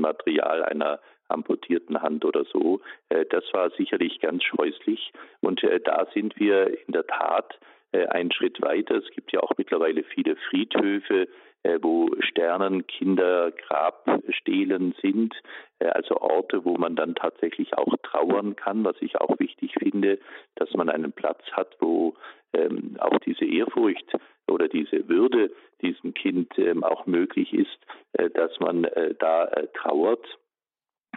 Material 0.00 0.64
einer 0.64 1.00
amputierten 1.28 2.00
Hand 2.02 2.24
oder 2.24 2.44
so. 2.44 2.80
Äh, 3.10 3.26
das 3.26 3.44
war 3.52 3.70
sicherlich 3.70 4.20
ganz 4.20 4.42
scheußlich. 4.44 5.12
Und 5.40 5.62
äh, 5.62 5.80
da 5.80 6.06
sind 6.14 6.38
wir 6.38 6.78
in 6.86 6.92
der 6.92 7.06
Tat 7.06 7.58
äh, 7.92 8.06
einen 8.06 8.32
Schritt 8.32 8.60
weiter. 8.62 8.96
Es 8.96 9.10
gibt 9.10 9.32
ja 9.32 9.40
auch 9.40 9.52
mittlerweile 9.58 10.02
viele 10.02 10.36
Friedhöfe, 10.48 11.28
äh, 11.64 11.78
wo 11.82 12.08
Sternenkinder, 12.20 13.50
Grabstelen 13.50 14.94
sind, 15.02 15.34
äh, 15.80 15.88
also 15.88 16.20
Orte, 16.20 16.64
wo 16.64 16.76
man 16.76 16.94
dann 16.94 17.14
tatsächlich 17.14 17.76
auch 17.76 17.94
trauern 18.02 18.54
kann, 18.54 18.84
was 18.84 18.96
ich 19.00 19.20
auch 19.20 19.38
wichtig 19.38 19.74
finde, 19.78 20.18
dass 20.54 20.72
man 20.74 20.88
einen 20.88 21.12
Platz 21.12 21.42
hat, 21.52 21.76
wo 21.80 22.14
ähm, 22.52 22.96
auch 23.00 23.18
diese 23.20 23.44
Ehrfurcht 23.44 24.06
oder 24.46 24.68
diese 24.68 25.08
Würde 25.08 25.50
diesem 25.82 26.14
Kind 26.14 26.56
ähm, 26.58 26.84
auch 26.84 27.06
möglich 27.06 27.52
ist, 27.52 27.78
äh, 28.12 28.30
dass 28.30 28.58
man 28.60 28.84
äh, 28.84 29.14
da 29.18 29.44
äh, 29.46 29.66
trauert. 29.74 30.26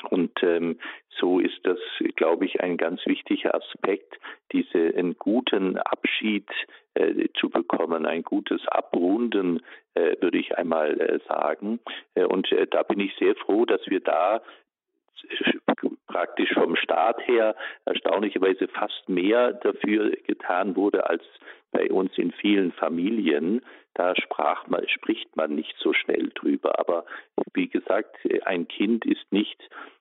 Und 0.09 0.31
ähm, 0.41 0.79
so 1.09 1.39
ist 1.39 1.59
das, 1.63 1.79
glaube 2.15 2.45
ich, 2.45 2.61
ein 2.61 2.77
ganz 2.77 3.05
wichtiger 3.05 3.55
Aspekt, 3.55 4.19
diese 4.51 4.95
einen 4.95 5.17
guten 5.17 5.77
Abschied 5.77 6.49
äh, 6.93 7.27
zu 7.39 7.49
bekommen, 7.49 8.05
ein 8.05 8.23
gutes 8.23 8.67
Abrunden, 8.67 9.61
äh, 9.95 10.15
würde 10.21 10.37
ich 10.37 10.57
einmal 10.57 10.99
äh, 10.99 11.19
sagen. 11.27 11.79
Äh, 12.15 12.25
und 12.25 12.51
äh, 12.51 12.67
da 12.67 12.83
bin 12.83 12.99
ich 12.99 13.15
sehr 13.17 13.35
froh, 13.35 13.65
dass 13.65 13.81
wir 13.87 13.99
da 13.99 14.41
praktisch 16.07 16.53
vom 16.53 16.75
Staat 16.75 17.27
her 17.27 17.55
erstaunlicherweise 17.85 18.67
fast 18.67 19.09
mehr 19.09 19.53
dafür 19.53 20.11
getan 20.25 20.75
wurde 20.75 21.09
als 21.09 21.23
bei 21.71 21.89
uns 21.91 22.17
in 22.17 22.31
vielen 22.31 22.71
Familien. 22.71 23.61
Da 23.97 24.15
sprach 24.15 24.67
man, 24.67 24.87
spricht 24.87 25.35
man 25.35 25.55
nicht 25.55 25.75
so 25.79 25.91
schnell 25.91 26.29
drüber. 26.35 26.79
Aber 26.79 27.03
wie 27.53 27.67
gesagt, 27.67 28.15
ein 28.45 28.67
Kind 28.67 29.05
ist 29.05 29.25
nicht 29.31 29.59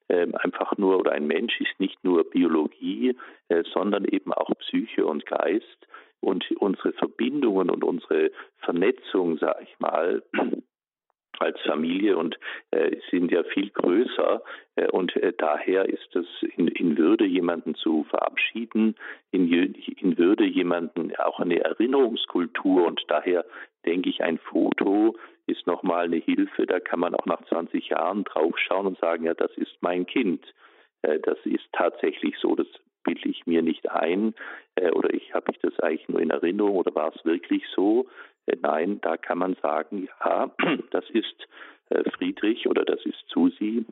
äh, 0.09 0.27
einfach 0.35 0.77
nur 0.77 0.99
oder 0.99 1.13
ein 1.13 1.27
Mensch 1.27 1.59
ist 1.63 1.81
nicht 1.81 2.05
nur 2.05 2.29
Biologie, 2.29 3.17
äh, 3.49 3.65
sondern 3.73 4.05
eben 4.05 4.35
auch 4.35 4.51
Psyche 4.59 5.07
und 5.07 5.25
Geist. 5.25 5.89
Und 6.21 6.51
unsere 6.59 6.93
Verbindungen 6.93 7.71
und 7.71 7.85
unsere 7.85 8.31
Vernetzung, 8.59 9.39
sage 9.39 9.63
ich 9.63 9.79
mal, 9.79 10.23
als 11.39 11.59
Familie 11.63 12.17
und 12.17 12.39
äh, 12.71 12.97
sind 13.11 13.31
ja 13.31 13.45
viel 13.45 13.71
größer 13.71 14.43
äh, 14.77 14.89
und 14.89 15.15
äh, 15.17 15.33
daher 15.37 15.89
ist 15.89 16.15
es 16.17 16.27
in, 16.57 16.69
in, 16.69 16.97
Würde 16.97 17.27
jemanden 17.27 17.75
zu 17.75 18.05
verabschieden, 18.05 18.97
in, 19.31 19.53
in 19.53 20.19
Würde 20.19 20.45
jemanden 20.45 21.15
auch 21.17 21.41
eine 21.41 21.61
Erinnerungskultur 21.61 22.87
und 22.87 23.03
daher 23.09 23.45
denke 23.87 24.11
ich, 24.11 24.23
ein 24.23 24.39
Foto 24.39 25.17
ist 25.47 25.67
nochmal 25.67 26.07
eine 26.07 26.17
Hilfe, 26.17 26.67
da 26.67 26.81
kann 26.81 27.01
man 27.01 27.15
auch 27.15 27.27
nach 27.27 27.45
20 27.47 27.89
Jahren 27.89 28.25
draufschauen 28.25 28.87
und 28.87 28.99
sagen, 28.99 29.25
ja, 29.25 29.35
das 29.35 29.53
ist 29.57 29.77
mein 29.81 30.07
Kind. 30.07 30.45
das 31.03 31.39
ist 31.45 31.65
tatsächlich 31.73 32.37
so, 32.39 32.57
das 32.57 32.67
bilde 33.05 33.29
ich 33.29 33.47
mir 33.47 33.63
nicht 33.63 33.89
ein 33.89 34.35
oder 34.93 35.15
ich 35.15 35.33
habe 35.35 35.53
ich 35.53 35.59
das 35.61 35.79
eigentlich 35.79 36.09
nur 36.09 36.21
in 36.21 36.31
Erinnerung 36.31 36.77
oder 36.77 36.95
war 36.95 37.15
es 37.15 37.25
wirklich 37.25 37.63
so? 37.75 38.09
Nein, 38.61 39.01
da 39.03 39.17
kann 39.17 39.39
man 39.39 39.55
sagen, 39.63 40.09
ja, 40.25 40.51
das 40.91 41.09
ist 41.11 41.47
Friedrich 42.17 42.67
oder 42.67 42.85
das 42.85 43.05
ist 43.07 43.23
Susi 43.29 43.87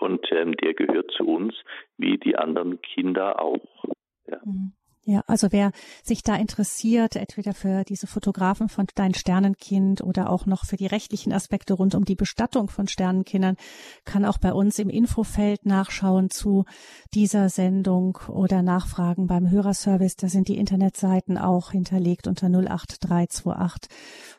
und 0.00 0.30
ähm, 0.32 0.54
der 0.56 0.74
gehört 0.74 1.10
zu 1.12 1.26
uns 1.26 1.54
wie 1.96 2.18
die 2.18 2.36
anderen 2.36 2.80
Kinder 2.82 3.40
auch. 3.40 3.84
Ja. 4.26 4.40
Mhm. 4.44 4.72
Ja, 5.08 5.22
also 5.28 5.52
wer 5.52 5.70
sich 6.02 6.24
da 6.24 6.34
interessiert, 6.34 7.14
entweder 7.14 7.54
für 7.54 7.84
diese 7.84 8.08
Fotografen 8.08 8.68
von 8.68 8.88
Dein 8.96 9.14
Sternenkind 9.14 10.02
oder 10.02 10.30
auch 10.30 10.46
noch 10.46 10.64
für 10.64 10.76
die 10.76 10.86
rechtlichen 10.86 11.32
Aspekte 11.32 11.74
rund 11.74 11.94
um 11.94 12.04
die 12.04 12.16
Bestattung 12.16 12.68
von 12.68 12.88
Sternenkindern, 12.88 13.56
kann 14.04 14.24
auch 14.24 14.38
bei 14.38 14.52
uns 14.52 14.80
im 14.80 14.88
Infofeld 14.88 15.64
nachschauen 15.64 16.28
zu 16.30 16.64
dieser 17.14 17.50
Sendung 17.50 18.18
oder 18.26 18.62
nachfragen 18.62 19.28
beim 19.28 19.48
Hörerservice. 19.48 20.16
Da 20.16 20.28
sind 20.28 20.48
die 20.48 20.58
Internetseiten 20.58 21.38
auch 21.38 21.70
hinterlegt 21.70 22.26
unter 22.26 22.48
08328 22.48 23.88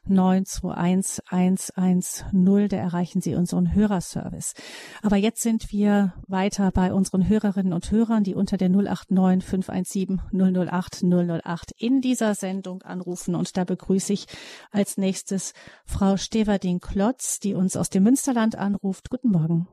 921 0.05 1.32
110. 1.32 2.68
Da 2.68 2.76
erreichen 2.76 3.22
Sie 3.22 3.36
unseren 3.36 3.74
Hörerservice. 3.74 4.53
Aber 5.01 5.15
jetzt 5.15 5.41
sind 5.41 5.72
wir 5.72 6.13
weiter 6.28 6.72
bei 6.72 6.91
unseren 6.91 7.30
Hörerinnen 7.30 7.72
und 7.72 7.89
Hörern, 7.89 8.26
die 8.26 8.36
unter 8.36 8.57
der 8.57 8.68
089 8.68 9.47
517 9.47 10.22
008 10.66 11.03
008 11.03 11.72
in 11.78 12.01
dieser 12.01 12.34
Sendung 12.34 12.82
anrufen. 12.84 13.36
Und 13.36 13.58
da 13.58 13.64
begrüße 13.64 14.14
ich 14.14 14.26
als 14.72 14.97
nächstes 14.97 15.53
Frau 15.86 16.18
Steverding-Klotz, 16.18 17.39
die 17.39 17.53
uns 17.53 17.78
aus 17.78 17.89
dem 17.89 18.03
Münsterland 18.03 18.58
anruft. 18.58 19.10
Guten 19.10 19.32
Morgen. 19.32 19.68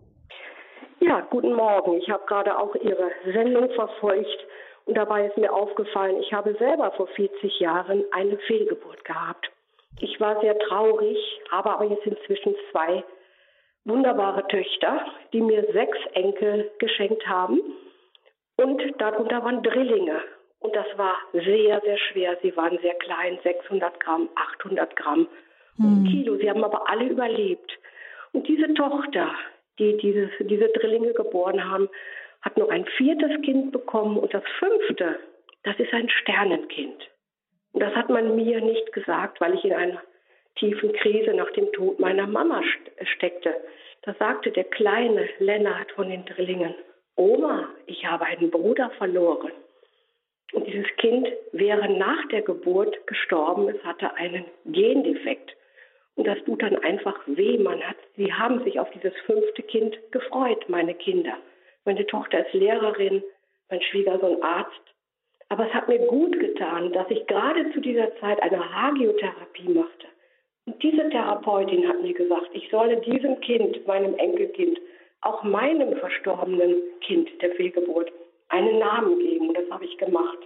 Ja, 1.01 1.21
guten 1.31 1.55
Morgen. 1.55 1.99
Ich 1.99 2.09
habe 2.11 2.25
gerade 2.27 2.59
auch 2.59 2.75
Ihre 2.77 3.11
Sendung 3.25 3.71
verfolgt 3.71 4.47
und 4.87 4.97
dabei 4.97 5.27
ist 5.27 5.37
mir 5.37 5.53
aufgefallen, 5.53 6.21
ich 6.21 6.33
habe 6.33 6.55
selber 6.59 6.93
vor 6.93 7.07
40 7.09 7.59
Jahren 7.59 8.05
eine 8.13 8.39
Fehlgeburt 8.39 9.05
gehabt. 9.05 9.51
Ich 10.01 10.21
war 10.21 10.41
sehr 10.41 10.59
traurig, 10.59 11.19
habe 11.51 11.71
aber 11.71 11.85
jetzt 11.85 12.07
inzwischen 12.07 12.55
zwei 12.71 13.05
wunderbare 13.85 14.47
Töchter, 14.49 15.07
die 15.33 15.41
mir 15.41 15.67
sechs 15.73 15.99
Enkel 16.13 16.71
geschenkt 16.79 17.27
haben. 17.27 17.61
Und 18.57 18.83
darunter 18.99 19.43
waren 19.45 19.63
Drillinge. 19.63 20.23
Und 20.65 20.75
das 20.75 20.87
war 20.97 21.19
sehr, 21.35 21.79
sehr 21.83 21.99
schwer. 21.99 22.39
Sie 22.41 22.57
waren 22.57 22.79
sehr 22.79 22.95
klein, 22.95 23.39
600 23.43 24.01
Gramm, 24.01 24.31
800 24.35 24.97
Gramm 24.97 25.29
und 25.79 25.85
hm. 25.85 26.11
Kilo. 26.11 26.37
Sie 26.39 26.49
haben 26.49 26.65
aber 26.65 26.89
alle 26.89 27.05
überlebt. 27.05 27.71
Und 28.33 28.49
diese 28.49 28.73
Tochter, 28.73 29.35
die 29.79 29.99
dieses, 29.99 30.31
diese 30.41 30.69
Drillinge 30.69 31.13
geboren 31.13 31.71
haben, 31.71 31.91
hat 32.41 32.57
noch 32.57 32.71
ein 32.71 32.87
viertes 32.97 33.43
Kind 33.43 33.73
bekommen 33.73 34.17
und 34.17 34.33
das 34.33 34.43
fünfte, 34.59 35.19
das 35.65 35.79
ist 35.79 35.93
ein 35.93 36.09
Sternenkind. 36.09 37.11
Und 37.73 37.83
das 37.83 37.95
hat 37.95 38.09
man 38.09 38.35
mir 38.35 38.63
nicht 38.63 38.91
gesagt, 38.95 39.43
weil 39.43 39.53
ich 39.53 39.65
in 39.67 39.75
einer 39.75 40.01
tiefen 40.57 40.95
Krise 40.95 41.35
nach 41.35 41.51
dem 41.51 41.71
Tod 41.73 42.01
meiner 42.01 42.27
Mama 42.27 42.63
steckte. 43.03 43.55
Da 44.01 44.15
sagte 44.15 44.51
der 44.51 44.65
kleine 44.65 45.29
Lennart 45.41 45.93
von 45.93 46.09
den 46.09 46.25
Drillingen, 46.25 46.75
Oma, 47.17 47.69
ich 47.85 48.07
habe 48.07 48.25
einen 48.25 48.51
Bruder 48.51 48.89
verloren. 48.97 49.53
Und 50.55 50.69
dieses 50.69 50.87
Kind 50.99 51.29
wäre 51.53 51.89
nach 51.89 52.29
der 52.29 52.43
Geburt 52.43 53.07
gestorben. 53.09 53.69
Es 53.69 53.83
hatte 53.85 54.15
einen 54.15 54.45
Gendefekt. 54.67 55.57
Und 56.15 56.29
das 56.29 56.39
tut 56.45 56.63
dann 56.63 56.77
einfach 56.79 57.19
weh. 57.27 57.59
Man 57.59 57.83
hat, 57.83 57.97
sie 58.17 58.33
haben 58.33 58.63
sich 58.63 58.79
auf 58.79 58.89
dieses 58.93 59.13
fünfte 59.27 59.63
Kind 59.63 59.99
gefreut, 60.13 60.65
meine 60.69 60.95
Kinder. 60.95 61.37
Meine 61.85 62.07
Tochter 62.07 62.47
ist 62.47 62.55
Lehrerin, 62.55 63.23
mein 63.69 63.83
Schwiegersohn 63.83 64.43
Arzt. 64.43 64.81
Aber 65.49 65.67
es 65.67 65.75
hat 65.75 65.89
mir 65.89 65.99
gut 65.99 66.39
getan, 66.39 66.93
dass 66.93 67.11
ich 67.11 67.27
gerade 67.27 67.73
zu 67.73 67.81
dieser 67.81 68.15
Zeit 68.21 68.41
eine 68.41 68.75
Hagiotherapie 68.75 69.69
machte. 69.69 70.07
Und 70.67 70.81
diese 70.83 71.09
Therapeutin 71.11 71.87
hat 71.89 72.01
mir 72.01 72.15
gesagt, 72.15 72.49
ich 72.53 72.71
solle 72.71 72.97
diesem 72.99 73.41
Kind, 73.41 73.87
meinem 73.87 74.15
Enkelkind, 74.15 74.79
auch 75.21 75.43
meinem 75.43 75.97
verstorbenen 75.97 76.77
Kind 77.01 77.29
der 77.43 77.51
Fehlgeburt, 77.53 78.13
einen 78.55 78.79
Namen 78.79 79.19
geben. 79.19 79.49
Und 79.49 79.57
das 79.57 79.71
habe 79.71 79.85
ich 79.85 79.97
gemacht. 79.99 80.39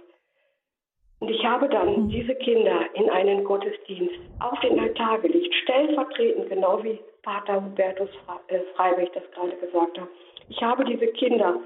Und 1.19 1.29
ich 1.29 1.43
habe 1.43 1.67
dann 1.69 1.95
hm. 1.95 2.09
diese 2.09 2.35
Kinder 2.35 2.85
in 2.93 3.09
einen 3.09 3.43
Gottesdienst 3.43 4.19
auf 4.39 4.59
den 4.61 4.79
Altar 4.79 5.19
gelegt, 5.19 5.53
stellvertretend, 5.63 6.49
genau 6.49 6.83
wie 6.83 6.99
Pater 7.23 7.63
Hubertus 7.63 8.09
äh, 8.47 8.59
Freiberg 8.75 9.11
das 9.13 9.29
gerade 9.31 9.55
gesagt 9.57 9.99
hat. 9.99 10.07
Ich 10.47 10.61
habe 10.61 10.85
diese 10.85 11.07
Kinder 11.07 11.59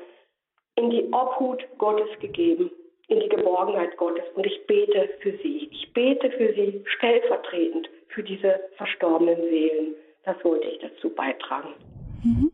in 0.76 0.90
die 0.90 1.08
Obhut 1.12 1.64
Gottes 1.78 2.10
gegeben, 2.20 2.72
in 3.08 3.20
die 3.20 3.30
Geborgenheit 3.30 3.96
Gottes. 3.98 4.24
Und 4.34 4.46
ich 4.46 4.66
bete 4.66 5.10
für 5.22 5.38
sie. 5.44 5.70
Ich 5.72 5.94
bete 5.94 6.32
für 6.32 6.54
sie 6.54 6.84
stellvertretend 6.98 7.90
für 8.08 8.24
diese 8.24 8.60
verstorbenen 8.78 9.40
Seelen. 9.42 9.96
Das 10.26 10.44
wollte 10.44 10.68
ich 10.68 10.80
dazu 10.80 11.10
beitragen. 11.10 11.76
Mhm. 12.24 12.52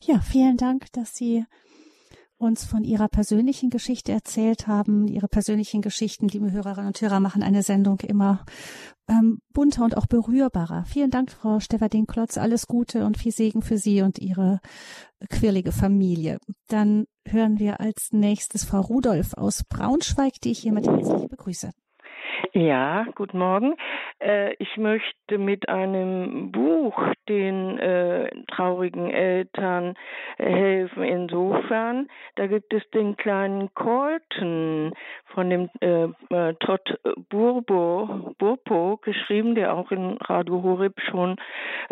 Ja, 0.00 0.18
vielen 0.18 0.56
Dank, 0.56 0.86
dass 0.92 1.14
Sie 1.14 1.44
uns 2.42 2.64
von 2.64 2.84
ihrer 2.84 3.08
persönlichen 3.08 3.70
Geschichte 3.70 4.12
erzählt 4.12 4.66
haben. 4.66 5.08
Ihre 5.08 5.28
persönlichen 5.28 5.80
Geschichten, 5.82 6.28
liebe 6.28 6.50
Hörerinnen 6.50 6.88
und 6.88 7.00
Hörer, 7.00 7.20
machen 7.20 7.42
eine 7.42 7.62
Sendung 7.62 8.00
immer 8.00 8.44
ähm, 9.08 9.38
bunter 9.52 9.84
und 9.84 9.96
auch 9.96 10.06
berührbarer. 10.06 10.84
Vielen 10.84 11.10
Dank, 11.10 11.30
Frau 11.30 11.60
Steferdin-Klotz. 11.60 12.38
Alles 12.38 12.66
Gute 12.66 13.06
und 13.06 13.16
viel 13.16 13.32
Segen 13.32 13.62
für 13.62 13.78
Sie 13.78 14.02
und 14.02 14.18
Ihre 14.18 14.60
quirlige 15.30 15.72
Familie. 15.72 16.38
Dann 16.68 17.06
hören 17.26 17.58
wir 17.58 17.80
als 17.80 18.08
nächstes 18.12 18.64
Frau 18.64 18.80
Rudolph 18.80 19.34
aus 19.34 19.62
Braunschweig, 19.68 20.40
die 20.42 20.50
ich 20.50 20.60
hiermit 20.60 20.86
herzlich 20.86 21.28
begrüße. 21.28 21.70
Ja, 22.54 23.06
guten 23.14 23.38
Morgen. 23.38 23.76
Äh, 24.20 24.52
ich 24.58 24.76
möchte 24.76 25.38
mit 25.38 25.70
einem 25.70 26.52
Buch 26.52 27.02
den 27.26 27.78
äh, 27.78 28.28
traurigen 28.48 29.10
Eltern 29.10 29.94
helfen. 30.36 31.02
Insofern, 31.02 32.08
da 32.34 32.46
gibt 32.46 32.74
es 32.74 32.82
den 32.90 33.16
kleinen 33.16 33.72
Colton 33.72 34.92
von 35.28 35.48
dem 35.48 35.70
äh, 35.80 36.08
äh 36.28 36.52
Todd 36.60 37.00
Burbo, 37.30 38.34
Burpo 38.36 38.98
geschrieben, 38.98 39.54
der 39.54 39.74
auch 39.74 39.90
in 39.90 40.18
Radio 40.18 40.62
Horeb 40.62 41.00
schon 41.08 41.36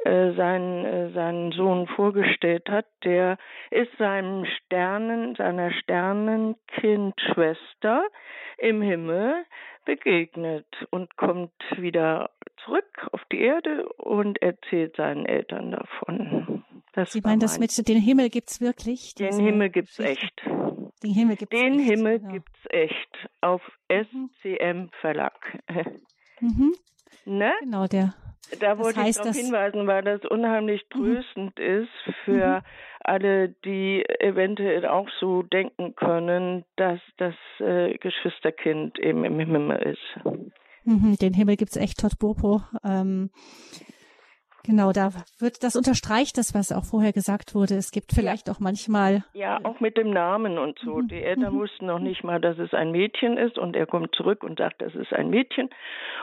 äh, 0.05 0.33
seinen, 0.33 0.85
äh, 0.85 1.09
seinen 1.13 1.53
Sohn 1.53 1.87
vorgestellt 1.87 2.69
hat. 2.69 2.85
Der 3.03 3.39
ist 3.71 3.97
seinem 3.97 4.45
Sternen, 4.45 5.37
seiner 5.37 5.73
Sternenkindschwester 5.73 8.03
im 8.59 8.83
Himmel 8.83 9.47
begegnet 9.91 10.67
und 10.91 11.17
kommt 11.17 11.53
wieder 11.77 12.31
zurück 12.65 13.09
auf 13.11 13.21
die 13.33 13.41
Erde 13.41 13.89
und 13.95 14.41
erzählt 14.41 14.95
seinen 14.97 15.27
Eltern 15.27 15.73
davon. 15.73 16.65
Das 16.93 17.13
Sie 17.13 17.21
meinen, 17.21 17.41
das 17.41 17.59
mit 17.59 17.89
dem 17.89 17.99
Himmel 17.99 18.31
gibt's 18.31 18.61
wirklich? 18.61 19.15
Den 19.17 19.39
Himmel 19.41 19.71
gibt's 19.71 19.99
echt. 19.99 20.43
Den 21.03 21.13
Himmel 21.13 21.37
gibt's 21.37 21.59
Den 21.59 21.81
echt. 21.81 21.91
Himmel 21.91 22.21
genau. 22.21 22.33
gibt's 22.35 22.61
echt 22.69 23.29
auf 23.41 23.63
mhm. 23.89 24.31
SCM 24.43 24.91
Verlag. 25.01 25.59
Mhm. 26.43 26.73
Ne? 27.27 27.53
Genau, 27.61 27.87
der 27.87 28.15
da 28.59 28.79
wollte 28.79 28.97
das 28.97 29.05
heißt, 29.05 29.19
ich 29.19 29.25
darauf 29.25 29.37
hinweisen, 29.37 29.87
weil 29.87 30.03
das 30.03 30.21
unheimlich 30.25 30.85
mhm. 30.95 30.99
tröstend 30.99 31.59
mhm. 31.59 31.65
ist 31.65 32.15
für 32.25 32.59
mhm. 32.59 32.63
alle, 33.01 33.49
die 33.65 34.05
eventuell 34.21 34.87
auch 34.87 35.09
so 35.21 35.43
denken 35.43 35.95
können, 35.95 36.65
dass 36.77 37.01
das 37.19 37.35
äh, 37.61 37.97
Geschwisterkind 37.99 38.99
eben 38.99 39.25
im 39.25 39.39
Himmel 39.39 39.95
ist. 39.95 40.25
Mhm, 40.85 41.17
den 41.21 41.35
Himmel 41.35 41.57
gibt's 41.57 41.77
echt 41.77 42.01
tot 42.01 42.19
Bopo. 42.19 42.63
Ähm, 42.85 43.31
Genau, 44.65 44.93
da 44.93 45.11
wird, 45.39 45.65
das 45.65 45.75
unterstreicht 45.75 46.37
das, 46.37 46.55
was 46.55 46.71
auch 46.71 46.85
vorher 46.85 47.13
gesagt 47.13 47.55
wurde. 47.55 47.77
Es 47.77 47.93
gibt 47.93 48.13
vielleicht 48.13 48.47
ja. 48.47 48.55
auch 48.55 48.61
manchmal. 48.61 49.25
Ja, 49.33 49.59
auch 49.65 49.81
mit 49.81 49.97
dem 49.97 50.11
Namen 50.11 50.59
und 50.59 50.79
so. 50.81 50.97
Mhm. 50.97 51.09
Die 51.09 51.23
Eltern 51.23 51.55
mhm. 51.55 51.61
wussten 51.61 51.87
noch 51.87 51.99
nicht 51.99 52.25
mal, 52.25 52.41
dass 52.41 52.59
es 52.59 52.75
ein 52.75 52.91
Mädchen 52.91 53.39
ist 53.39 53.59
und 53.59 53.75
er 53.75 53.87
kommt 53.87 54.15
zurück 54.15 54.43
und 54.43 54.59
sagt, 54.59 54.83
das 54.83 54.95
ist 54.95 55.13
ein 55.13 55.31
Mädchen. 55.31 55.71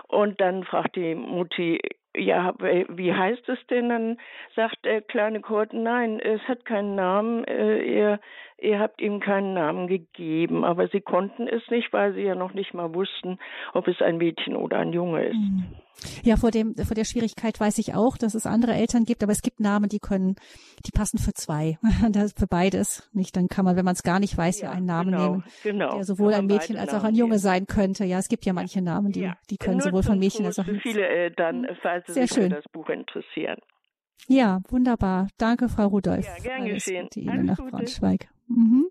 Und 0.08 0.40
dann 0.40 0.64
fragt 0.64 0.96
die 0.96 1.16
Mutti, 1.16 1.80
ja, 2.18 2.53
wie 2.59 3.13
heißt 3.13 3.47
es 3.49 3.59
denn? 3.68 3.89
Dann 3.89 4.18
sagt 4.55 4.86
der 4.86 5.01
kleine 5.01 5.41
Kurt, 5.41 5.74
nein, 5.74 6.20
es 6.20 6.41
hat 6.47 6.65
keinen 6.65 6.95
Namen, 6.95 7.43
äh, 7.45 8.18
ihr, 8.60 8.80
habt 8.80 9.01
ihm 9.01 9.20
keinen 9.20 9.53
Namen 9.53 9.88
gegeben. 9.88 10.64
Aber 10.64 10.88
sie 10.88 11.01
konnten 11.01 11.47
es 11.47 11.64
nicht, 11.70 11.91
weil 11.93 12.14
sie 12.14 12.22
ja 12.22 12.36
noch 12.36 12.53
nicht 12.53 12.74
mal 12.74 12.93
wussten, 12.93 13.39
ob 13.74 13.88
es 13.88 14.01
ein 14.01 14.18
Mädchen 14.18 14.55
oder 14.55 14.80
ein 14.80 14.93
Junge 14.93 15.26
ist. 15.26 15.36
Mhm. 15.36 15.66
Ja, 16.24 16.38
vor 16.38 16.51
dem, 16.51 16.76
vor 16.76 16.95
der 16.95 17.05
Schwierigkeit 17.05 17.60
weiß 17.60 17.80
ich 17.80 17.95
auch, 17.95 18.18
dass 18.18 18.36
es 18.36 18.45
andere 18.45 18.74
Eltern 18.74 19.03
gibt, 19.03 19.24
aber 19.24 19.32
es 19.32 19.41
gibt 19.41 19.60
Namen, 19.60 19.89
die 19.89 19.99
können, 19.99 20.36
die 20.86 20.91
passen 20.91 21.18
für 21.18 21.34
zwei, 21.34 21.78
für 22.36 22.47
beides. 22.47 23.10
Nicht, 23.14 23.36
dann 23.36 23.47
kann 23.47 23.66
man, 23.66 23.76
wenn 23.76 23.86
man 23.86 23.95
es 23.95 24.03
gar 24.03 24.20
nicht 24.20 24.38
weiß, 24.38 24.62
ja, 24.62 24.70
ja 24.70 24.76
einen 24.76 24.86
Namen 24.86 25.12
genau, 25.12 25.32
nehmen, 25.32 25.43
genau. 25.64 25.95
der 25.95 26.03
sowohl 26.03 26.34
ein 26.34 26.45
Mädchen 26.45 26.78
als 26.78 26.93
auch 26.93 27.03
ein 27.03 27.16
Junge 27.16 27.39
sein 27.39 27.66
könnte. 27.66 28.05
Ja, 28.05 28.20
es 28.20 28.30
gibt 28.30 28.45
ja 28.45 28.53
manche 28.53 28.82
Namen, 28.82 29.12
die, 29.12 29.22
ja, 29.22 29.38
die 29.49 29.58
können 29.58 29.82
sowohl 29.82 30.03
von 30.03 30.20
Mädchen 30.20 30.45
als 30.45 30.60
auch. 30.60 30.66
Für 30.66 30.80
viele 30.80 31.08
Eltern, 31.08 31.68
hm, 31.68 31.76
falls 31.82 32.05
sie 32.05 32.14
sich 32.14 32.30
schön. 32.30 32.43
für 32.43 32.55
das 32.58 32.66
Buch 32.72 32.89
interessieren. 32.89 33.58
Ja, 34.28 34.60
wunderbar. 34.70 35.28
Danke, 35.38 35.70
Frau 35.70 35.88
Rudolph. 35.88 36.26
Ja, 36.26 36.43
gern 36.43 36.66
geschehen. 36.66 37.05
Gute 37.05 37.20
Ihnen 37.22 37.45
nach 37.45 37.58
Braunschweig. 37.58 38.28
Mhm. 38.48 38.88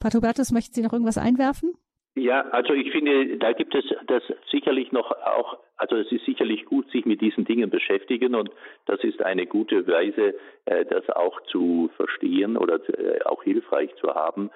Patobertus, 0.00 0.52
möchten 0.52 0.74
Sie 0.74 0.82
noch 0.82 0.92
irgendwas 0.92 1.18
einwerfen? 1.18 1.74
Ja, 2.16 2.42
also 2.50 2.74
ich 2.74 2.92
finde, 2.92 3.38
da 3.38 3.52
gibt 3.52 3.74
es 3.74 3.84
das 4.06 4.22
sicherlich 4.48 4.92
noch 4.92 5.10
auch, 5.10 5.58
also 5.76 5.96
es 5.96 6.12
ist 6.12 6.24
sicherlich 6.24 6.64
gut, 6.64 6.88
sich 6.92 7.04
mit 7.06 7.20
diesen 7.20 7.44
Dingen 7.44 7.70
beschäftigen 7.70 8.36
und 8.36 8.50
das 8.86 9.02
ist 9.02 9.20
eine 9.20 9.46
gute 9.46 9.84
Weise, 9.88 10.36
äh, 10.66 10.84
das 10.84 11.08
auch 11.10 11.40
zu 11.46 11.90
verstehen 11.96 12.56
oder 12.56 12.78
äh, 12.88 13.20
auch 13.24 13.42
hilfreich 13.42 13.92
zu 13.96 14.14
haben. 14.14 14.50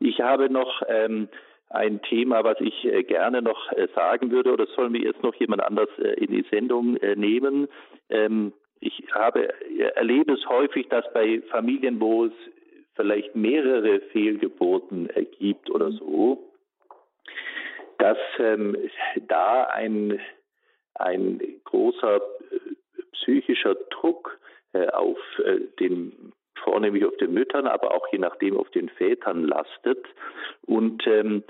Ich 0.00 0.20
habe 0.20 0.50
noch 0.50 0.82
ähm, 0.86 1.28
ein 1.70 2.02
Thema, 2.02 2.44
was 2.44 2.60
ich 2.60 2.84
äh, 2.84 3.04
gerne 3.04 3.40
noch 3.40 3.72
sagen 3.94 4.30
würde, 4.30 4.52
oder 4.52 4.66
sollen 4.66 4.92
wir 4.92 5.00
jetzt 5.00 5.22
noch 5.22 5.34
jemand 5.36 5.62
anders 5.62 5.88
in 6.16 6.30
die 6.30 6.44
Sendung 6.50 6.98
nehmen? 7.16 7.68
Ähm, 8.10 8.52
ich 8.80 9.02
habe, 9.12 9.48
erlebe 9.96 10.34
es 10.34 10.46
häufig, 10.46 10.88
dass 10.88 11.10
bei 11.12 11.40
Familien, 11.50 12.00
wo 12.00 12.26
es 12.26 12.32
vielleicht 12.98 13.36
mehrere 13.36 14.00
Fehlgeburten 14.12 15.08
gibt 15.38 15.70
oder 15.70 15.92
so, 15.92 16.50
dass 17.98 18.18
ähm, 18.40 18.76
da 19.28 19.64
ein, 19.64 20.20
ein 20.94 21.40
großer 21.62 22.16
äh, 22.16 22.20
psychischer 23.12 23.76
Druck 23.90 24.38
äh, 24.72 24.88
auf 24.88 25.18
äh, 25.44 25.60
den 25.78 26.32
vornehmlich 26.64 27.04
auf 27.04 27.16
den 27.18 27.32
Müttern, 27.32 27.68
aber 27.68 27.94
auch 27.94 28.08
je 28.10 28.18
nachdem 28.18 28.56
auf 28.56 28.68
den 28.70 28.88
Vätern 28.88 29.44
lastet. 29.44 30.04
Und 30.66 31.06
ähm, 31.06 31.44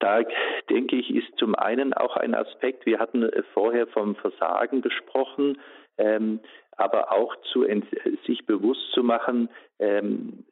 da 0.00 0.22
denke 0.68 0.96
ich, 0.96 1.14
ist 1.14 1.38
zum 1.38 1.54
einen 1.54 1.94
auch 1.94 2.16
ein 2.16 2.34
Aspekt, 2.34 2.86
wir 2.86 2.98
hatten 2.98 3.22
äh, 3.22 3.44
vorher 3.54 3.86
vom 3.86 4.16
Versagen 4.16 4.82
gesprochen, 4.82 5.60
ähm, 5.96 6.40
aber 6.76 7.12
auch 7.12 7.36
zu 7.52 7.64
sich 8.26 8.46
bewusst 8.46 8.90
zu 8.92 9.04
machen, 9.04 9.48
ähm, 9.78 10.44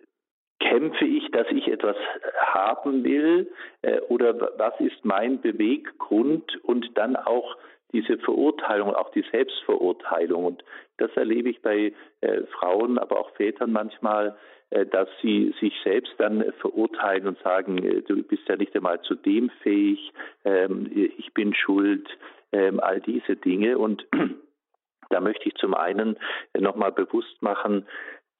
kämpfe 0.61 1.05
ich, 1.05 1.31
dass 1.33 1.47
ich 1.51 1.69
etwas 1.69 1.97
haben 2.39 3.03
will 3.03 3.51
äh, 3.83 4.01
oder 4.09 4.53
was 4.59 4.79
ist 4.81 5.05
mein 5.05 5.41
Beweggrund 5.41 6.63
und 6.65 6.97
dann 6.97 7.17
auch 7.17 7.57
diese 7.93 8.19
Verurteilung, 8.19 8.95
auch 8.95 9.11
die 9.11 9.25
Selbstverurteilung. 9.33 10.45
Und 10.45 10.65
das 10.99 11.11
erlebe 11.17 11.49
ich 11.49 11.61
bei 11.63 11.93
äh, 12.21 12.43
Frauen, 12.53 12.99
aber 12.99 13.19
auch 13.19 13.31
Vätern 13.33 13.73
manchmal, 13.73 14.37
äh, 14.71 14.87
dass 14.87 15.09
sie 15.23 15.55
sich 15.61 15.75
selbst 15.83 16.13
dann 16.19 16.53
verurteilen 16.61 17.27
und 17.27 17.39
sagen, 17.41 17.79
äh, 17.79 18.03
du 18.03 18.23
bist 18.23 18.49
ja 18.49 18.57
nicht 18.57 18.75
einmal 18.77 19.01
zu 19.03 19.15
dem 19.15 19.51
fähig, 19.63 20.13
ähm, 20.45 20.91
ich 20.93 21.33
bin 21.35 21.55
schuld, 21.55 22.09
ähm, 22.53 22.81
all 22.81 23.01
diese 23.01 23.37
Dinge. 23.37 23.79
Und 23.79 24.07
da 25.11 25.21
möchte 25.21 25.49
ich 25.49 25.55
zum 25.57 25.75
einen 25.75 26.17
nochmal 26.57 26.93
bewusst 26.93 27.43
machen, 27.43 27.87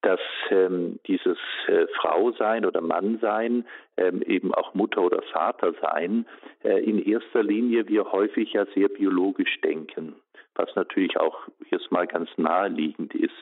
dass 0.03 0.21
ähm, 0.51 0.99
dieses 1.07 1.39
äh, 1.67 1.87
Frau 2.01 2.33
sein 2.33 2.65
oder 2.65 2.81
Mann 2.81 3.19
sein, 3.21 3.67
ähm, 3.97 4.23
eben 4.23 4.55
auch 4.55 4.75
Mutter 4.75 5.03
oder 5.03 5.23
Vater 5.33 5.73
sein, 5.83 6.27
äh, 6.65 6.83
in 6.83 6.99
erster 6.99 7.43
Linie 7.43 7.87
wir 7.89 8.11
häufig 8.13 8.53
ja 8.53 8.67
sehr 8.75 8.89
biologisch 8.89 9.61
denken, 9.61 10.15
was 10.55 10.75
natürlich 10.75 11.19
auch 11.19 11.39
jetzt 11.71 11.91
mal 11.93 12.07
ganz 12.07 12.31
naheliegend 12.37 13.15
ist. 13.15 13.33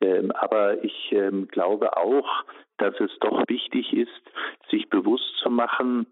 Ähm, 0.00 0.30
aber 0.32 0.82
ich 0.82 1.12
ähm, 1.12 1.48
glaube 1.48 1.96
auch, 1.96 2.44
dass 2.78 2.98
es 3.00 3.10
doch 3.20 3.44
wichtig 3.48 3.92
ist, 3.92 4.10
sich 4.70 4.88
bewusst 4.88 5.36
zu 5.42 5.50
machen, 5.50 6.06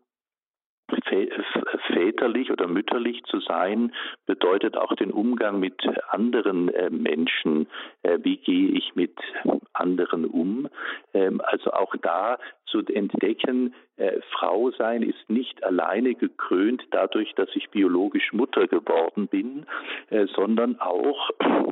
väterlich 1.92 2.50
oder 2.50 2.68
mütterlich 2.68 3.22
zu 3.24 3.40
sein, 3.40 3.92
bedeutet 4.26 4.76
auch 4.76 4.94
den 4.94 5.10
Umgang 5.10 5.60
mit 5.60 5.80
anderen 6.08 6.68
äh, 6.68 6.90
Menschen. 6.90 7.68
Äh, 8.02 8.18
wie 8.22 8.36
gehe 8.36 8.70
ich 8.70 8.94
mit 8.94 9.16
anderen 9.72 10.26
um? 10.26 10.68
Ähm, 11.14 11.40
also 11.44 11.72
auch 11.72 11.94
da 12.02 12.38
zu 12.66 12.80
entdecken, 12.86 13.74
äh, 13.96 14.20
Frau 14.32 14.70
sein 14.70 15.02
ist 15.02 15.28
nicht 15.28 15.62
alleine 15.64 16.14
gekrönt 16.14 16.82
dadurch, 16.90 17.34
dass 17.34 17.48
ich 17.54 17.70
biologisch 17.70 18.32
Mutter 18.32 18.66
geworden 18.66 19.28
bin, 19.28 19.66
sondern 20.34 20.78
auch, 20.80 21.30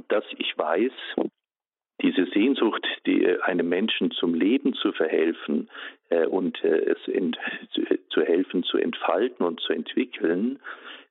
dass 0.09 0.25
ich 0.37 0.57
weiß, 0.57 0.93
diese 2.03 2.27
Sehnsucht, 2.27 2.87
die 3.07 3.25
äh, 3.25 3.41
einem 3.43 3.69
Menschen 3.69 4.11
zum 4.11 4.35
Leben 4.35 4.75
zu 4.75 4.93
verhelfen 4.93 5.69
äh, 6.09 6.27
und 6.27 6.63
äh, 6.65 6.93
es 6.93 6.99
in, 7.07 7.37
zu, 7.73 7.83
zu, 8.09 8.23
helfen 8.23 8.63
zu 8.63 8.79
entfalten 8.79 9.45
und 9.45 9.61
zu 9.61 9.73
entwickeln, 9.73 10.59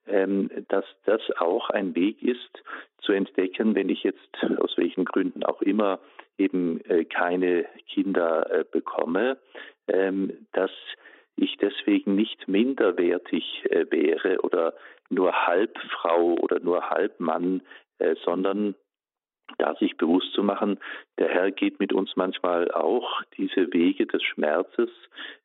ähm, 0.07 0.49
dass 0.69 0.85
das 1.05 1.21
auch 1.37 1.69
ein 1.69 1.95
Weg 1.95 2.21
ist, 2.23 2.63
zu 3.01 3.13
entdecken, 3.13 3.75
wenn 3.75 3.89
ich 3.89 4.03
jetzt 4.03 4.37
aus 4.59 4.77
welchen 4.77 5.05
Gründen 5.05 5.43
auch 5.43 5.61
immer 5.61 5.99
eben 6.37 6.83
äh, 6.85 7.05
keine 7.05 7.65
Kinder 7.87 8.49
äh, 8.51 8.65
bekomme, 8.69 9.37
ähm, 9.87 10.47
dass 10.53 10.71
ich 11.35 11.57
deswegen 11.57 12.15
nicht 12.15 12.47
minderwertig 12.47 13.65
äh, 13.69 13.85
wäre 13.89 14.41
oder 14.41 14.73
nur 15.09 15.47
halb 15.47 15.77
Frau 15.89 16.35
oder 16.35 16.59
nur 16.59 16.89
halb 16.89 17.19
Mann, 17.19 17.61
sondern 18.23 18.75
da 19.57 19.75
sich 19.75 19.97
bewusst 19.97 20.33
zu 20.33 20.43
machen, 20.43 20.79
der 21.17 21.29
Herr 21.29 21.51
geht 21.51 21.79
mit 21.79 21.93
uns 21.93 22.15
manchmal 22.15 22.71
auch 22.71 23.21
diese 23.37 23.73
Wege 23.73 24.05
des 24.05 24.23
Schmerzes, 24.23 24.89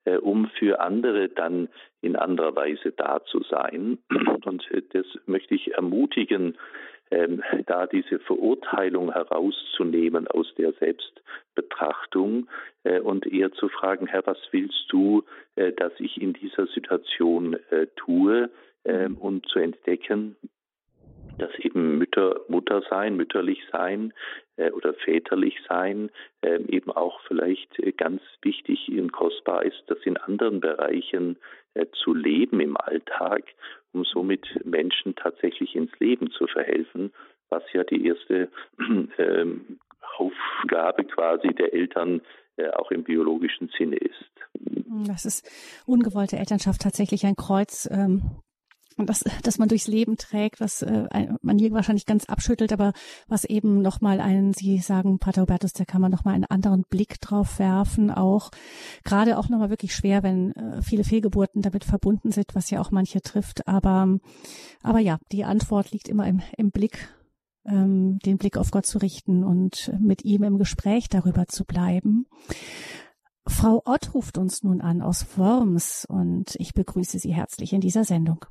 äh, 0.05 0.17
um 0.17 0.49
für 0.59 0.81
andere 0.81 1.29
dann 1.29 1.69
in 2.01 2.17
anderer 2.17 2.55
Weise 2.55 2.93
da 2.93 3.25
zu 3.25 3.43
sein. 3.45 3.99
Und 4.45 4.69
das 4.93 5.07
möchte 5.27 5.55
ich 5.55 5.75
ermutigen, 5.75 6.57
ähm, 7.11 7.43
da 7.67 7.87
diese 7.87 8.19
Verurteilung 8.19 9.13
herauszunehmen 9.13 10.27
aus 10.29 10.53
der 10.57 10.73
Selbstbetrachtung 10.73 12.49
äh, 12.85 13.01
und 13.01 13.27
eher 13.27 13.53
zu 13.53 13.69
fragen, 13.69 14.07
Herr, 14.07 14.27
was 14.27 14.39
willst 14.53 14.87
du, 14.89 15.23
äh, 15.57 15.73
dass 15.73 15.93
ich 15.99 16.21
in 16.21 16.33
dieser 16.33 16.67
Situation 16.67 17.55
äh, 17.71 17.87
tue? 17.97 18.51
Ähm, 18.87 19.17
und 19.17 19.47
zu 19.47 19.61
entdecken, 19.61 20.37
dass 21.39 21.51
eben 21.59 21.99
Mütter, 21.99 22.41
Mutter 22.49 22.83
sein, 22.89 23.17
mütterlich 23.17 23.61
sein 23.73 24.13
äh, 24.57 24.71
oder 24.71 24.95
väterlich 24.95 25.57
sein 25.69 26.11
äh, 26.43 26.61
eben 26.69 26.91
auch 26.91 27.21
vielleicht 27.27 27.79
äh, 27.79 27.93
ganz 27.93 28.23
wichtig 28.43 28.89
und 28.91 29.13
kostbar 29.13 29.65
ist, 29.65 29.83
das 29.87 29.99
in 30.05 30.17
anderen 30.17 30.61
Bereichen 30.61 31.37
äh, 31.75 31.87
zu 32.03 32.15
leben 32.15 32.61
im 32.61 32.77
Alltag, 32.77 33.45
um 33.93 34.05
somit 34.05 34.47
Menschen 34.65 35.15
tatsächlich 35.15 35.75
ins 35.75 35.93
Leben 35.99 36.31
zu 36.31 36.47
verhelfen, 36.47 37.13
was 37.49 37.63
ja 37.73 37.85
die 37.85 38.07
erste 38.07 38.49
ähm, 39.19 39.79
Aufgabe 40.17 41.05
quasi 41.05 41.49
der 41.49 41.73
Eltern 41.75 42.21
äh, 42.57 42.71
auch 42.71 42.91
im 42.91 43.03
biologischen 43.03 43.69
Sinne 43.77 43.97
ist. 43.97 44.31
Das 45.07 45.25
ist 45.25 45.51
ungewollte 45.87 46.37
Elternschaft 46.37 46.83
tatsächlich 46.83 47.27
ein 47.27 47.35
Kreuz, 47.35 47.89
ähm, 47.91 48.23
und 48.97 49.09
das, 49.09 49.25
dass 49.43 49.59
man 49.59 49.69
durchs 49.69 49.87
Leben 49.87 50.17
trägt, 50.17 50.61
was 50.61 50.83
äh, 50.83 51.29
man 51.43 51.59
hier 51.59 51.73
wahrscheinlich 51.73 52.07
ganz 52.07 52.27
abschüttelt, 52.27 52.73
aber 52.73 52.93
was 53.29 53.45
eben 53.45 53.83
nochmal 53.83 54.21
einen, 54.21 54.53
Sie 54.55 54.79
sagen, 54.79 55.19
Pater 55.19 55.43
Hubertus, 55.43 55.73
da 55.73 55.85
kann 55.85 56.01
man 56.01 56.11
nochmal 56.11 56.35
einen 56.35 56.45
anderen 56.45 56.85
Blick 56.89 57.21
drauf 57.21 57.59
werfen, 57.59 58.11
auch 58.11 58.51
gerade 59.05 59.39
auch 59.39 59.49
nochmal 59.49 59.71
wirklich 59.71 59.95
schwer, 59.95 60.23
wenn 60.23 60.53
äh, 60.53 60.83
viele 60.83 61.05
Fehlgeburten 61.05 61.63
damit 61.63 61.85
verbunden 61.85 62.31
sind, 62.31 62.55
was 62.55 62.71
ja 62.71 62.81
auch 62.81 62.91
manche 62.91 63.21
trifft. 63.21 63.67
Aber, 63.67 64.19
aber 64.83 64.99
ja, 65.01 65.19
die 65.33 65.45
Antwort 65.45 65.91
liegt 65.91 66.09
immer 66.09 66.27
im, 66.27 66.41
im 66.57 66.71
Blick, 66.71 67.09
ähm, 67.65 68.19
den 68.21 68.39
Blick 68.39 68.57
auf 68.57 68.71
Gott 68.71 68.87
zu 68.87 68.99
richten 68.99 69.43
und 69.45 69.93
mit 69.99 70.25
ihm 70.25 70.43
im 70.45 70.59
Gespräch 70.59 71.09
darüber 71.09 71.47
zu 71.47 71.65
bleiben. 71.65 72.27
Frau 73.47 73.83
Ott 73.85 74.15
ruft 74.15 74.39
uns 74.39 74.63
nun 74.63 74.81
an 74.81 75.03
aus 75.03 75.37
Worms 75.37 76.07
und 76.09 76.55
ich 76.59 76.73
begrüße 76.73 77.19
Sie 77.19 77.35
herzlich 77.35 77.73
in 77.73 77.81
dieser 77.81 78.05
Sendung. 78.05 78.47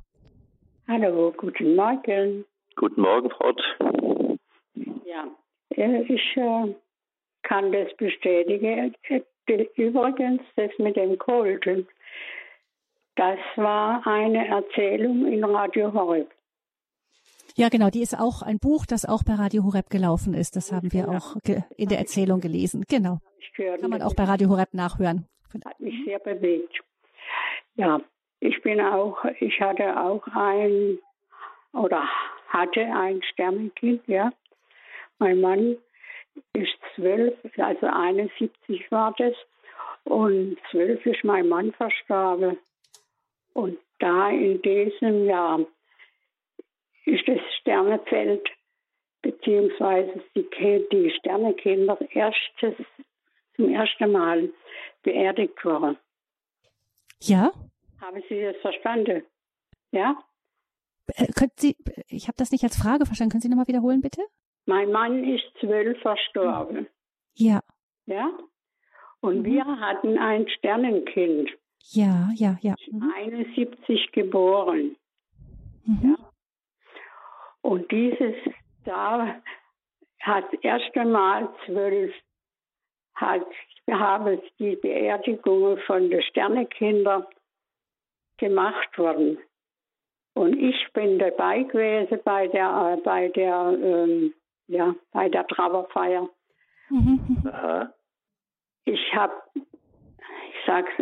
Hallo, 0.86 1.32
guten 1.34 1.76
Morgen. 1.76 2.44
Guten 2.76 3.00
Morgen, 3.00 3.30
Frau. 3.30 3.52
Ja, 5.06 5.28
äh, 5.70 6.02
ich 6.02 6.36
äh, 6.36 6.74
kann 7.42 7.72
das 7.72 7.96
bestätigen. 7.96 8.94
Übrigens, 9.76 10.42
das 10.56 10.70
mit 10.78 10.96
dem 10.96 11.16
Kolten, 11.18 11.88
das 13.16 13.38
war 13.56 14.06
eine 14.06 14.46
Erzählung 14.46 15.26
in 15.26 15.42
Radio 15.44 15.90
Horeb. 15.90 16.30
Ja, 17.56 17.70
genau, 17.70 17.88
die 17.88 18.02
ist 18.02 18.18
auch 18.18 18.42
ein 18.42 18.58
Buch, 18.58 18.84
das 18.84 19.06
auch 19.06 19.22
bei 19.24 19.34
Radio 19.34 19.64
Horeb 19.64 19.88
gelaufen 19.88 20.34
ist. 20.34 20.54
Das 20.54 20.70
haben 20.70 20.92
wir 20.92 21.08
auch 21.08 21.36
in 21.76 21.88
der 21.88 21.98
Erzählung 21.98 22.40
gelesen. 22.40 22.84
Genau. 22.88 23.20
Kann 23.56 23.88
man 23.88 24.02
auch 24.02 24.14
bei 24.14 24.24
Radio 24.24 24.50
Horeb 24.50 24.74
nachhören. 24.74 25.28
Hat 25.64 25.80
mich 25.80 25.94
sehr 26.04 26.18
bewegt. 26.18 26.80
Ja, 27.76 28.00
ich 28.44 28.60
bin 28.60 28.78
auch, 28.80 29.24
ich 29.40 29.58
hatte 29.60 29.98
auch 29.98 30.26
ein 30.34 30.98
oder 31.72 32.06
hatte 32.48 32.82
ein 32.82 33.22
Sternenkind, 33.32 34.06
ja. 34.06 34.32
Mein 35.18 35.40
Mann 35.40 35.76
ist 36.52 36.76
zwölf, 36.94 37.34
also 37.56 37.86
71 37.86 38.90
war 38.90 39.14
das. 39.16 39.34
Und 40.04 40.58
zwölf 40.70 41.04
ist 41.06 41.24
mein 41.24 41.48
Mann 41.48 41.72
verstorben. 41.72 42.58
Und 43.54 43.78
da 43.98 44.28
in 44.28 44.60
diesem 44.60 45.24
Jahr 45.24 45.60
ist 47.06 47.26
das 47.26 47.40
Sternenfeld 47.60 48.46
beziehungsweise 49.22 50.22
die, 50.34 50.86
die 50.92 51.10
Sternekinder 51.18 51.98
erstes, 52.10 52.74
zum 53.56 53.72
ersten 53.72 54.12
Mal 54.12 54.50
beerdigt 55.02 55.64
worden. 55.64 55.96
Ja? 57.20 57.50
Haben 58.04 58.22
Sie 58.28 58.40
das 58.42 58.56
verstanden? 58.60 59.24
Ja? 59.90 60.22
Äh, 61.06 61.26
Sie, 61.56 61.74
ich 62.08 62.24
habe 62.28 62.36
das 62.36 62.50
nicht 62.50 62.64
als 62.64 62.76
Frage 62.76 63.06
verstanden. 63.06 63.30
Können 63.32 63.40
Sie 63.40 63.48
nochmal 63.48 63.66
wiederholen, 63.68 64.02
bitte? 64.02 64.20
Mein 64.66 64.92
Mann 64.92 65.24
ist 65.24 65.44
zwölf 65.60 65.98
verstorben. 66.02 66.86
Ja. 67.34 67.60
Ja? 68.06 68.30
Und 69.20 69.38
Mhm. 69.40 69.44
wir 69.44 69.64
hatten 69.80 70.18
ein 70.18 70.46
Sternenkind, 70.48 71.50
Ja, 71.92 72.28
ja, 72.34 72.58
ja. 72.60 72.74
Mhm. 72.90 73.10
71 73.16 74.12
geboren. 74.12 74.96
Mhm. 75.86 76.16
Und 77.62 77.90
dieses 77.90 78.34
da 78.84 79.40
hat 80.20 80.44
erst 80.62 80.94
einmal 80.96 81.48
zwölf, 81.64 82.12
hat, 83.14 83.46
haben 83.90 84.40
die 84.58 84.76
Beerdigungen 84.76 85.78
von 85.86 86.10
den 86.10 86.22
Sternekindern 86.22 87.24
gemacht 88.44 88.98
worden. 88.98 89.38
Und 90.34 90.58
ich 90.58 90.92
bin 90.92 91.18
dabei 91.18 91.62
gewesen 91.62 92.20
bei 92.24 92.48
der, 92.48 92.98
äh, 92.98 93.00
bei 93.02 93.28
der, 93.28 93.78
ähm, 93.80 94.34
ja, 94.66 94.94
bei 95.12 95.28
der 95.28 95.46
Trauerfeier. 95.46 96.28
Mhm. 96.90 97.20
mhm. 97.28 97.48
Aha. 97.48 97.92
Ich 98.84 99.14
habe, 99.14 99.32
ich 99.54 100.66
sag's, 100.66 100.92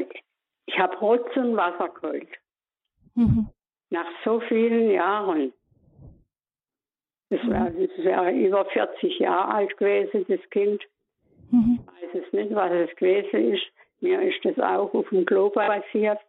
ich 0.67 0.79
habe 0.79 0.97
Rotz 0.99 1.37
und 1.37 1.57
Wasser 1.57 1.89
geholt. 1.89 2.29
Mhm. 3.17 3.49
Nach 3.91 4.07
so 4.25 4.39
vielen 4.41 4.91
Jahren. 4.91 5.53
Das 7.31 7.41
wäre 7.49 7.73
das 7.73 8.05
wär 8.05 8.33
über 8.35 8.65
40 8.67 9.19
Jahre 9.19 9.55
alt 9.55 9.77
gewesen, 9.79 10.27
das 10.29 10.51
Kind. 10.51 10.83
Mhm. 11.51 11.81
Ich 11.81 12.15
weiß 12.15 12.23
es 12.25 12.33
nicht, 12.33 12.55
was 12.55 12.71
es 12.71 12.95
gewesen 12.97 13.55
ist. 13.55 13.65
Mir 14.01 14.21
ist 14.23 14.45
das 14.45 14.59
auch 14.59 14.95
auf 14.95 15.09
dem 15.09 15.25
Klo 15.25 15.51
passiert. 15.51 16.21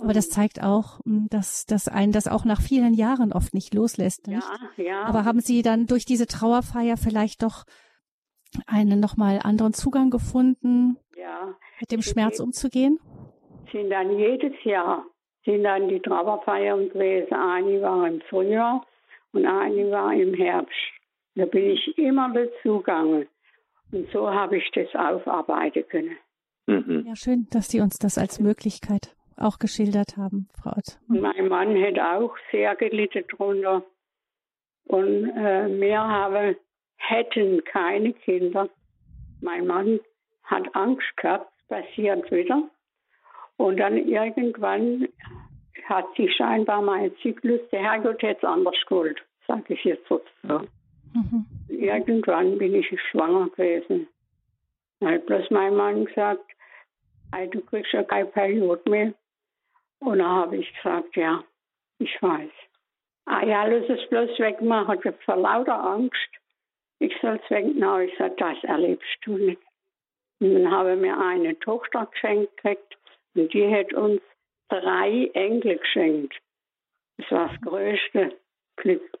Aber 0.00 0.12
das 0.12 0.28
zeigt 0.28 0.62
auch, 0.62 1.00
hm, 1.04 1.26
dass, 1.30 1.66
dass 1.66 1.88
einen 1.88 2.12
das 2.12 2.28
auch 2.28 2.44
nach 2.44 2.60
vielen 2.60 2.94
Jahren 2.94 3.32
oft 3.32 3.54
nicht 3.54 3.74
loslässt. 3.74 4.26
Nicht? 4.26 4.46
Ja, 4.76 4.84
ja. 4.84 5.02
Aber 5.04 5.24
haben 5.24 5.40
Sie 5.40 5.62
dann 5.62 5.86
durch 5.86 6.04
diese 6.04 6.26
Trauerfeier 6.26 6.96
vielleicht 6.96 7.42
doch 7.42 7.64
einen 8.66 9.00
nochmal 9.00 9.40
anderen 9.42 9.72
Zugang 9.72 10.10
gefunden, 10.10 10.96
ja, 11.16 11.54
mit 11.80 11.90
dem 11.90 12.02
Schmerz 12.02 12.40
umzugehen? 12.40 12.98
sind 13.72 13.90
dann 13.90 14.18
jedes 14.18 14.52
Jahr 14.64 15.04
sind 15.44 15.62
dann 15.62 15.88
die 15.88 16.00
Trauerfeiern 16.00 16.88
gewesen. 16.88 17.34
Eine 17.34 17.80
war 17.82 18.06
im 18.08 18.20
Frühjahr 18.22 18.84
und 19.32 19.46
eine 19.46 19.90
war 19.90 20.12
im 20.12 20.34
Herbst. 20.34 20.74
Da 21.36 21.46
bin 21.46 21.70
ich 21.70 21.96
immer 21.98 22.32
dazugegangen. 22.32 23.28
Und 23.92 24.10
so 24.10 24.28
habe 24.28 24.56
ich 24.56 24.68
das 24.74 24.88
aufarbeiten 24.94 25.84
können. 25.88 26.16
Mhm. 26.66 27.04
Ja, 27.06 27.14
schön, 27.14 27.46
dass 27.50 27.68
Sie 27.68 27.80
uns 27.80 27.98
das 27.98 28.18
als 28.18 28.40
Möglichkeit 28.40 29.15
auch 29.36 29.58
geschildert 29.58 30.16
haben, 30.16 30.48
Frau 30.60 30.70
Ott. 30.70 30.98
Und 31.08 31.20
mein 31.20 31.48
Mann 31.48 31.80
hat 31.82 31.98
auch 31.98 32.36
sehr 32.50 32.74
gelitten 32.76 33.24
drunter. 33.28 33.82
Und 34.84 35.30
äh, 35.30 35.68
wir 35.80 36.00
haben, 36.00 36.56
hätten 36.96 37.64
keine 37.64 38.12
Kinder. 38.12 38.68
Mein 39.40 39.66
Mann 39.66 40.00
hat 40.44 40.74
Angst 40.74 41.16
gehabt, 41.16 41.50
passiert 41.68 42.30
wieder. 42.30 42.62
Und 43.56 43.78
dann 43.78 43.96
irgendwann 43.96 45.08
hat 45.84 46.06
sich 46.16 46.34
scheinbar 46.34 46.82
mein 46.82 47.12
Zyklus, 47.22 47.60
der 47.70 47.82
Herrgott 47.82 48.22
hätte 48.22 48.38
es 48.38 48.44
anders 48.44 48.76
gewollt, 48.88 49.20
sage 49.46 49.74
ich 49.74 49.84
jetzt 49.84 50.06
so. 50.08 50.20
Mhm. 50.42 51.46
Irgendwann 51.68 52.58
bin 52.58 52.74
ich 52.74 52.88
schwanger 53.10 53.48
gewesen. 53.50 54.08
Da 55.00 55.10
hat 55.10 55.26
bloß 55.26 55.50
mein 55.50 55.74
Mann 55.74 56.06
gesagt, 56.06 56.44
"Ei, 57.32 57.46
du 57.46 57.60
kriegst 57.60 57.92
ja 57.92 58.02
keine 58.02 58.26
Periode 58.26 58.90
mehr. 58.90 59.14
Und 60.06 60.20
dann 60.20 60.28
habe 60.28 60.56
ich 60.58 60.72
gesagt, 60.72 61.16
ja, 61.16 61.42
ich 61.98 62.22
weiß. 62.22 62.50
Ah 63.24 63.44
ja, 63.44 63.64
lass 63.64 63.88
es 63.88 64.08
bloß 64.08 64.38
wegmachen. 64.38 65.00
Ich 65.00 65.04
habe 65.04 65.18
vor 65.24 65.34
lauter 65.34 65.82
Angst. 65.82 66.30
Ich 67.00 67.12
soll 67.20 67.40
es 67.42 67.50
wegnehmen. 67.50 68.02
Ich 68.02 68.16
sage, 68.16 68.36
das 68.38 68.62
erlebst 68.62 69.18
du 69.22 69.36
nicht. 69.36 69.60
Und 70.38 70.54
dann 70.54 70.70
haben 70.70 71.02
wir 71.02 71.18
eine 71.18 71.58
Tochter 71.58 72.06
geschenkt 72.06 72.56
gekriegt 72.56 72.96
und 73.34 73.52
die 73.52 73.68
hat 73.74 73.92
uns 73.94 74.22
drei 74.68 75.28
Enkel 75.34 75.78
geschenkt. 75.78 76.36
Das 77.16 77.28
war 77.32 77.48
das 77.48 77.60
größte 77.62 78.38
Glück. 78.76 79.18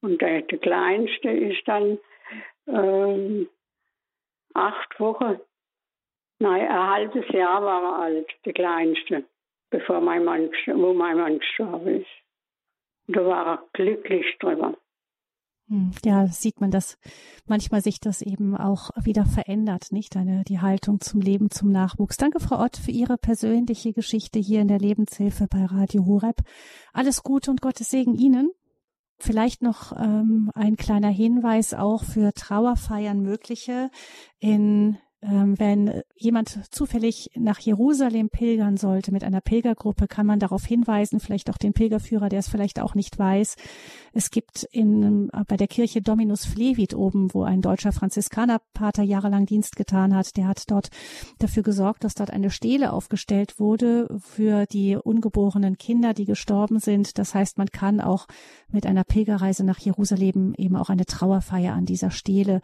Und 0.00 0.20
der, 0.20 0.42
der 0.42 0.58
kleinste 0.58 1.30
ist 1.30 1.68
dann 1.68 2.00
ähm, 2.66 3.48
acht 4.54 4.98
Wochen, 4.98 5.38
nein, 6.40 6.68
ein 6.68 6.88
halbes 6.90 7.28
Jahr 7.28 7.62
war 7.62 7.82
er 7.82 7.98
alt, 8.02 8.28
der 8.44 8.54
kleinste, 8.54 9.24
bevor 9.74 10.00
mein 10.00 10.24
Mann, 10.24 10.50
wo 10.74 10.92
mein 10.94 11.16
Mann 11.18 11.38
gestorben 11.38 12.00
ist. 12.00 12.06
Da 13.08 13.24
war 13.24 13.46
er 13.46 13.62
glücklich 13.72 14.24
drüber. 14.38 14.76
Hm, 15.68 15.90
Ja, 16.04 16.26
sieht 16.28 16.60
man, 16.60 16.70
dass 16.70 16.96
manchmal 17.46 17.80
sich 17.80 17.98
das 17.98 18.22
eben 18.22 18.56
auch 18.56 18.90
wieder 19.02 19.24
verändert, 19.24 19.90
nicht? 19.90 20.16
Eine, 20.16 20.44
die 20.44 20.60
Haltung 20.60 21.00
zum 21.00 21.20
Leben, 21.20 21.50
zum 21.50 21.70
Nachwuchs. 21.72 22.16
Danke, 22.16 22.38
Frau 22.38 22.62
Ott, 22.62 22.76
für 22.76 22.92
Ihre 22.92 23.18
persönliche 23.18 23.92
Geschichte 23.92 24.38
hier 24.38 24.60
in 24.60 24.68
der 24.68 24.78
Lebenshilfe 24.78 25.48
bei 25.50 25.64
Radio 25.64 26.06
Horeb. 26.06 26.36
Alles 26.92 27.22
Gute 27.22 27.50
und 27.50 27.60
Gottes 27.60 27.90
Segen 27.90 28.14
Ihnen. 28.14 28.50
Vielleicht 29.18 29.62
noch 29.62 29.92
ähm, 29.98 30.50
ein 30.54 30.76
kleiner 30.76 31.08
Hinweis 31.08 31.74
auch 31.74 32.04
für 32.04 32.32
Trauerfeiern 32.32 33.20
mögliche. 33.20 33.90
In 34.38 34.98
wenn 35.26 36.02
jemand 36.16 36.60
zufällig 36.70 37.30
nach 37.34 37.58
Jerusalem 37.58 38.28
pilgern 38.28 38.76
sollte 38.76 39.10
mit 39.10 39.24
einer 39.24 39.40
Pilgergruppe, 39.40 40.06
kann 40.06 40.26
man 40.26 40.38
darauf 40.38 40.66
hinweisen, 40.66 41.18
vielleicht 41.18 41.48
auch 41.48 41.56
den 41.56 41.72
Pilgerführer, 41.72 42.28
der 42.28 42.40
es 42.40 42.48
vielleicht 42.48 42.78
auch 42.78 42.94
nicht 42.94 43.18
weiß. 43.18 43.56
Es 44.12 44.30
gibt 44.30 44.64
in, 44.64 45.30
bei 45.48 45.56
der 45.56 45.66
Kirche 45.66 46.02
Dominus 46.02 46.44
Flevit 46.44 46.94
oben, 46.94 47.32
wo 47.32 47.42
ein 47.42 47.62
deutscher 47.62 47.92
Franziskanerpater 47.92 49.02
jahrelang 49.02 49.46
Dienst 49.46 49.76
getan 49.76 50.14
hat, 50.14 50.36
der 50.36 50.46
hat 50.46 50.70
dort 50.70 50.90
dafür 51.38 51.62
gesorgt, 51.62 52.04
dass 52.04 52.14
dort 52.14 52.30
eine 52.30 52.50
Stele 52.50 52.92
aufgestellt 52.92 53.58
wurde 53.58 54.08
für 54.20 54.66
die 54.66 54.96
ungeborenen 54.96 55.78
Kinder, 55.78 56.12
die 56.12 56.26
gestorben 56.26 56.80
sind. 56.80 57.18
Das 57.18 57.34
heißt, 57.34 57.56
man 57.56 57.68
kann 57.68 58.02
auch 58.02 58.26
mit 58.70 58.84
einer 58.84 59.04
Pilgerreise 59.04 59.64
nach 59.64 59.78
Jerusalem 59.78 60.54
eben 60.58 60.76
auch 60.76 60.90
eine 60.90 61.06
Trauerfeier 61.06 61.72
an 61.72 61.86
dieser 61.86 62.10
Stele 62.10 62.60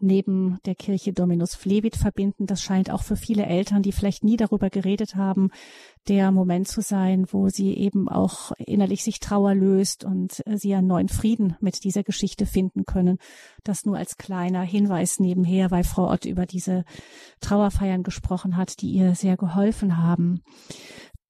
neben 0.00 0.58
der 0.64 0.74
Kirche 0.74 1.12
Dominus 1.12 1.54
Flevit 1.54 1.96
verbinden. 1.96 2.46
Das 2.46 2.62
scheint 2.62 2.90
auch 2.90 3.02
für 3.02 3.16
viele 3.16 3.46
Eltern, 3.46 3.82
die 3.82 3.92
vielleicht 3.92 4.24
nie 4.24 4.36
darüber 4.36 4.70
geredet 4.70 5.16
haben, 5.16 5.50
der 6.08 6.30
Moment 6.30 6.68
zu 6.68 6.80
sein, 6.80 7.26
wo 7.30 7.48
sie 7.48 7.74
eben 7.74 8.08
auch 8.08 8.52
innerlich 8.58 9.04
sich 9.04 9.20
Trauer 9.20 9.54
löst 9.54 10.04
und 10.04 10.46
äh, 10.46 10.56
sie 10.56 10.74
einen 10.74 10.86
neuen 10.86 11.08
Frieden 11.08 11.56
mit 11.60 11.84
dieser 11.84 12.02
Geschichte 12.02 12.46
finden 12.46 12.84
können. 12.84 13.18
Das 13.64 13.84
nur 13.84 13.96
als 13.96 14.16
kleiner 14.16 14.62
Hinweis 14.62 15.18
nebenher, 15.18 15.70
weil 15.70 15.84
Frau 15.84 16.10
Ott 16.10 16.24
über 16.24 16.46
diese 16.46 16.84
Trauerfeiern 17.40 18.02
gesprochen 18.02 18.56
hat, 18.56 18.80
die 18.80 18.90
ihr 18.90 19.14
sehr 19.14 19.36
geholfen 19.36 19.98
haben. 19.98 20.42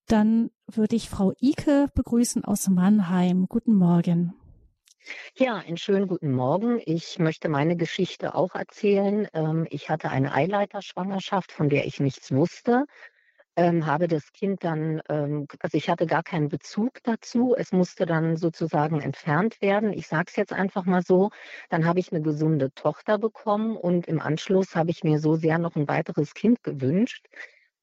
Dann 0.07 0.51
würde 0.67 0.97
ich 0.97 1.11
Frau 1.11 1.33
Ike 1.41 1.89
begrüßen 1.95 2.45
aus 2.45 2.69
Mannheim. 2.69 3.47
Guten 3.47 3.75
Morgen. 3.75 4.35
Ja, 5.37 5.57
einen 5.57 5.77
schönen 5.77 6.07
guten 6.07 6.33
Morgen. 6.33 6.81
Ich 6.85 7.19
möchte 7.19 7.49
meine 7.49 7.77
Geschichte 7.77 8.35
auch 8.35 8.55
erzählen. 8.55 9.27
Ähm, 9.33 9.67
ich 9.71 9.89
hatte 9.91 10.11
eine 10.11 10.33
Eileiterschwangerschaft, 10.35 11.53
von 11.53 11.69
der 11.69 11.87
ich 11.87 12.01
nichts 12.01 12.33
wusste. 12.33 12.85
Ähm, 13.57 13.87
habe 13.87 14.09
das 14.09 14.33
Kind 14.33 14.65
dann, 14.65 15.03
ähm, 15.09 15.47
also 15.61 15.77
ich 15.79 15.89
hatte 15.91 16.07
gar 16.07 16.23
keinen 16.23 16.49
Bezug 16.49 17.03
dazu. 17.05 17.55
Es 17.57 17.73
musste 17.73 18.07
dann 18.07 18.37
sozusagen 18.37 19.01
entfernt 19.01 19.61
werden. 19.63 19.93
Ich 19.93 20.09
sage 20.09 20.27
es 20.29 20.37
jetzt 20.37 20.53
einfach 20.53 20.85
mal 20.85 21.03
so. 21.03 21.31
Dann 21.71 21.87
habe 21.87 22.01
ich 22.01 22.13
eine 22.13 22.23
gesunde 22.23 22.73
Tochter 22.75 23.19
bekommen 23.19 23.77
und 23.77 24.07
im 24.09 24.21
Anschluss 24.21 24.77
habe 24.77 24.91
ich 24.91 25.05
mir 25.05 25.19
so 25.21 25.37
sehr 25.37 25.59
noch 25.59 25.77
ein 25.77 25.89
weiteres 25.89 26.35
Kind 26.35 26.63
gewünscht. 26.63 27.27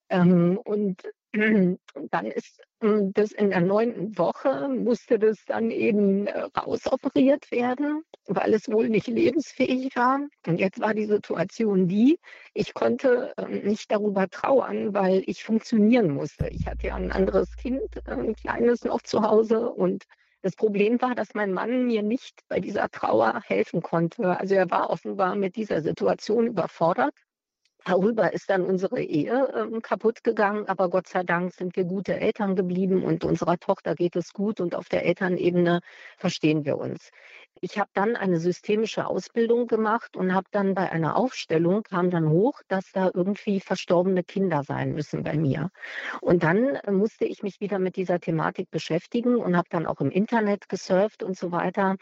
Und 0.10 1.02
dann 2.12 2.26
ist 2.28 2.62
das 2.82 3.32
in 3.32 3.50
der 3.50 3.62
neunten 3.62 4.18
Woche, 4.18 4.68
musste 4.68 5.18
das 5.18 5.44
dann 5.46 5.72
eben 5.72 6.28
äh, 6.28 6.42
rausoperiert 6.58 7.50
werden, 7.52 8.04
weil 8.28 8.54
es 8.54 8.70
wohl 8.70 8.90
nicht 8.90 9.08
lebensfähig 9.08 9.96
war. 9.96 10.20
Und 10.46 10.60
jetzt 10.60 10.80
war 10.80 10.94
die 10.94 11.06
Situation 11.06 11.88
die, 11.88 12.20
ich 12.54 12.74
konnte 12.74 13.34
ähm, 13.38 13.64
nicht 13.64 13.92
darüber 13.92 14.28
trauern, 14.28 14.94
weil 14.94 15.24
ich 15.26 15.44
funktionieren 15.44 16.12
musste. 16.12 16.48
Ich 16.50 16.68
hatte 16.68 16.88
ja 16.88 16.96
ein 16.96 17.12
anderes 17.12 17.56
Kind, 17.56 17.82
ein 18.08 18.36
kleines 18.36 18.84
noch 18.84 19.02
zu 19.02 19.22
Hause 19.22 19.70
und 19.70 20.04
das 20.42 20.56
Problem 20.56 21.02
war, 21.02 21.16
dass 21.16 21.34
mein 21.34 21.54
Mann 21.54 21.88
mir 21.88 22.04
nicht 22.04 22.42
bei 22.50 22.60
dieser 22.60 22.92
Trauer 22.92 23.42
helfen 23.48 23.82
konnte. 23.82 24.40
Also 24.40 24.54
er 24.54 24.70
war 24.70 24.92
offenbar 24.92 25.36
mit 25.36 25.56
dieser 25.56 25.82
Situation 25.82 26.46
überfordert. 26.46 27.16
Darüber 27.86 28.34
ist 28.34 28.50
dann 28.50 28.66
unsere 28.66 29.02
Ehe 29.02 29.54
ähm, 29.56 29.82
kaputt 29.82 30.24
gegangen, 30.24 30.68
aber 30.68 30.90
Gott 30.90 31.08
sei 31.08 31.24
Dank 31.24 31.54
sind 31.54 31.76
wir 31.76 31.86
gute 31.86 32.20
Eltern 32.20 32.56
geblieben 32.56 33.04
und 33.04 33.24
unserer 33.24 33.58
Tochter 33.58 33.96
geht 33.96 34.16
es 34.16 34.34
gut 34.34 34.60
und 34.60 34.76
auf 34.76 34.90
der 34.90 35.06
Elternebene 35.06 35.80
verstehen 36.18 36.66
wir 36.66 36.78
uns. 36.78 37.12
Ich 37.62 37.80
habe 37.80 37.90
dann 37.94 38.18
eine 38.18 38.40
systemische 38.40 39.08
Ausbildung 39.08 39.68
gemacht 39.68 40.18
und 40.18 40.34
habe 40.34 40.48
dann 40.52 40.74
bei 40.74 40.92
einer 40.92 41.16
Aufstellung 41.16 41.84
kam 41.84 42.10
dann 42.10 42.30
hoch, 42.30 42.62
dass 42.68 42.92
da 42.92 43.10
irgendwie 43.14 43.62
verstorbene 43.62 44.24
Kinder 44.24 44.64
sein 44.64 44.92
müssen 44.92 45.24
bei 45.24 45.38
mir. 45.38 45.72
Und 46.20 46.44
dann 46.44 46.76
äh, 46.76 46.92
musste 46.92 47.26
ich 47.26 47.44
mich 47.44 47.62
wieder 47.62 47.80
mit 47.80 47.96
dieser 47.96 48.20
Thematik 48.20 48.72
beschäftigen 48.72 49.38
und 49.38 49.56
habe 49.56 49.70
dann 49.70 49.86
auch 49.86 50.02
im 50.02 50.12
Internet 50.12 50.68
gesurft 50.68 51.24
und 51.24 51.38
so 51.38 51.52
weiter. 51.52 51.96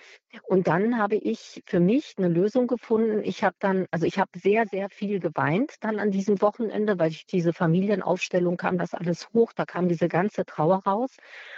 Und 0.44 0.68
dann 0.68 0.98
habe 0.98 1.16
ich 1.16 1.62
für 1.68 1.80
mich 1.80 2.16
eine 2.18 2.30
Lösung 2.30 2.66
gefunden. 2.66 3.22
Ich 3.24 3.44
habe 3.44 3.56
dann, 3.60 3.86
also 3.92 4.08
ich 4.08 4.18
habe 4.18 4.32
sehr, 4.40 4.66
sehr 4.66 4.90
viel 4.90 5.20
geweint 5.20 5.73
dann 5.80 6.00
an 6.00 6.12
diesem 6.12 6.42
Wochenende, 6.42 7.00
weil 7.00 7.12
ich 7.12 7.26
diese 7.26 7.54
Familienaufstellung 7.54 8.58
kam 8.58 8.78
das 8.78 8.94
alles 8.94 9.30
hoch, 9.34 9.54
da 9.54 9.66
kam 9.66 9.88
diese 9.88 10.08
ganze 10.08 10.46
Trauer 10.46 10.84
raus. 10.86 11.16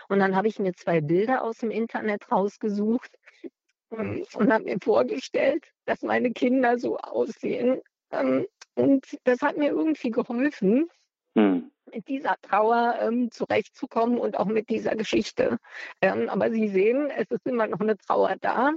Und 0.09 0.19
dann 0.19 0.35
habe 0.35 0.47
ich 0.47 0.59
mir 0.59 0.73
zwei 0.73 1.01
Bilder 1.01 1.43
aus 1.43 1.57
dem 1.57 1.71
Internet 1.71 2.31
rausgesucht 2.31 3.11
und, 3.89 4.33
und 4.35 4.53
habe 4.53 4.65
mir 4.65 4.77
vorgestellt, 4.81 5.65
dass 5.85 6.01
meine 6.01 6.31
Kinder 6.31 6.77
so 6.77 6.97
aussehen. 6.97 7.81
Ähm, 8.11 8.47
und 8.75 9.05
das 9.23 9.41
hat 9.41 9.57
mir 9.57 9.69
irgendwie 9.69 10.11
geholfen, 10.11 10.89
hm. 11.35 11.71
Mit 11.95 12.07
dieser 12.09 12.35
Trauer 12.41 12.95
ähm, 12.99 13.31
zurechtzukommen 13.31 14.19
und 14.19 14.37
auch 14.37 14.45
mit 14.45 14.69
dieser 14.69 14.95
Geschichte. 14.95 15.57
Ähm, 16.01 16.29
aber 16.29 16.51
Sie 16.51 16.67
sehen, 16.67 17.09
es 17.09 17.31
ist 17.31 17.45
immer 17.47 17.67
noch 17.67 17.79
eine 17.79 17.97
Trauer 17.97 18.35
da. 18.41 18.71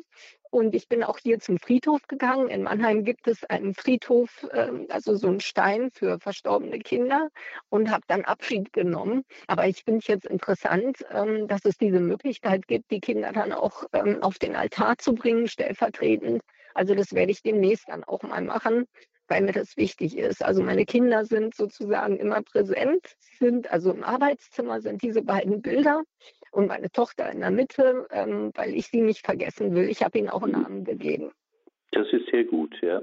Und 0.50 0.74
ich 0.74 0.88
bin 0.88 1.04
auch 1.04 1.18
hier 1.18 1.40
zum 1.40 1.58
Friedhof 1.58 2.00
gegangen. 2.08 2.48
In 2.48 2.62
Mannheim 2.62 3.04
gibt 3.04 3.28
es 3.28 3.44
einen 3.44 3.74
Friedhof, 3.74 4.46
ähm, 4.52 4.86
also 4.88 5.14
so 5.16 5.26
einen 5.28 5.40
Stein 5.40 5.90
für 5.90 6.18
verstorbene 6.20 6.78
Kinder 6.78 7.28
und 7.68 7.90
habe 7.90 8.04
dann 8.06 8.24
Abschied 8.24 8.72
genommen. 8.72 9.24
Aber 9.46 9.66
ich 9.66 9.84
finde 9.84 9.98
es 9.98 10.06
jetzt 10.06 10.26
interessant, 10.26 11.04
ähm, 11.10 11.48
dass 11.48 11.64
es 11.64 11.76
diese 11.76 12.00
Möglichkeit 12.00 12.66
gibt, 12.66 12.90
die 12.90 13.00
Kinder 13.00 13.32
dann 13.32 13.52
auch 13.52 13.84
ähm, 13.92 14.22
auf 14.22 14.38
den 14.38 14.56
Altar 14.56 14.96
zu 14.96 15.14
bringen, 15.14 15.48
stellvertretend. 15.48 16.40
Also 16.72 16.94
das 16.94 17.12
werde 17.12 17.32
ich 17.32 17.42
demnächst 17.42 17.88
dann 17.88 18.04
auch 18.04 18.22
mal 18.22 18.42
machen 18.42 18.86
weil 19.28 19.42
mir 19.42 19.52
das 19.52 19.76
wichtig 19.76 20.16
ist. 20.16 20.44
Also 20.44 20.62
meine 20.62 20.84
Kinder 20.84 21.24
sind 21.24 21.54
sozusagen 21.54 22.16
immer 22.16 22.42
präsent, 22.42 23.16
sind 23.38 23.70
also 23.70 23.92
im 23.92 24.02
Arbeitszimmer 24.02 24.80
sind 24.80 25.02
diese 25.02 25.22
beiden 25.22 25.62
Bilder 25.62 26.02
und 26.50 26.66
meine 26.66 26.90
Tochter 26.90 27.30
in 27.30 27.40
der 27.40 27.50
Mitte, 27.50 28.06
ähm, 28.10 28.50
weil 28.54 28.74
ich 28.74 28.88
sie 28.88 29.02
nicht 29.02 29.24
vergessen 29.24 29.74
will. 29.74 29.88
Ich 29.88 30.02
habe 30.02 30.18
ihnen 30.18 30.30
auch 30.30 30.42
einen 30.42 30.52
Namen 30.52 30.84
gegeben. 30.84 31.30
Das 31.92 32.06
ist 32.12 32.28
sehr 32.30 32.44
gut, 32.44 32.74
ja. 32.82 33.02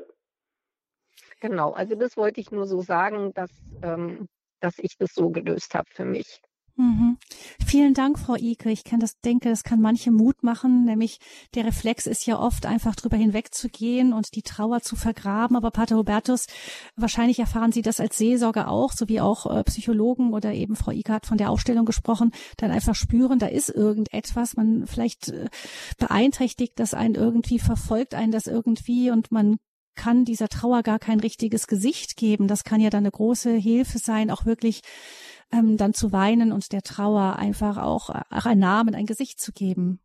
Genau, 1.41 1.71
also 1.71 1.95
das 1.95 2.17
wollte 2.17 2.41
ich 2.41 2.51
nur 2.51 2.65
so 2.65 2.81
sagen, 2.81 3.33
dass, 3.33 3.51
ähm, 3.83 4.27
dass 4.59 4.79
ich 4.79 4.97
das 4.97 5.13
so 5.13 5.29
gelöst 5.29 5.75
habe 5.75 5.89
für 5.91 6.05
mich. 6.05 6.41
Mhm. 6.77 7.17
Vielen 7.65 7.93
Dank, 7.93 8.19
Frau 8.19 8.35
Ike. 8.35 8.69
Ich 8.69 8.83
kann 8.83 8.99
das 8.99 9.19
denke, 9.21 9.49
das 9.49 9.63
kann 9.63 9.79
manche 9.79 10.11
Mut 10.11 10.43
machen, 10.43 10.83
nämlich 10.83 11.19
der 11.53 11.65
Reflex 11.65 12.05
ist 12.05 12.25
ja 12.25 12.37
oft 12.37 12.65
einfach 12.65 12.95
drüber 12.95 13.15
hinwegzugehen 13.15 14.11
und 14.11 14.35
die 14.35 14.41
Trauer 14.41 14.81
zu 14.81 14.97
vergraben. 14.97 15.55
Aber 15.55 15.71
Pater 15.71 15.95
Hubertus, 15.95 16.47
wahrscheinlich 16.97 17.39
erfahren 17.39 17.71
Sie 17.71 17.81
das 17.81 18.01
als 18.01 18.17
Seelsorger 18.17 18.69
auch, 18.69 18.91
so 18.91 19.07
wie 19.07 19.21
auch 19.21 19.45
äh, 19.45 19.63
Psychologen 19.63 20.33
oder 20.33 20.53
eben 20.53 20.75
Frau 20.75 20.91
Ike 20.91 21.13
hat 21.13 21.25
von 21.25 21.37
der 21.37 21.49
Aufstellung 21.49 21.85
gesprochen, 21.85 22.31
dann 22.57 22.71
einfach 22.71 22.95
spüren, 22.95 23.39
da 23.39 23.47
ist 23.47 23.69
irgendetwas, 23.69 24.57
man 24.57 24.85
vielleicht 24.85 25.29
äh, 25.29 25.47
beeinträchtigt 25.97 26.73
das 26.77 26.93
einen 26.93 27.15
irgendwie, 27.15 27.59
verfolgt 27.59 28.15
einen 28.15 28.33
das 28.33 28.47
irgendwie 28.47 29.11
und 29.11 29.31
man 29.31 29.57
kann 29.95 30.25
dieser 30.25 30.49
Trauer 30.49 30.83
gar 30.83 30.99
kein 30.99 31.21
richtiges 31.21 31.67
Gesicht 31.67 32.17
geben. 32.17 32.47
Das 32.49 32.65
kann 32.65 32.81
ja 32.81 32.89
dann 32.89 33.03
eine 33.03 33.11
große 33.11 33.53
Hilfe 33.55 33.97
sein, 33.97 34.29
auch 34.29 34.45
wirklich 34.45 34.81
ähm, 35.53 35.77
dann 35.77 35.93
zu 35.93 36.11
weinen 36.11 36.51
und 36.51 36.71
der 36.71 36.81
Trauer 36.81 37.37
einfach 37.37 37.77
auch, 37.77 38.09
auch 38.09 38.45
einen 38.45 38.59
Namen, 38.59 38.95
ein 38.95 39.05
Gesicht 39.05 39.39
zu 39.39 39.51
geben. 39.51 39.99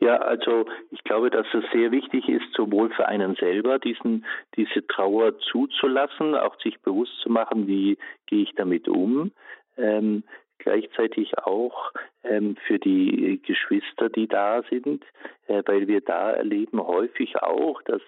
Ja, 0.00 0.16
also 0.16 0.64
ich 0.90 1.04
glaube, 1.04 1.30
dass 1.30 1.46
es 1.52 1.64
sehr 1.72 1.92
wichtig 1.92 2.26
ist, 2.26 2.54
sowohl 2.56 2.90
für 2.90 3.06
einen 3.06 3.34
selber 3.36 3.78
diesen, 3.78 4.24
diese 4.56 4.86
Trauer 4.86 5.38
zuzulassen, 5.38 6.34
auch 6.34 6.58
sich 6.62 6.80
bewusst 6.80 7.12
zu 7.22 7.28
machen, 7.28 7.66
wie 7.66 7.98
gehe 8.26 8.42
ich 8.42 8.54
damit 8.54 8.88
um. 8.88 9.32
Ähm, 9.76 10.24
gleichzeitig 10.56 11.36
auch 11.38 11.92
ähm, 12.24 12.56
für 12.66 12.78
die 12.78 13.42
Geschwister, 13.44 14.08
die 14.08 14.26
da 14.26 14.62
sind, 14.70 15.04
äh, 15.48 15.62
weil 15.66 15.86
wir 15.86 16.00
da 16.00 16.30
erleben 16.30 16.80
häufig 16.80 17.36
auch, 17.42 17.82
dass 17.82 18.02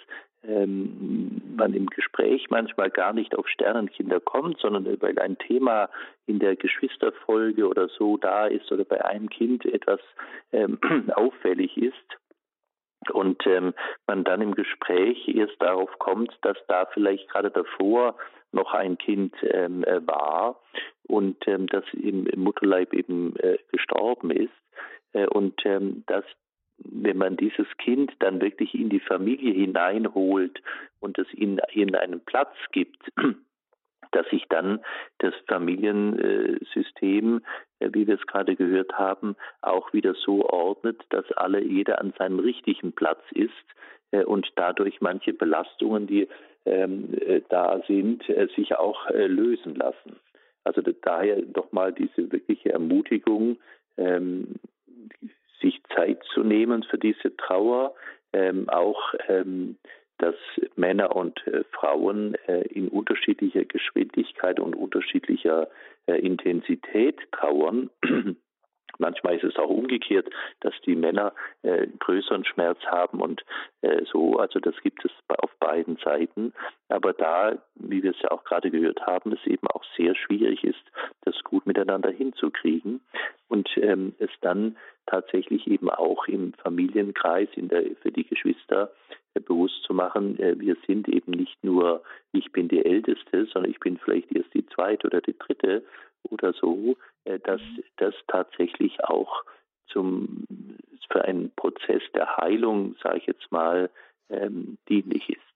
ähm, 0.45 1.41
man 1.57 1.75
im 1.75 1.87
Gespräch 1.87 2.51
manchmal 2.51 2.91
gar 2.91 3.13
nicht 3.13 3.37
auf 3.37 3.49
Sternenkinder 3.49 4.21
kommt, 4.21 4.59
sondern 4.59 5.01
weil 5.01 5.19
ein 5.19 5.39
Thema 5.39 5.89
in 6.27 6.39
der 6.39 6.57
Geschwisterfolge 6.57 7.69
oder 7.69 7.89
so 7.89 8.17
da 8.17 8.47
ist 8.47 8.71
oder 8.73 8.85
bei 8.85 9.05
einem 9.05 9.29
Kind 9.29 9.65
etwas 9.65 10.01
ähm, 10.53 10.79
auffällig 11.15 11.77
ist. 11.77 11.95
Und 13.13 13.45
ähm, 13.47 13.75
man 14.07 14.23
dann 14.23 14.41
im 14.41 14.55
Gespräch 14.55 15.27
erst 15.29 15.61
darauf 15.61 15.91
kommt, 15.99 16.33
dass 16.43 16.57
da 16.69 16.87
vielleicht 16.87 17.29
gerade 17.29 17.51
davor 17.51 18.17
noch 18.53 18.75
ein 18.75 18.97
Kind 18.97 19.35
ähm, 19.43 19.83
äh, 19.85 20.07
war 20.07 20.61
und 21.09 21.37
ähm, 21.49 21.67
das 21.67 21.85
im, 21.95 22.27
im 22.27 22.41
Mutterleib 22.41 22.93
eben 22.95 23.35
äh, 23.37 23.59
gestorben 23.73 24.31
ist. 24.31 24.53
Äh, 25.15 25.27
und 25.27 25.61
ähm, 25.65 26.05
dass 26.07 26.25
wenn 26.85 27.17
man 27.17 27.37
dieses 27.37 27.67
Kind 27.79 28.13
dann 28.21 28.41
wirklich 28.41 28.75
in 28.75 28.89
die 28.89 29.01
Familie 29.01 29.53
hineinholt 29.53 30.63
und 31.01 31.19
es 31.19 31.33
ihnen, 31.35 31.61
ihnen 31.73 31.95
einen 31.95 32.21
Platz 32.21 32.55
gibt, 32.73 32.99
dass 34.13 34.29
sich 34.29 34.45
dann 34.49 34.81
das 35.19 35.35
Familiensystem, 35.49 37.43
äh, 37.81 37.91
wie 37.93 38.07
wir 38.07 38.15
es 38.17 38.27
gerade 38.27 38.57
gehört 38.57 38.93
haben, 38.99 39.37
auch 39.61 39.93
wieder 39.93 40.15
so 40.15 40.49
ordnet, 40.49 41.03
dass 41.11 41.31
alle 41.33 41.63
jeder 41.63 42.01
an 42.01 42.13
seinem 42.19 42.39
richtigen 42.39 42.93
Platz 42.93 43.23
ist 43.33 43.53
äh, 44.11 44.25
und 44.25 44.51
dadurch 44.57 45.01
manche 45.01 45.33
Belastungen, 45.33 46.07
die 46.07 46.29
ähm, 46.65 47.15
äh, 47.21 47.41
da 47.49 47.83
sind, 47.89 48.23
sich 48.55 48.77
auch 48.77 49.11
lösen 49.11 49.75
lassen. 49.75 50.17
Also 50.65 50.81
daher 50.81 51.43
doch 51.43 51.73
mal 51.73 51.93
diese 51.93 52.31
wirkliche 52.31 52.73
Ermutigung, 52.73 53.59
ähm, 53.97 54.55
sich 55.63 55.81
Zeit 55.95 56.23
zu 56.35 56.43
nehmen 56.43 56.83
für 56.83 56.99
diese 56.99 57.37
Trauer, 57.37 57.95
ähm, 58.33 58.69
auch 58.69 59.15
ähm, 59.29 59.77
dass 60.19 60.35
Männer 60.77 61.17
und 61.17 61.45
äh, 61.47 61.65
Frauen 61.73 62.37
äh, 62.47 62.63
in 62.69 62.89
unterschiedlicher 62.89 63.65
Geschwindigkeit 63.65 64.61
und 64.61 64.75
unterschiedlicher 64.75 65.69
äh, 66.07 66.15
Intensität 66.15 67.19
trauern. 67.33 67.91
Manchmal 69.03 69.37
ist 69.37 69.45
es 69.45 69.57
auch 69.57 69.69
umgekehrt, 69.69 70.29
dass 70.61 70.75
die 70.87 70.95
Männer 70.95 71.35
äh, 71.63 71.89
größeren 71.99 72.45
Schmerz 72.45 72.79
haben 72.87 73.21
und 73.21 73.45
äh, 73.83 74.05
so. 74.11 74.39
Also 74.39 74.61
das 74.61 74.75
gibt 74.83 75.05
es 75.05 75.11
auf 75.27 75.51
beiden 75.59 75.97
Seiten. 75.97 76.55
Aber 76.89 77.13
da, 77.13 77.59
wie 77.75 78.03
wir 78.03 78.13
es 78.13 78.23
ja 78.23 78.31
auch 78.31 78.45
gerade 78.45 78.71
gehört 78.71 79.05
haben, 79.07 79.33
es 79.33 79.45
eben 79.47 79.67
auch 79.67 79.83
sehr 79.97 80.15
schwierig 80.15 80.63
ist, 80.65 80.83
das 81.23 81.35
gut 81.43 81.67
miteinander 81.67 82.11
hinzukriegen 82.11 83.01
und 83.49 83.69
ähm, 83.77 84.15
es 84.19 84.31
dann 84.41 84.77
tatsächlich 85.07 85.67
eben 85.67 85.91
auch 85.91 86.27
im 86.27 86.53
Familienkreis, 86.55 87.49
in 87.57 87.69
der, 87.69 87.85
für 88.03 88.13
die 88.13 88.25
Geschwister 88.25 88.93
äh, 89.35 89.41
bewusst 89.41 89.83
zu 89.85 89.95
machen, 89.95 90.39
äh, 90.39 90.59
wir 90.59 90.77
sind 90.87 91.09
eben 91.09 91.33
nicht 91.33 91.63
nur, 91.65 92.03
ich 92.33 92.53
bin 92.53 92.69
die 92.69 92.85
Älteste, 92.85 93.47
sondern 93.47 93.71
ich 93.71 93.81
bin 93.81 93.99
vielleicht 93.99 94.31
erst 94.33 94.55
die 94.55 94.67
Zweite 94.67 95.07
oder 95.07 95.21
die 95.21 95.37
Dritte 95.37 95.83
oder 96.31 96.53
so, 96.53 96.97
äh, 97.25 97.39
dass 97.39 97.61
mhm. 97.61 97.85
das 97.97 98.15
tatsächlich 98.29 99.03
auch 99.05 99.45
zum, 99.89 100.47
für 101.11 101.25
einen 101.25 101.53
Prozess 101.55 102.03
der 102.15 102.37
Heilung, 102.37 102.97
sage 103.03 103.19
ich 103.19 103.27
jetzt 103.27 103.51
mal, 103.51 103.91
ähm, 104.31 104.79
dienlich 104.89 105.29
ist. 105.29 105.53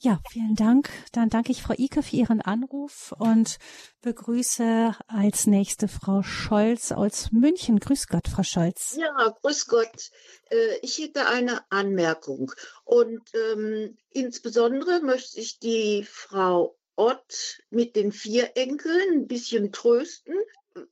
Ja, 0.00 0.20
vielen 0.30 0.54
Dank. 0.54 0.88
Dann 1.12 1.28
danke 1.28 1.50
ich 1.50 1.60
Frau 1.60 1.74
Ike 1.76 2.04
für 2.04 2.14
Ihren 2.14 2.40
Anruf 2.40 3.12
und 3.18 3.58
begrüße 4.00 4.94
als 5.08 5.48
nächste 5.48 5.88
Frau 5.88 6.22
Scholz 6.22 6.92
aus 6.92 7.32
München. 7.32 7.80
Grüß 7.80 8.06
Gott, 8.06 8.28
Frau 8.28 8.44
Scholz. 8.44 8.96
Ja, 8.96 9.34
grüß 9.42 9.66
Gott. 9.66 10.10
Äh, 10.50 10.78
ich 10.82 10.98
hätte 10.98 11.26
eine 11.26 11.62
Anmerkung 11.70 12.52
und 12.84 13.22
ähm, 13.34 13.98
insbesondere 14.10 15.00
möchte 15.00 15.40
ich 15.40 15.58
die 15.58 16.04
Frau 16.08 16.77
Ott 16.98 17.62
mit 17.70 17.94
den 17.94 18.10
vier 18.10 18.56
Enkeln 18.56 19.20
ein 19.20 19.26
bisschen 19.28 19.70
trösten, 19.70 20.34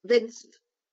wenn 0.02 0.26
es 0.26 0.48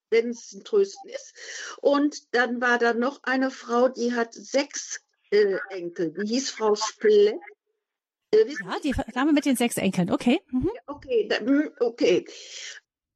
wenn 0.09 0.29
es 0.29 0.53
ein 0.53 0.63
Trösten 0.63 1.09
ist. 1.09 1.33
Und 1.81 2.35
dann 2.35 2.61
war 2.61 2.77
da 2.77 2.93
noch 2.93 3.23
eine 3.23 3.51
Frau, 3.51 3.89
die 3.89 4.13
hat 4.13 4.33
sechs 4.33 5.01
äh, 5.31 5.57
Enkel. 5.69 6.11
Die 6.11 6.33
hieß 6.33 6.51
Frau 6.51 6.75
Splett. 6.75 7.35
Äh, 8.31 8.45
ja, 8.47 8.79
die 8.83 8.95
Dame 9.13 9.33
mit 9.33 9.45
den 9.45 9.55
sechs 9.55 9.77
Enkeln, 9.77 10.11
okay. 10.11 10.41
Mhm. 10.51 10.69
Okay, 10.87 11.29
hm, 11.31 11.71
okay. 11.79 12.25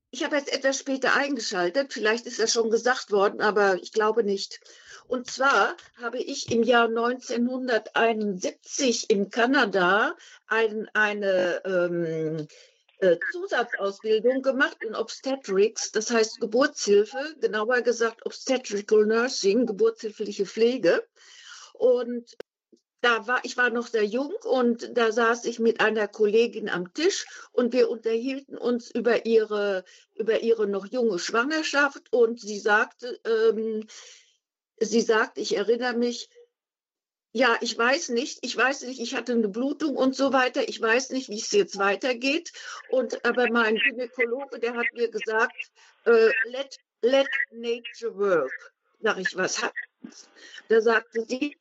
Ich 0.09 0.23
habe 0.23 0.37
jetzt 0.37 0.53
etwas 0.53 0.79
später 0.79 1.15
eingeschaltet, 1.15 1.93
vielleicht 1.93 2.25
ist 2.25 2.39
das 2.39 2.53
schon 2.53 2.69
gesagt 2.69 3.11
worden, 3.11 3.41
aber 3.41 3.75
ich 3.75 3.91
glaube 3.91 4.23
nicht. 4.23 4.59
Und 5.07 5.31
zwar 5.31 5.75
habe 6.01 6.19
ich 6.19 6.51
im 6.51 6.63
Jahr 6.63 6.89
1971 6.89 9.09
in 9.09 9.29
Kanada 9.29 10.17
ein, 10.47 10.89
eine 10.93 11.61
ähm, 11.65 12.47
äh, 12.99 13.17
Zusatzausbildung 13.31 14.41
gemacht 14.41 14.77
in 14.81 14.95
Obstetrics, 14.95 15.91
das 15.91 16.11
heißt 16.11 16.41
Geburtshilfe, 16.41 17.35
genauer 17.39 17.81
gesagt 17.81 18.25
Obstetrical 18.25 19.05
Nursing, 19.05 19.65
geburtshilfliche 19.65 20.45
Pflege. 20.45 21.07
Und 21.73 22.35
da 23.01 23.27
war, 23.27 23.39
ich 23.43 23.55
war 23.55 23.69
noch 23.69 23.87
sehr 23.87 24.03
jung 24.03 24.33
und 24.43 24.97
da 24.97 25.11
saß 25.11 25.45
ich 25.45 25.59
mit 25.59 25.79
einer 25.79 26.07
Kollegin 26.07 26.67
am 26.67 26.93
Tisch 26.93 27.25
und 27.51 27.71
wir 27.71 27.89
unterhielten 27.89 28.57
uns 28.57 28.89
über 28.89 29.25
ihre, 29.25 29.85
über 30.15 30.41
ihre 30.41 30.67
noch 30.67 30.87
junge 30.87 31.19
Schwangerschaft 31.19 32.11
und 32.11 32.41
sie 32.41 32.59
sagte, 32.59 33.19
ähm, 33.23 33.85
sie 34.79 35.01
sagt, 35.01 35.37
ich 35.37 35.57
erinnere 35.57 35.93
mich, 35.93 36.29
ja, 37.33 37.57
ich 37.61 37.77
weiß 37.77 38.09
nicht, 38.09 38.39
ich 38.41 38.55
weiß 38.55 38.83
nicht, 38.83 38.99
ich 38.99 39.15
hatte 39.15 39.33
eine 39.33 39.49
Blutung 39.49 39.95
und 39.95 40.15
so 40.15 40.33
weiter, 40.33 40.67
ich 40.67 40.81
weiß 40.81 41.11
nicht, 41.11 41.29
wie 41.29 41.39
es 41.39 41.51
jetzt 41.51 41.77
weitergeht. 41.77 42.51
Und 42.89 43.23
aber 43.25 43.49
mein 43.51 43.75
Gynäkologe, 43.75 44.59
der 44.59 44.75
hat 44.75 44.87
mir 44.93 45.09
gesagt, 45.09 45.53
äh, 46.05 46.31
let, 46.45 46.77
let 47.01 47.27
nature 47.51 48.17
work. 48.17 48.73
Sag 49.01 49.19
ich, 49.19 49.35
was 49.35 49.61
hat? 49.61 49.73
Da 50.69 50.81
sagte 50.81 51.25
sie, 51.27 51.55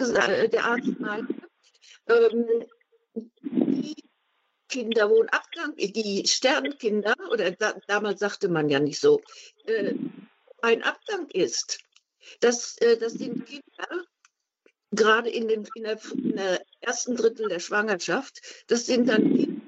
der 0.00 0.64
Arzt 0.64 0.98
meinte, 0.98 1.34
ähm, 2.08 2.66
die 3.42 3.94
Kinder, 4.68 5.08
wo 5.10 5.22
ein 5.22 5.28
Abgang, 5.28 5.74
die 5.76 6.26
Sternkinder, 6.26 7.14
oder 7.30 7.50
da, 7.52 7.74
damals 7.86 8.20
sagte 8.20 8.48
man 8.48 8.68
ja 8.68 8.80
nicht 8.80 9.00
so, 9.00 9.22
äh, 9.66 9.94
ein 10.62 10.82
Abgang 10.82 11.28
ist. 11.30 11.78
Das, 12.40 12.76
äh, 12.78 12.96
das 12.96 13.14
sind 13.14 13.46
Kinder, 13.46 14.04
gerade 14.92 15.30
in, 15.30 15.48
den, 15.48 15.66
in, 15.74 15.84
der, 15.84 15.98
in 16.14 16.36
der 16.36 16.62
ersten 16.80 17.16
Drittel 17.16 17.48
der 17.48 17.60
Schwangerschaft, 17.60 18.40
das 18.68 18.86
sind 18.86 19.08
dann 19.08 19.34
Kinder, 19.34 19.58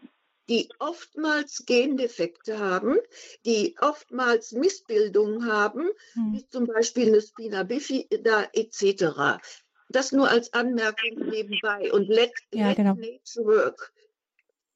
die 0.51 0.69
oftmals 0.81 1.65
Gendefekte 1.65 2.59
haben, 2.59 2.99
die 3.47 3.77
oftmals 3.81 4.51
Missbildungen 4.51 5.47
haben, 5.47 5.89
hm. 6.15 6.33
wie 6.33 6.49
zum 6.49 6.67
Beispiel 6.67 7.07
eine 7.07 7.23
Spina 7.23 7.63
bifida 7.63 8.49
etc. 8.53 9.41
Das 9.89 10.11
nur 10.11 10.29
als 10.29 10.53
Anmerkung 10.53 11.29
nebenbei. 11.31 11.93
Und 11.93 12.09
let, 12.09 12.33
ja, 12.53 12.69
let 12.69 12.77
genau. 12.77 12.95
nature 12.95 13.47
work. 13.47 13.93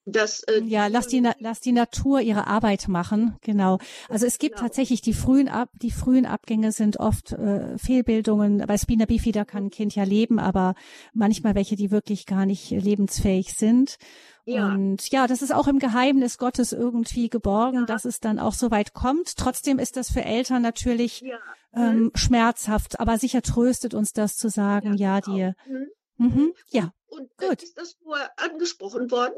Das, 0.06 0.42
äh, 0.42 0.62
ja, 0.64 0.86
lass 0.88 1.06
die, 1.06 1.26
lass 1.38 1.60
die 1.60 1.72
Natur 1.72 2.20
ihre 2.20 2.46
Arbeit 2.46 2.88
machen, 2.88 3.36
genau. 3.40 3.78
Also 4.10 4.26
es 4.26 4.38
gibt 4.38 4.56
genau. 4.56 4.66
tatsächlich 4.66 5.00
die 5.00 5.14
frühen 5.14 5.48
Ab, 5.48 5.70
die 5.80 5.90
frühen 5.90 6.26
Abgänge 6.26 6.72
sind 6.72 7.00
oft 7.00 7.32
äh, 7.32 7.78
Fehlbildungen. 7.78 8.58
Bei 8.66 8.76
Spina 8.76 9.06
bifida 9.06 9.46
kann 9.46 9.66
ein 9.66 9.70
Kind 9.70 9.94
ja 9.94 10.04
leben, 10.04 10.38
aber 10.38 10.74
manchmal 11.14 11.54
welche, 11.54 11.76
die 11.76 11.90
wirklich 11.90 12.26
gar 12.26 12.44
nicht 12.44 12.70
lebensfähig 12.70 13.54
sind. 13.54 13.96
Ja. 14.44 14.74
Und 14.74 15.10
ja, 15.10 15.26
das 15.26 15.40
ist 15.40 15.54
auch 15.54 15.68
im 15.68 15.78
Geheimnis 15.78 16.36
Gottes 16.36 16.72
irgendwie 16.72 17.30
geborgen, 17.30 17.80
ja. 17.80 17.86
dass 17.86 18.04
es 18.04 18.20
dann 18.20 18.38
auch 18.38 18.52
so 18.52 18.70
weit 18.70 18.92
kommt. 18.92 19.36
Trotzdem 19.36 19.78
ist 19.78 19.96
das 19.96 20.10
für 20.10 20.22
Eltern 20.22 20.60
natürlich 20.60 21.22
ja. 21.22 21.38
ähm, 21.72 21.96
mhm. 21.96 22.12
schmerzhaft, 22.14 23.00
aber 23.00 23.16
sicher 23.16 23.40
tröstet 23.40 23.94
uns 23.94 24.12
das 24.12 24.36
zu 24.36 24.50
sagen, 24.50 24.98
ja, 24.98 25.22
die, 25.22 25.52
mhm. 25.66 25.86
Mhm, 26.18 26.52
ja. 26.68 26.92
Und 27.06 27.30
äh, 27.40 27.48
gut. 27.48 27.62
ist 27.62 27.78
das 27.78 27.96
vorher 28.02 28.30
angesprochen 28.36 29.10
worden? 29.10 29.34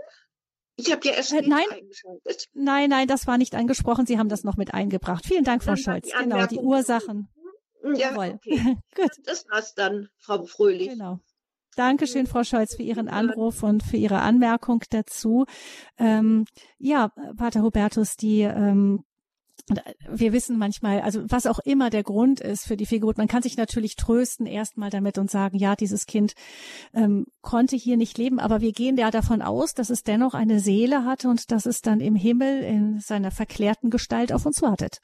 Ich 0.77 0.93
habe 0.93 1.07
ja 1.09 1.15
erst 1.15 1.33
äh, 1.33 1.43
nein, 1.47 1.65
eingeschaltet. 1.71 2.49
Nein, 2.53 2.91
nein, 2.91 3.09
das 3.09 3.27
war 3.27 3.39
nicht 3.39 3.55
angesprochen. 3.55 4.07
Sie 4.07 4.19
haben 4.19 4.29
das 4.29 4.45
noch 4.45 4.57
mit 4.57 4.75
eingebracht. 4.75 5.25
Vielen 5.27 5.45
Dank, 5.45 5.65
Frau 5.65 5.77
Scholz. 5.77 6.09
Die 6.09 6.23
genau, 6.23 6.47
die 6.47 6.59
Ursachen. 6.59 7.29
Ja, 7.83 8.11
Jawohl. 8.11 8.35
Okay. 8.35 8.77
Gut. 8.95 9.11
Das 9.25 9.47
war's 9.49 9.75
dann, 9.75 10.09
Frau 10.19 10.45
Fröhlich. 10.45 10.91
Genau. 10.91 11.21
Dankeschön, 11.77 12.27
Frau 12.27 12.43
Scholz, 12.43 12.75
für 12.75 12.83
Ihren 12.83 13.09
Anruf 13.09 13.63
und 13.63 13.83
für 13.83 13.99
Ihre 13.99 14.21
Anmerkung 14.21 14.83
dazu. 14.91 15.45
Ähm, 15.99 16.47
ja, 16.79 17.13
Pater 17.37 17.63
Hubertus, 17.63 18.17
die 18.17 18.41
ähm, 18.41 19.05
wir 20.09 20.33
wissen 20.33 20.59
manchmal, 20.59 21.01
also 21.01 21.23
was 21.29 21.47
auch 21.47 21.59
immer 21.65 21.91
der 21.91 22.05
Grund 22.05 22.41
ist 22.41 22.69
für 22.69 22.77
die 22.77 22.87
Fehlgeburt, 22.87 23.19
man 23.19 23.27
kann 23.27 23.43
sich 23.43 23.57
natürlich 23.57 23.97
trösten 23.97 24.47
erstmal 24.47 24.91
damit 24.91 25.19
und 25.19 25.31
sagen, 25.31 25.59
ja, 25.59 25.75
dieses 25.75 26.07
Kind 26.07 26.35
ähm, 26.95 27.27
konnte 27.43 27.77
hier 27.77 27.97
nicht 27.97 28.17
leben, 28.17 28.39
aber 28.39 28.61
wir 28.61 28.73
gehen 28.73 28.97
ja 28.97 29.11
davon 29.11 29.43
aus, 29.43 29.75
dass 29.75 29.91
es 29.91 30.03
dennoch 30.05 30.35
eine 30.35 30.61
Seele 30.61 31.05
hatte 31.05 31.29
und 31.29 31.51
dass 31.51 31.67
es 31.67 31.83
dann 31.83 32.01
im 32.01 32.15
Himmel 32.15 32.63
in 32.63 32.99
seiner 33.01 33.31
verklärten 33.31 33.91
Gestalt 33.91 34.33
auf 34.33 34.47
uns 34.47 34.63
wartet. 34.63 35.01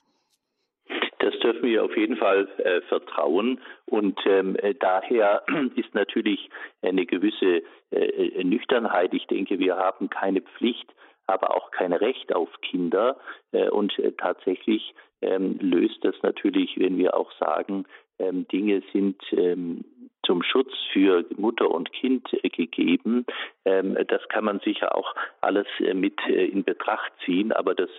Das 1.19 1.39
dürfen 1.39 1.63
wir 1.63 1.85
auf 1.85 1.97
jeden 1.97 2.17
Fall 2.17 2.49
äh, 2.59 2.81
vertrauen. 2.83 3.61
Und 3.87 4.19
ähm, 4.27 4.57
äh, 4.57 4.75
daher 4.75 5.45
ist 5.77 5.95
natürlich 5.95 6.51
eine 6.83 7.07
gewisse 7.07 7.63
äh, 7.93 7.97
äh, 7.97 8.45
Nüchternheit. 8.45 9.15
Ich 9.15 9.27
denke, 9.27 9.61
wir 9.61 9.77
haben 9.77 10.11
keine 10.11 10.41
Pflicht, 10.41 10.93
aber 11.33 11.57
auch 11.57 11.71
kein 11.71 11.93
Recht 11.93 12.35
auf 12.35 12.49
Kinder. 12.61 13.17
Äh, 13.53 13.69
und 13.71 13.99
äh, 13.99 14.13
tatsächlich 14.13 14.95
ähm, 15.21 15.59
löst 15.61 16.05
das 16.05 16.15
natürlich, 16.23 16.79
wenn 16.79 16.99
wir 16.99 17.17
auch 17.17 17.33
sagen, 17.39 17.85
ähm, 18.19 18.47
Dinge 18.49 18.83
sind 18.93 19.21
ähm, 19.33 19.85
zum 20.25 20.43
Schutz 20.43 20.73
für 20.93 21.25
Mutter 21.37 21.71
und 21.71 21.93
Kind 21.93 22.29
äh, 22.43 22.49
gegeben. 22.49 23.27
Ähm, 23.65 23.97
das 24.09 24.27
kann 24.29 24.45
man 24.45 24.61
sicher 24.61 24.97
auch 24.97 25.15
alles 25.41 25.67
äh, 25.81 25.95
mit 25.95 26.19
äh, 26.29 26.47
in 26.47 26.65
Betracht 26.65 27.13
ziehen, 27.25 27.53
aber 27.53 27.75
das 27.75 27.91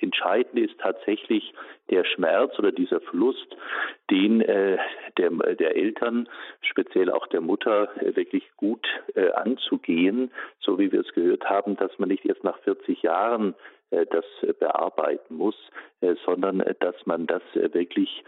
Entscheidende 0.00 0.62
ist 0.62 0.78
tatsächlich 0.78 1.52
der 1.90 2.04
Schmerz 2.04 2.58
oder 2.58 2.72
dieser 2.72 3.00
Verlust, 3.00 3.46
den 4.10 4.38
der, 4.38 4.78
Eltern, 5.76 6.28
speziell 6.62 7.10
auch 7.10 7.26
der 7.26 7.42
Mutter, 7.42 7.90
wirklich 8.00 8.44
gut 8.56 8.86
anzugehen, 9.34 10.30
so 10.60 10.78
wie 10.78 10.90
wir 10.90 11.00
es 11.00 11.12
gehört 11.12 11.44
haben, 11.50 11.76
dass 11.76 11.98
man 11.98 12.08
nicht 12.08 12.24
erst 12.24 12.44
nach 12.44 12.58
40 12.60 13.02
Jahren 13.02 13.54
das 13.90 14.24
bearbeiten 14.58 15.34
muss, 15.36 15.56
äh, 16.00 16.14
sondern 16.24 16.60
äh, 16.60 16.74
dass 16.78 16.94
man 17.06 17.26
das 17.26 17.42
wirklich 17.54 18.24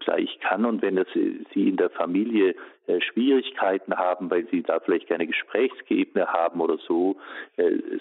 gleich 0.00 0.38
kann. 0.40 0.64
Und 0.64 0.80
wenn 0.80 0.96
es 0.96 1.06
Sie 1.12 1.68
in 1.68 1.76
der 1.76 1.90
Familie 1.90 2.54
Schwierigkeiten 3.00 3.94
haben, 3.94 4.30
weil 4.30 4.46
Sie 4.50 4.62
da 4.62 4.80
vielleicht 4.80 5.08
keine 5.08 5.26
Gesprächsgebene 5.26 6.28
haben 6.28 6.62
oder 6.62 6.78
so, 6.78 7.16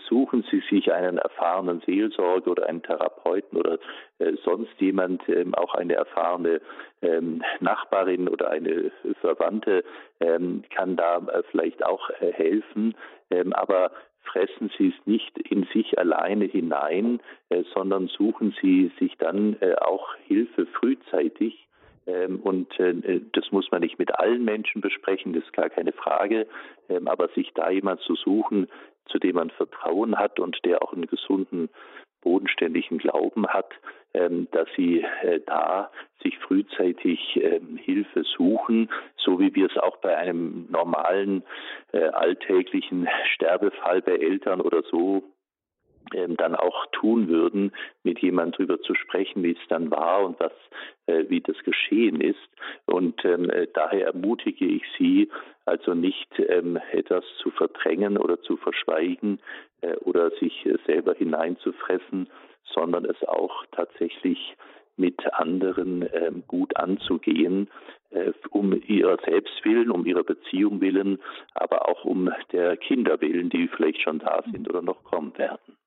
suchen 0.07 0.45
Sie 0.49 0.63
sich 0.69 0.93
einen 0.93 1.17
erfahrenen 1.17 1.81
Seelsorger 1.81 2.51
oder 2.51 2.69
einen 2.69 2.81
Therapeuten 2.81 3.57
oder 3.57 3.77
sonst 4.45 4.71
jemand, 4.79 5.27
ähm, 5.27 5.53
auch 5.53 5.75
eine 5.75 5.95
erfahrene 5.95 6.61
ähm, 7.01 7.43
Nachbarin 7.59 8.29
oder 8.29 8.49
eine 8.49 8.93
Verwandte 9.19 9.83
ähm, 10.21 10.63
kann 10.73 10.95
da 10.95 11.21
vielleicht 11.51 11.85
auch 11.85 12.09
helfen. 12.19 12.95
Aber 13.51 13.91
fressen 14.23 14.71
Sie 14.77 14.89
es 14.89 15.07
nicht 15.07 15.37
in 15.37 15.65
sich 15.73 15.97
alleine 15.97 16.45
hinein, 16.45 17.19
äh, 17.49 17.63
sondern 17.73 18.07
suchen 18.07 18.55
Sie 18.61 18.91
sich 18.99 19.17
dann 19.17 19.57
äh, 19.61 19.75
auch 19.75 20.15
Hilfe 20.27 20.65
frühzeitig. 20.65 21.67
Ähm, 22.05 22.39
und 22.41 22.79
äh, 22.79 23.21
das 23.31 23.51
muss 23.51 23.71
man 23.71 23.81
nicht 23.81 23.99
mit 23.99 24.15
allen 24.15 24.43
Menschen 24.43 24.81
besprechen, 24.81 25.33
das 25.33 25.43
ist 25.43 25.53
gar 25.53 25.69
keine 25.69 25.93
Frage. 25.93 26.47
Ähm, 26.89 27.07
aber 27.07 27.29
sich 27.29 27.51
da 27.53 27.69
jemand 27.69 28.01
zu 28.01 28.15
suchen, 28.15 28.67
zu 29.05 29.19
dem 29.19 29.35
man 29.35 29.49
Vertrauen 29.51 30.17
hat 30.17 30.39
und 30.39 30.63
der 30.65 30.81
auch 30.81 30.93
einen 30.93 31.07
gesunden 31.07 31.69
bodenständigen 32.23 32.97
Glauben 32.97 33.47
hat, 33.47 33.73
ähm, 34.15 34.47
dass 34.51 34.67
sie 34.75 35.03
äh, 35.23 35.39
da 35.45 35.91
sich 36.21 36.37
frühzeitig 36.37 37.35
ähm, 37.41 37.77
Hilfe 37.77 38.23
suchen, 38.23 38.89
so 39.17 39.39
wie 39.39 39.55
wir 39.55 39.65
es 39.65 39.77
auch 39.77 39.97
bei 39.97 40.15
einem 40.15 40.67
normalen 40.69 41.43
äh, 41.93 42.05
alltäglichen 42.09 43.07
Sterbefall 43.33 44.03
bei 44.03 44.17
Eltern 44.17 44.61
oder 44.61 44.83
so 44.83 45.23
ähm, 46.13 46.37
dann 46.37 46.53
auch 46.53 46.85
tun 46.91 47.27
würden, 47.27 47.71
mit 48.03 48.19
jemandem 48.19 48.67
darüber 48.67 48.83
zu 48.83 48.93
sprechen, 48.93 49.41
wie 49.41 49.53
es 49.53 49.67
dann 49.67 49.89
war 49.89 50.23
und 50.23 50.39
was, 50.39 50.53
äh, 51.07 51.25
wie 51.29 51.41
das 51.41 51.57
geschehen 51.63 52.21
ist. 52.21 52.37
Und 52.85 53.23
daher 53.73 54.07
ermutige 54.07 54.65
ich 54.65 54.83
Sie, 54.97 55.29
also 55.65 55.93
nicht 55.93 56.37
etwas 56.37 57.23
zu 57.41 57.51
verdrängen 57.51 58.17
oder 58.17 58.41
zu 58.41 58.57
verschweigen 58.57 59.39
oder 60.01 60.31
sich 60.31 60.65
äh, 60.65 60.77
selber 60.85 61.13
hineinzufressen, 61.13 62.29
sondern 62.73 63.05
es 63.05 63.21
auch 63.27 63.65
tatsächlich 63.71 64.55
mit 64.95 65.33
anderen 65.33 66.07
ähm, 66.13 66.43
gut 66.47 66.75
anzugehen, 66.77 67.69
äh, 68.11 68.31
um 68.49 68.79
ihrer 68.87 69.17
selbst 69.25 69.65
willen, 69.65 69.89
um 69.89 70.05
ihrer 70.05 70.23
Beziehung 70.23 70.81
willen, 70.81 71.19
aber 71.55 71.89
auch 71.89 72.05
um 72.05 72.31
der 72.51 72.77
Kinder 72.77 73.19
willen, 73.21 73.49
die 73.49 73.67
vielleicht 73.67 74.01
schon 74.01 74.19
da 74.19 74.43
sind 74.51 74.69
oder 74.69 74.81
noch 74.81 75.03
kommen 75.03 75.35
werden. 75.37 75.77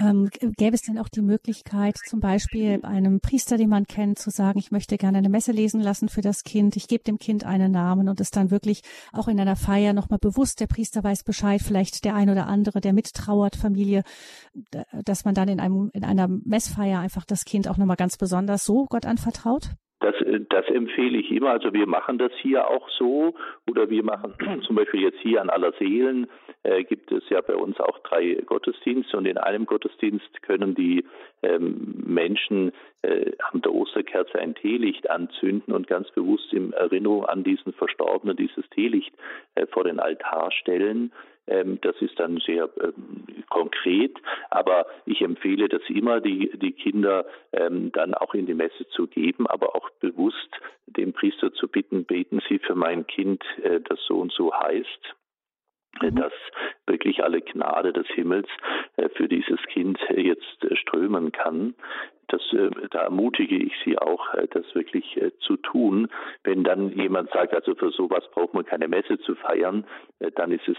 Ähm, 0.00 0.28
gäbe 0.30 0.74
es 0.74 0.82
denn 0.82 0.98
auch 0.98 1.08
die 1.08 1.22
Möglichkeit, 1.22 1.96
zum 2.08 2.20
Beispiel 2.20 2.80
einem 2.82 3.20
Priester, 3.20 3.56
den 3.56 3.68
man 3.68 3.86
kennt, 3.86 4.18
zu 4.18 4.30
sagen, 4.30 4.58
ich 4.58 4.70
möchte 4.70 4.96
gerne 4.96 5.18
eine 5.18 5.28
Messe 5.28 5.52
lesen 5.52 5.80
lassen 5.80 6.08
für 6.08 6.20
das 6.20 6.42
Kind, 6.42 6.76
ich 6.76 6.88
gebe 6.88 7.04
dem 7.04 7.18
Kind 7.18 7.44
einen 7.44 7.72
Namen 7.72 8.08
und 8.08 8.20
es 8.20 8.30
dann 8.30 8.50
wirklich 8.50 8.82
auch 9.12 9.28
in 9.28 9.40
einer 9.40 9.56
Feier 9.56 9.92
nochmal 9.92 10.18
bewusst, 10.18 10.60
der 10.60 10.66
Priester 10.66 11.04
weiß 11.04 11.24
Bescheid, 11.24 11.62
vielleicht 11.62 12.04
der 12.04 12.14
ein 12.14 12.30
oder 12.30 12.46
andere, 12.46 12.80
der 12.80 12.92
mittrauert, 12.92 13.56
Familie, 13.56 14.02
dass 15.04 15.24
man 15.24 15.34
dann 15.34 15.48
in 15.48 15.60
einem, 15.60 15.90
in 15.92 16.04
einer 16.04 16.28
Messfeier 16.28 17.00
einfach 17.00 17.24
das 17.24 17.44
Kind 17.44 17.68
auch 17.68 17.76
nochmal 17.76 17.96
ganz 17.96 18.16
besonders 18.16 18.64
so 18.64 18.86
Gott 18.86 19.06
anvertraut? 19.06 19.76
Das, 20.04 20.16
das 20.50 20.66
empfehle 20.68 21.16
ich 21.16 21.30
immer. 21.30 21.50
Also 21.50 21.72
wir 21.72 21.86
machen 21.86 22.18
das 22.18 22.30
hier 22.42 22.68
auch 22.68 22.90
so 22.90 23.34
oder 23.66 23.88
wir 23.88 24.04
machen 24.04 24.34
zum 24.66 24.76
Beispiel 24.76 25.00
jetzt 25.00 25.18
hier 25.20 25.40
an 25.40 25.48
aller 25.48 25.72
Seelen 25.78 26.26
äh, 26.62 26.84
gibt 26.84 27.10
es 27.10 27.22
ja 27.30 27.40
bei 27.40 27.54
uns 27.54 27.80
auch 27.80 27.98
drei 28.00 28.34
Gottesdienste 28.44 29.16
und 29.16 29.24
in 29.24 29.38
einem 29.38 29.64
Gottesdienst 29.64 30.42
können 30.42 30.74
die 30.74 31.06
ähm, 31.42 32.02
Menschen 32.04 32.72
äh, 33.00 33.32
an 33.50 33.62
der 33.62 33.72
Osterkerze 33.72 34.38
ein 34.38 34.54
Teelicht 34.54 35.08
anzünden 35.08 35.72
und 35.72 35.86
ganz 35.86 36.10
bewusst 36.10 36.52
in 36.52 36.74
Erinnerung 36.74 37.24
an 37.24 37.42
diesen 37.42 37.72
Verstorbenen 37.72 38.36
dieses 38.36 38.68
Teelicht 38.70 39.14
äh, 39.54 39.66
vor 39.66 39.84
den 39.84 40.00
Altar 40.00 40.50
stellen. 40.52 41.12
Ähm, 41.46 41.78
das 41.82 41.96
ist 42.00 42.18
dann 42.18 42.38
sehr 42.38 42.70
ähm, 42.80 43.44
konkret, 43.50 44.16
aber 44.50 44.86
ich 45.06 45.20
empfehle 45.20 45.68
das 45.68 45.82
immer, 45.88 46.20
die, 46.20 46.50
die 46.58 46.72
Kinder 46.72 47.26
ähm, 47.52 47.92
dann 47.92 48.14
auch 48.14 48.34
in 48.34 48.46
die 48.46 48.54
Messe 48.54 48.86
zu 48.88 49.06
geben, 49.06 49.46
aber 49.46 49.76
auch 49.76 49.90
bewusst 50.00 50.50
den 50.86 51.12
Priester 51.12 51.52
zu 51.52 51.68
bitten, 51.68 52.04
beten 52.04 52.40
Sie 52.48 52.58
für 52.58 52.74
mein 52.74 53.06
Kind, 53.06 53.44
äh, 53.62 53.80
das 53.80 54.00
so 54.06 54.18
und 54.20 54.32
so 54.32 54.52
heißt 54.54 55.14
mhm. 56.02 56.16
dass 56.16 56.32
wirklich 56.86 57.22
alle 57.22 57.40
Gnade 57.40 57.92
des 57.92 58.06
Himmels 58.08 58.48
äh, 58.96 59.08
für 59.10 59.28
dieses 59.28 59.60
Kind 59.72 59.98
jetzt 60.10 60.64
äh, 60.64 60.76
strömen 60.76 61.32
kann 61.32 61.74
das, 62.28 62.40
äh, 62.52 62.70
da 62.90 63.00
ermutige 63.00 63.56
ich 63.56 63.72
Sie 63.84 63.98
auch, 63.98 64.34
äh, 64.34 64.46
das 64.50 64.64
wirklich 64.74 65.16
äh, 65.16 65.30
zu 65.40 65.56
tun. 65.56 66.08
Wenn 66.42 66.64
dann 66.64 66.90
jemand 66.90 67.30
sagt, 67.30 67.54
also 67.54 67.74
für 67.74 67.90
sowas 67.90 68.24
braucht 68.32 68.54
man 68.54 68.64
keine 68.64 68.88
Messe 68.88 69.18
zu 69.20 69.34
feiern, 69.34 69.84
dann 70.36 70.52
ist 70.52 70.66
es, 70.68 70.76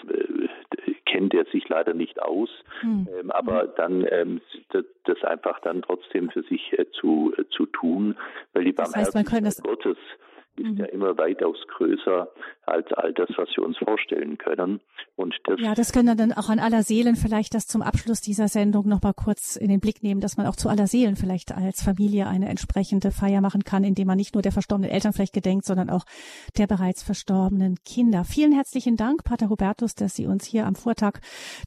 kennt 1.06 1.34
er 1.34 1.46
sich 1.46 1.68
leider 1.70 1.94
nicht 1.94 2.22
aus. 2.22 2.50
Hm. 2.82 3.08
Ähm, 3.20 3.32
aber 3.32 3.64
hm. 3.64 3.70
dann 3.78 4.08
ähm, 4.10 4.42
das 5.04 5.24
einfach 5.24 5.60
dann 5.60 5.82
trotzdem 5.82 6.30
für 6.30 6.44
sich 6.44 6.76
zu, 6.94 7.34
zu 7.52 7.66
tun, 7.68 8.18
weil 8.54 8.64
die 8.64 8.74
das 8.74 8.96
heißt, 8.96 9.14
Barmherzigkeit 9.14 9.64
Gottes 9.64 9.98
ist 10.58 10.72
mhm. 10.72 10.78
ja 10.78 10.86
immer 10.86 11.18
weitaus 11.18 11.58
größer 11.78 12.30
als 12.66 12.92
all 12.94 13.14
das, 13.14 13.30
was 13.38 13.50
wir 13.56 13.64
uns 13.64 13.78
vorstellen 13.78 14.38
können. 14.38 14.82
Und 15.16 15.36
das 15.46 15.60
ja, 15.60 15.76
das 15.76 15.92
können 15.92 16.08
wir 16.08 16.16
dann 16.16 16.34
auch 16.34 16.50
an 16.50 16.60
aller 16.60 16.84
Seelen 16.84 17.16
vielleicht 17.16 17.54
das 17.54 17.68
zum 17.68 17.82
Abschluss 17.82 18.22
dieser 18.22 18.48
Sendung 18.48 18.88
noch 18.88 19.02
mal 19.02 19.14
kurz 19.14 19.56
in 19.56 19.70
den 19.70 19.80
Blick 19.80 20.04
nehmen, 20.04 20.22
dass 20.22 20.38
man 20.38 20.48
auch 20.48 20.56
zu 20.56 20.70
aller 20.70 20.88
Seelen 20.88 21.16
vielleicht 21.16 21.54
als 21.54 21.84
Familie 21.84 22.28
eine 22.28 22.50
entsprechende 22.50 23.12
Feier 23.12 23.42
machen 23.42 23.64
kann, 23.64 23.84
indem 23.84 24.08
man 24.08 24.18
nicht 24.18 24.34
nur 24.34 24.42
der 24.42 24.52
verstorbenen 24.52 24.92
Eltern 24.92 25.14
vielleicht 25.14 25.34
gedenkt, 25.34 25.66
sondern 25.66 25.90
auch 25.90 26.06
der 26.58 26.68
bereits 26.68 27.04
verstorbenen 27.04 27.78
Kinder. 27.86 28.24
Vielen 28.24 28.52
herzlichen 28.52 28.98
Dank, 28.98 29.24
Pater 29.24 29.50
Hubertus, 29.50 29.96
dass 29.96 30.16
Sie 30.16 30.26
uns 30.26 30.46
hier 30.46 30.66
am 30.66 30.76
Vortag 30.76 31.20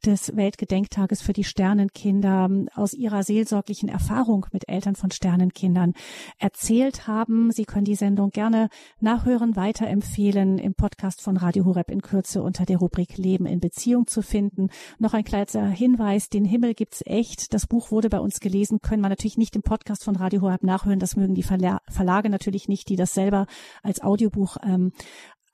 des 0.05 0.37
Weltgedenktages 0.37 1.23
für 1.23 1.33
die 1.33 1.45
Sternenkinder 1.45 2.51
aus 2.75 2.93
Ihrer 2.93 3.23
seelsorglichen 3.23 3.89
Erfahrung 3.89 4.47
mit 4.53 4.69
Eltern 4.69 4.97
von 4.97 5.11
Sternenkindern 5.11 5.95
erzählt 6.39 7.07
haben. 7.07 7.51
Sie 7.51 7.65
können 7.65 7.85
die 7.85 7.95
Sendung 7.95 8.31
gerne 8.31 8.69
nachhören, 9.01 9.57
weiterempfehlen 9.57 10.59
im 10.59 10.75
Podcast 10.75 11.23
von 11.23 11.37
Radio 11.37 11.65
Horeb 11.65 11.91
in 11.91 12.03
Kürze 12.03 12.43
unter 12.43 12.65
der 12.65 12.79
Rubrik 12.79 13.17
Leben 13.17 13.47
in 13.47 13.61
Beziehung 13.61 14.07
zu 14.07 14.23
finden. 14.23 14.69
Noch 14.99 15.15
ein 15.15 15.25
kleiner 15.25 15.69
Hinweis, 15.69 16.29
den 16.29 16.45
Himmel 16.45 16.75
gibt's 16.75 17.03
echt. 17.07 17.55
Das 17.55 17.67
Buch 17.67 17.91
wurde 17.91 18.09
bei 18.09 18.19
uns 18.21 18.41
gelesen, 18.41 18.81
können 18.81 19.03
wir 19.03 19.09
natürlich 19.09 19.39
nicht 19.39 19.55
im 19.57 19.63
Podcast 19.63 20.05
von 20.05 20.17
Radio 20.17 20.43
Horeb 20.43 20.63
nachhören. 20.63 20.99
Das 20.99 21.17
mögen 21.17 21.35
die 21.35 21.43
Verlage 21.43 22.31
natürlich 22.31 22.69
nicht, 22.69 22.89
die 22.89 22.97
das 22.97 23.15
selber 23.15 23.47
als 23.83 24.03
Audiobuch 24.03 24.57
ähm, 24.63 24.93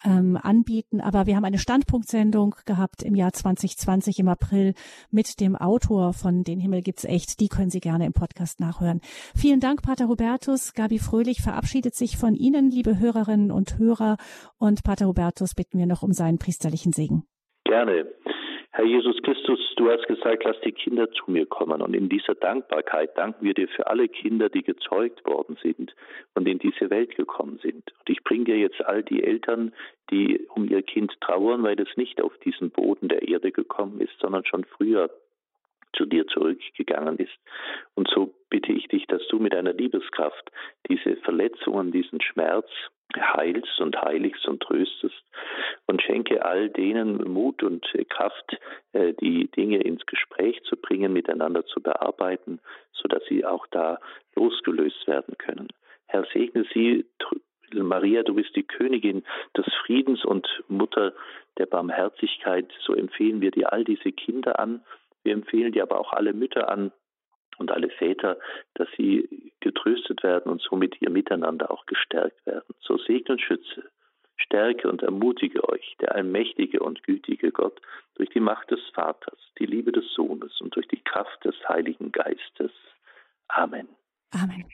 ähm, 0.05 0.39
anbieten. 0.41 1.01
Aber 1.01 1.27
wir 1.27 1.37
haben 1.37 1.45
eine 1.45 1.59
Standpunktsendung 1.59 2.55
gehabt 2.67 3.03
im 3.03 3.15
Jahr 3.15 3.33
2020 3.33 4.19
im 4.19 4.29
April 4.29 4.75
mit 5.11 5.41
dem 5.41 5.57
Autor 5.57 6.13
von 6.13 6.45
Den 6.45 6.61
Himmel 6.61 6.83
gibt's 6.83 7.05
echt. 7.05 7.41
Die 7.41 7.49
können 7.49 7.71
Sie 7.71 7.81
gerne 7.81 8.07
im 8.07 8.13
Podcast 8.13 8.61
nachhören. 8.61 9.01
Vielen 9.37 9.61
Dank, 9.61 9.83
Pater 9.83 10.09
Hubertus. 10.09 10.73
Gabi 10.75 10.99
Fröhlich 10.99 11.43
verabschiedet 11.43 11.95
sich 11.95 12.17
von 12.17 12.35
Ihnen, 12.35 12.71
liebe 12.71 12.99
Hörerinnen 12.99 13.51
und 13.51 13.79
Hörer. 13.79 14.17
Und 14.59 14.85
Pater 14.85 15.07
Hubertus 15.07 15.55
bitten 15.55 15.79
wir 15.79 15.87
noch 15.87 16.03
um 16.03 16.13
seinen 16.13 16.39
priesterlichen 16.39 16.93
Segen. 16.93 17.25
Gerne. 17.65 18.05
Herr 18.77 18.87
Jesus 18.87 19.23
Christus, 19.23 19.61
du 19.77 19.89
hast 19.89 20.05
gesagt, 20.09 20.43
lass 20.43 20.61
die 20.63 20.73
Kinder 20.73 21.09
zu 21.13 21.31
mir 21.31 21.47
kommen. 21.47 21.81
Und 21.81 21.95
in 21.95 22.09
dieser 22.09 22.35
Dankbarkeit 22.35 23.17
danken 23.17 23.45
wir 23.45 23.55
dir 23.55 23.69
für 23.69 23.87
alle 23.87 24.09
Kinder, 24.09 24.49
die 24.49 24.65
gezeugt 24.65 25.25
worden 25.25 25.57
sind 25.63 25.95
und 26.35 26.49
in 26.49 26.59
diese 26.59 26.91
Welt 26.91 27.15
gekommen 27.15 27.61
sind. 27.63 27.93
Und 28.01 28.11
ich 28.11 28.25
bringe 28.25 28.47
dir 28.47 28.59
jetzt 28.59 28.85
all 28.85 29.05
die 29.05 29.23
Eltern, 29.23 29.73
die 30.11 30.41
um 30.57 30.69
ihr 30.69 30.83
Kind 30.83 31.13
trauern, 31.21 31.63
weil 31.63 31.79
es 31.81 31.97
nicht 31.97 32.21
auf 32.21 32.37
diesen 32.39 32.71
Boden 32.71 33.07
der 33.07 33.29
Erde 33.29 33.53
gekommen 33.53 34.01
ist, 34.01 34.19
sondern 34.19 34.45
schon 34.45 34.65
früher 34.65 35.09
zu 35.93 36.05
dir 36.05 36.27
zurückgegangen 36.27 37.19
ist. 37.19 37.39
Und 37.95 38.09
so 38.09 38.35
bitte 38.51 38.73
ich 38.73 38.89
dich, 38.89 39.07
dass 39.07 39.25
du 39.29 39.39
mit 39.39 39.53
deiner 39.53 39.73
Liebeskraft 39.73 40.51
diese 40.91 41.15
Verletzungen, 41.19 41.93
diesen 41.93 42.21
Schmerz 42.21 42.67
heilst 43.17 43.81
und 43.81 44.01
heiligst 44.01 44.47
und 44.47 44.63
tröstest 44.63 45.23
und 45.87 46.03
schenke 46.03 46.45
all 46.45 46.69
denen 46.71 47.17
Mut 47.33 47.63
und 47.63 47.87
Kraft, 48.09 48.59
äh, 48.93 49.13
die 49.15 49.49
Dinge 49.49 49.79
ins 49.83 50.05
Gespräch 50.07 50.63
zu 50.65 50.77
bringen, 50.77 51.13
miteinander 51.13 51.65
zu 51.67 51.81
bearbeiten, 51.81 52.61
so 52.93 53.09
dass 53.09 53.25
sie 53.29 53.45
auch 53.45 53.67
da 53.71 53.99
losgelöst 54.35 55.07
werden 55.07 55.37
können. 55.39 55.69
Herr, 56.07 56.25
segne 56.33 56.65
sie, 56.73 57.05
Maria, 57.73 58.23
du 58.23 58.35
bist 58.35 58.55
die 58.55 58.63
Königin 58.63 59.25
des 59.57 59.67
Friedens 59.85 60.25
und 60.25 60.47
Mutter 60.69 61.13
der 61.59 61.67
Barmherzigkeit. 61.67 62.71
So 62.85 62.95
empfehlen 62.95 63.41
wir 63.41 63.51
dir 63.51 63.73
all 63.73 63.85
diese 63.85 64.13
Kinder 64.13 64.59
an. 64.59 64.85
Wir 65.25 65.33
empfehlen 65.33 65.73
dir 65.73 65.83
aber 65.83 65.99
auch 65.99 66.13
alle 66.13 66.33
Mütter 66.33 66.69
an, 66.69 66.93
und 67.59 67.71
alle 67.71 67.89
Väter, 67.89 68.39
dass 68.75 68.89
sie 68.97 69.53
getröstet 69.61 70.23
werden 70.23 70.51
und 70.51 70.63
somit 70.63 71.01
ihr 71.01 71.11
Miteinander 71.11 71.71
auch 71.71 71.87
gestärkt 71.87 72.45
werden. 72.47 72.75
So 72.81 72.99
segne 72.99 73.33
und 73.33 73.41
schütze, 73.41 73.85
stärke 74.37 74.89
und 74.89 75.03
ermutige 75.03 75.69
euch, 75.69 75.97
der 76.01 76.15
allmächtige 76.15 76.81
und 76.81 77.03
gütige 77.03 77.51
Gott, 77.51 77.81
durch 78.17 78.31
die 78.31 78.41
Macht 78.41 78.71
des 78.71 78.81
Vaters, 78.93 79.39
die 79.59 79.67
Liebe 79.67 79.93
des 79.93 80.13
Sohnes 80.15 80.61
und 80.61 80.75
durch 80.77 80.89
die 80.89 81.03
Kraft 81.03 81.45
des 81.45 81.57
Heiligen 81.69 82.13
Geistes. 82.13 82.73
Amen. 83.49 83.89
Amen. 84.33 84.65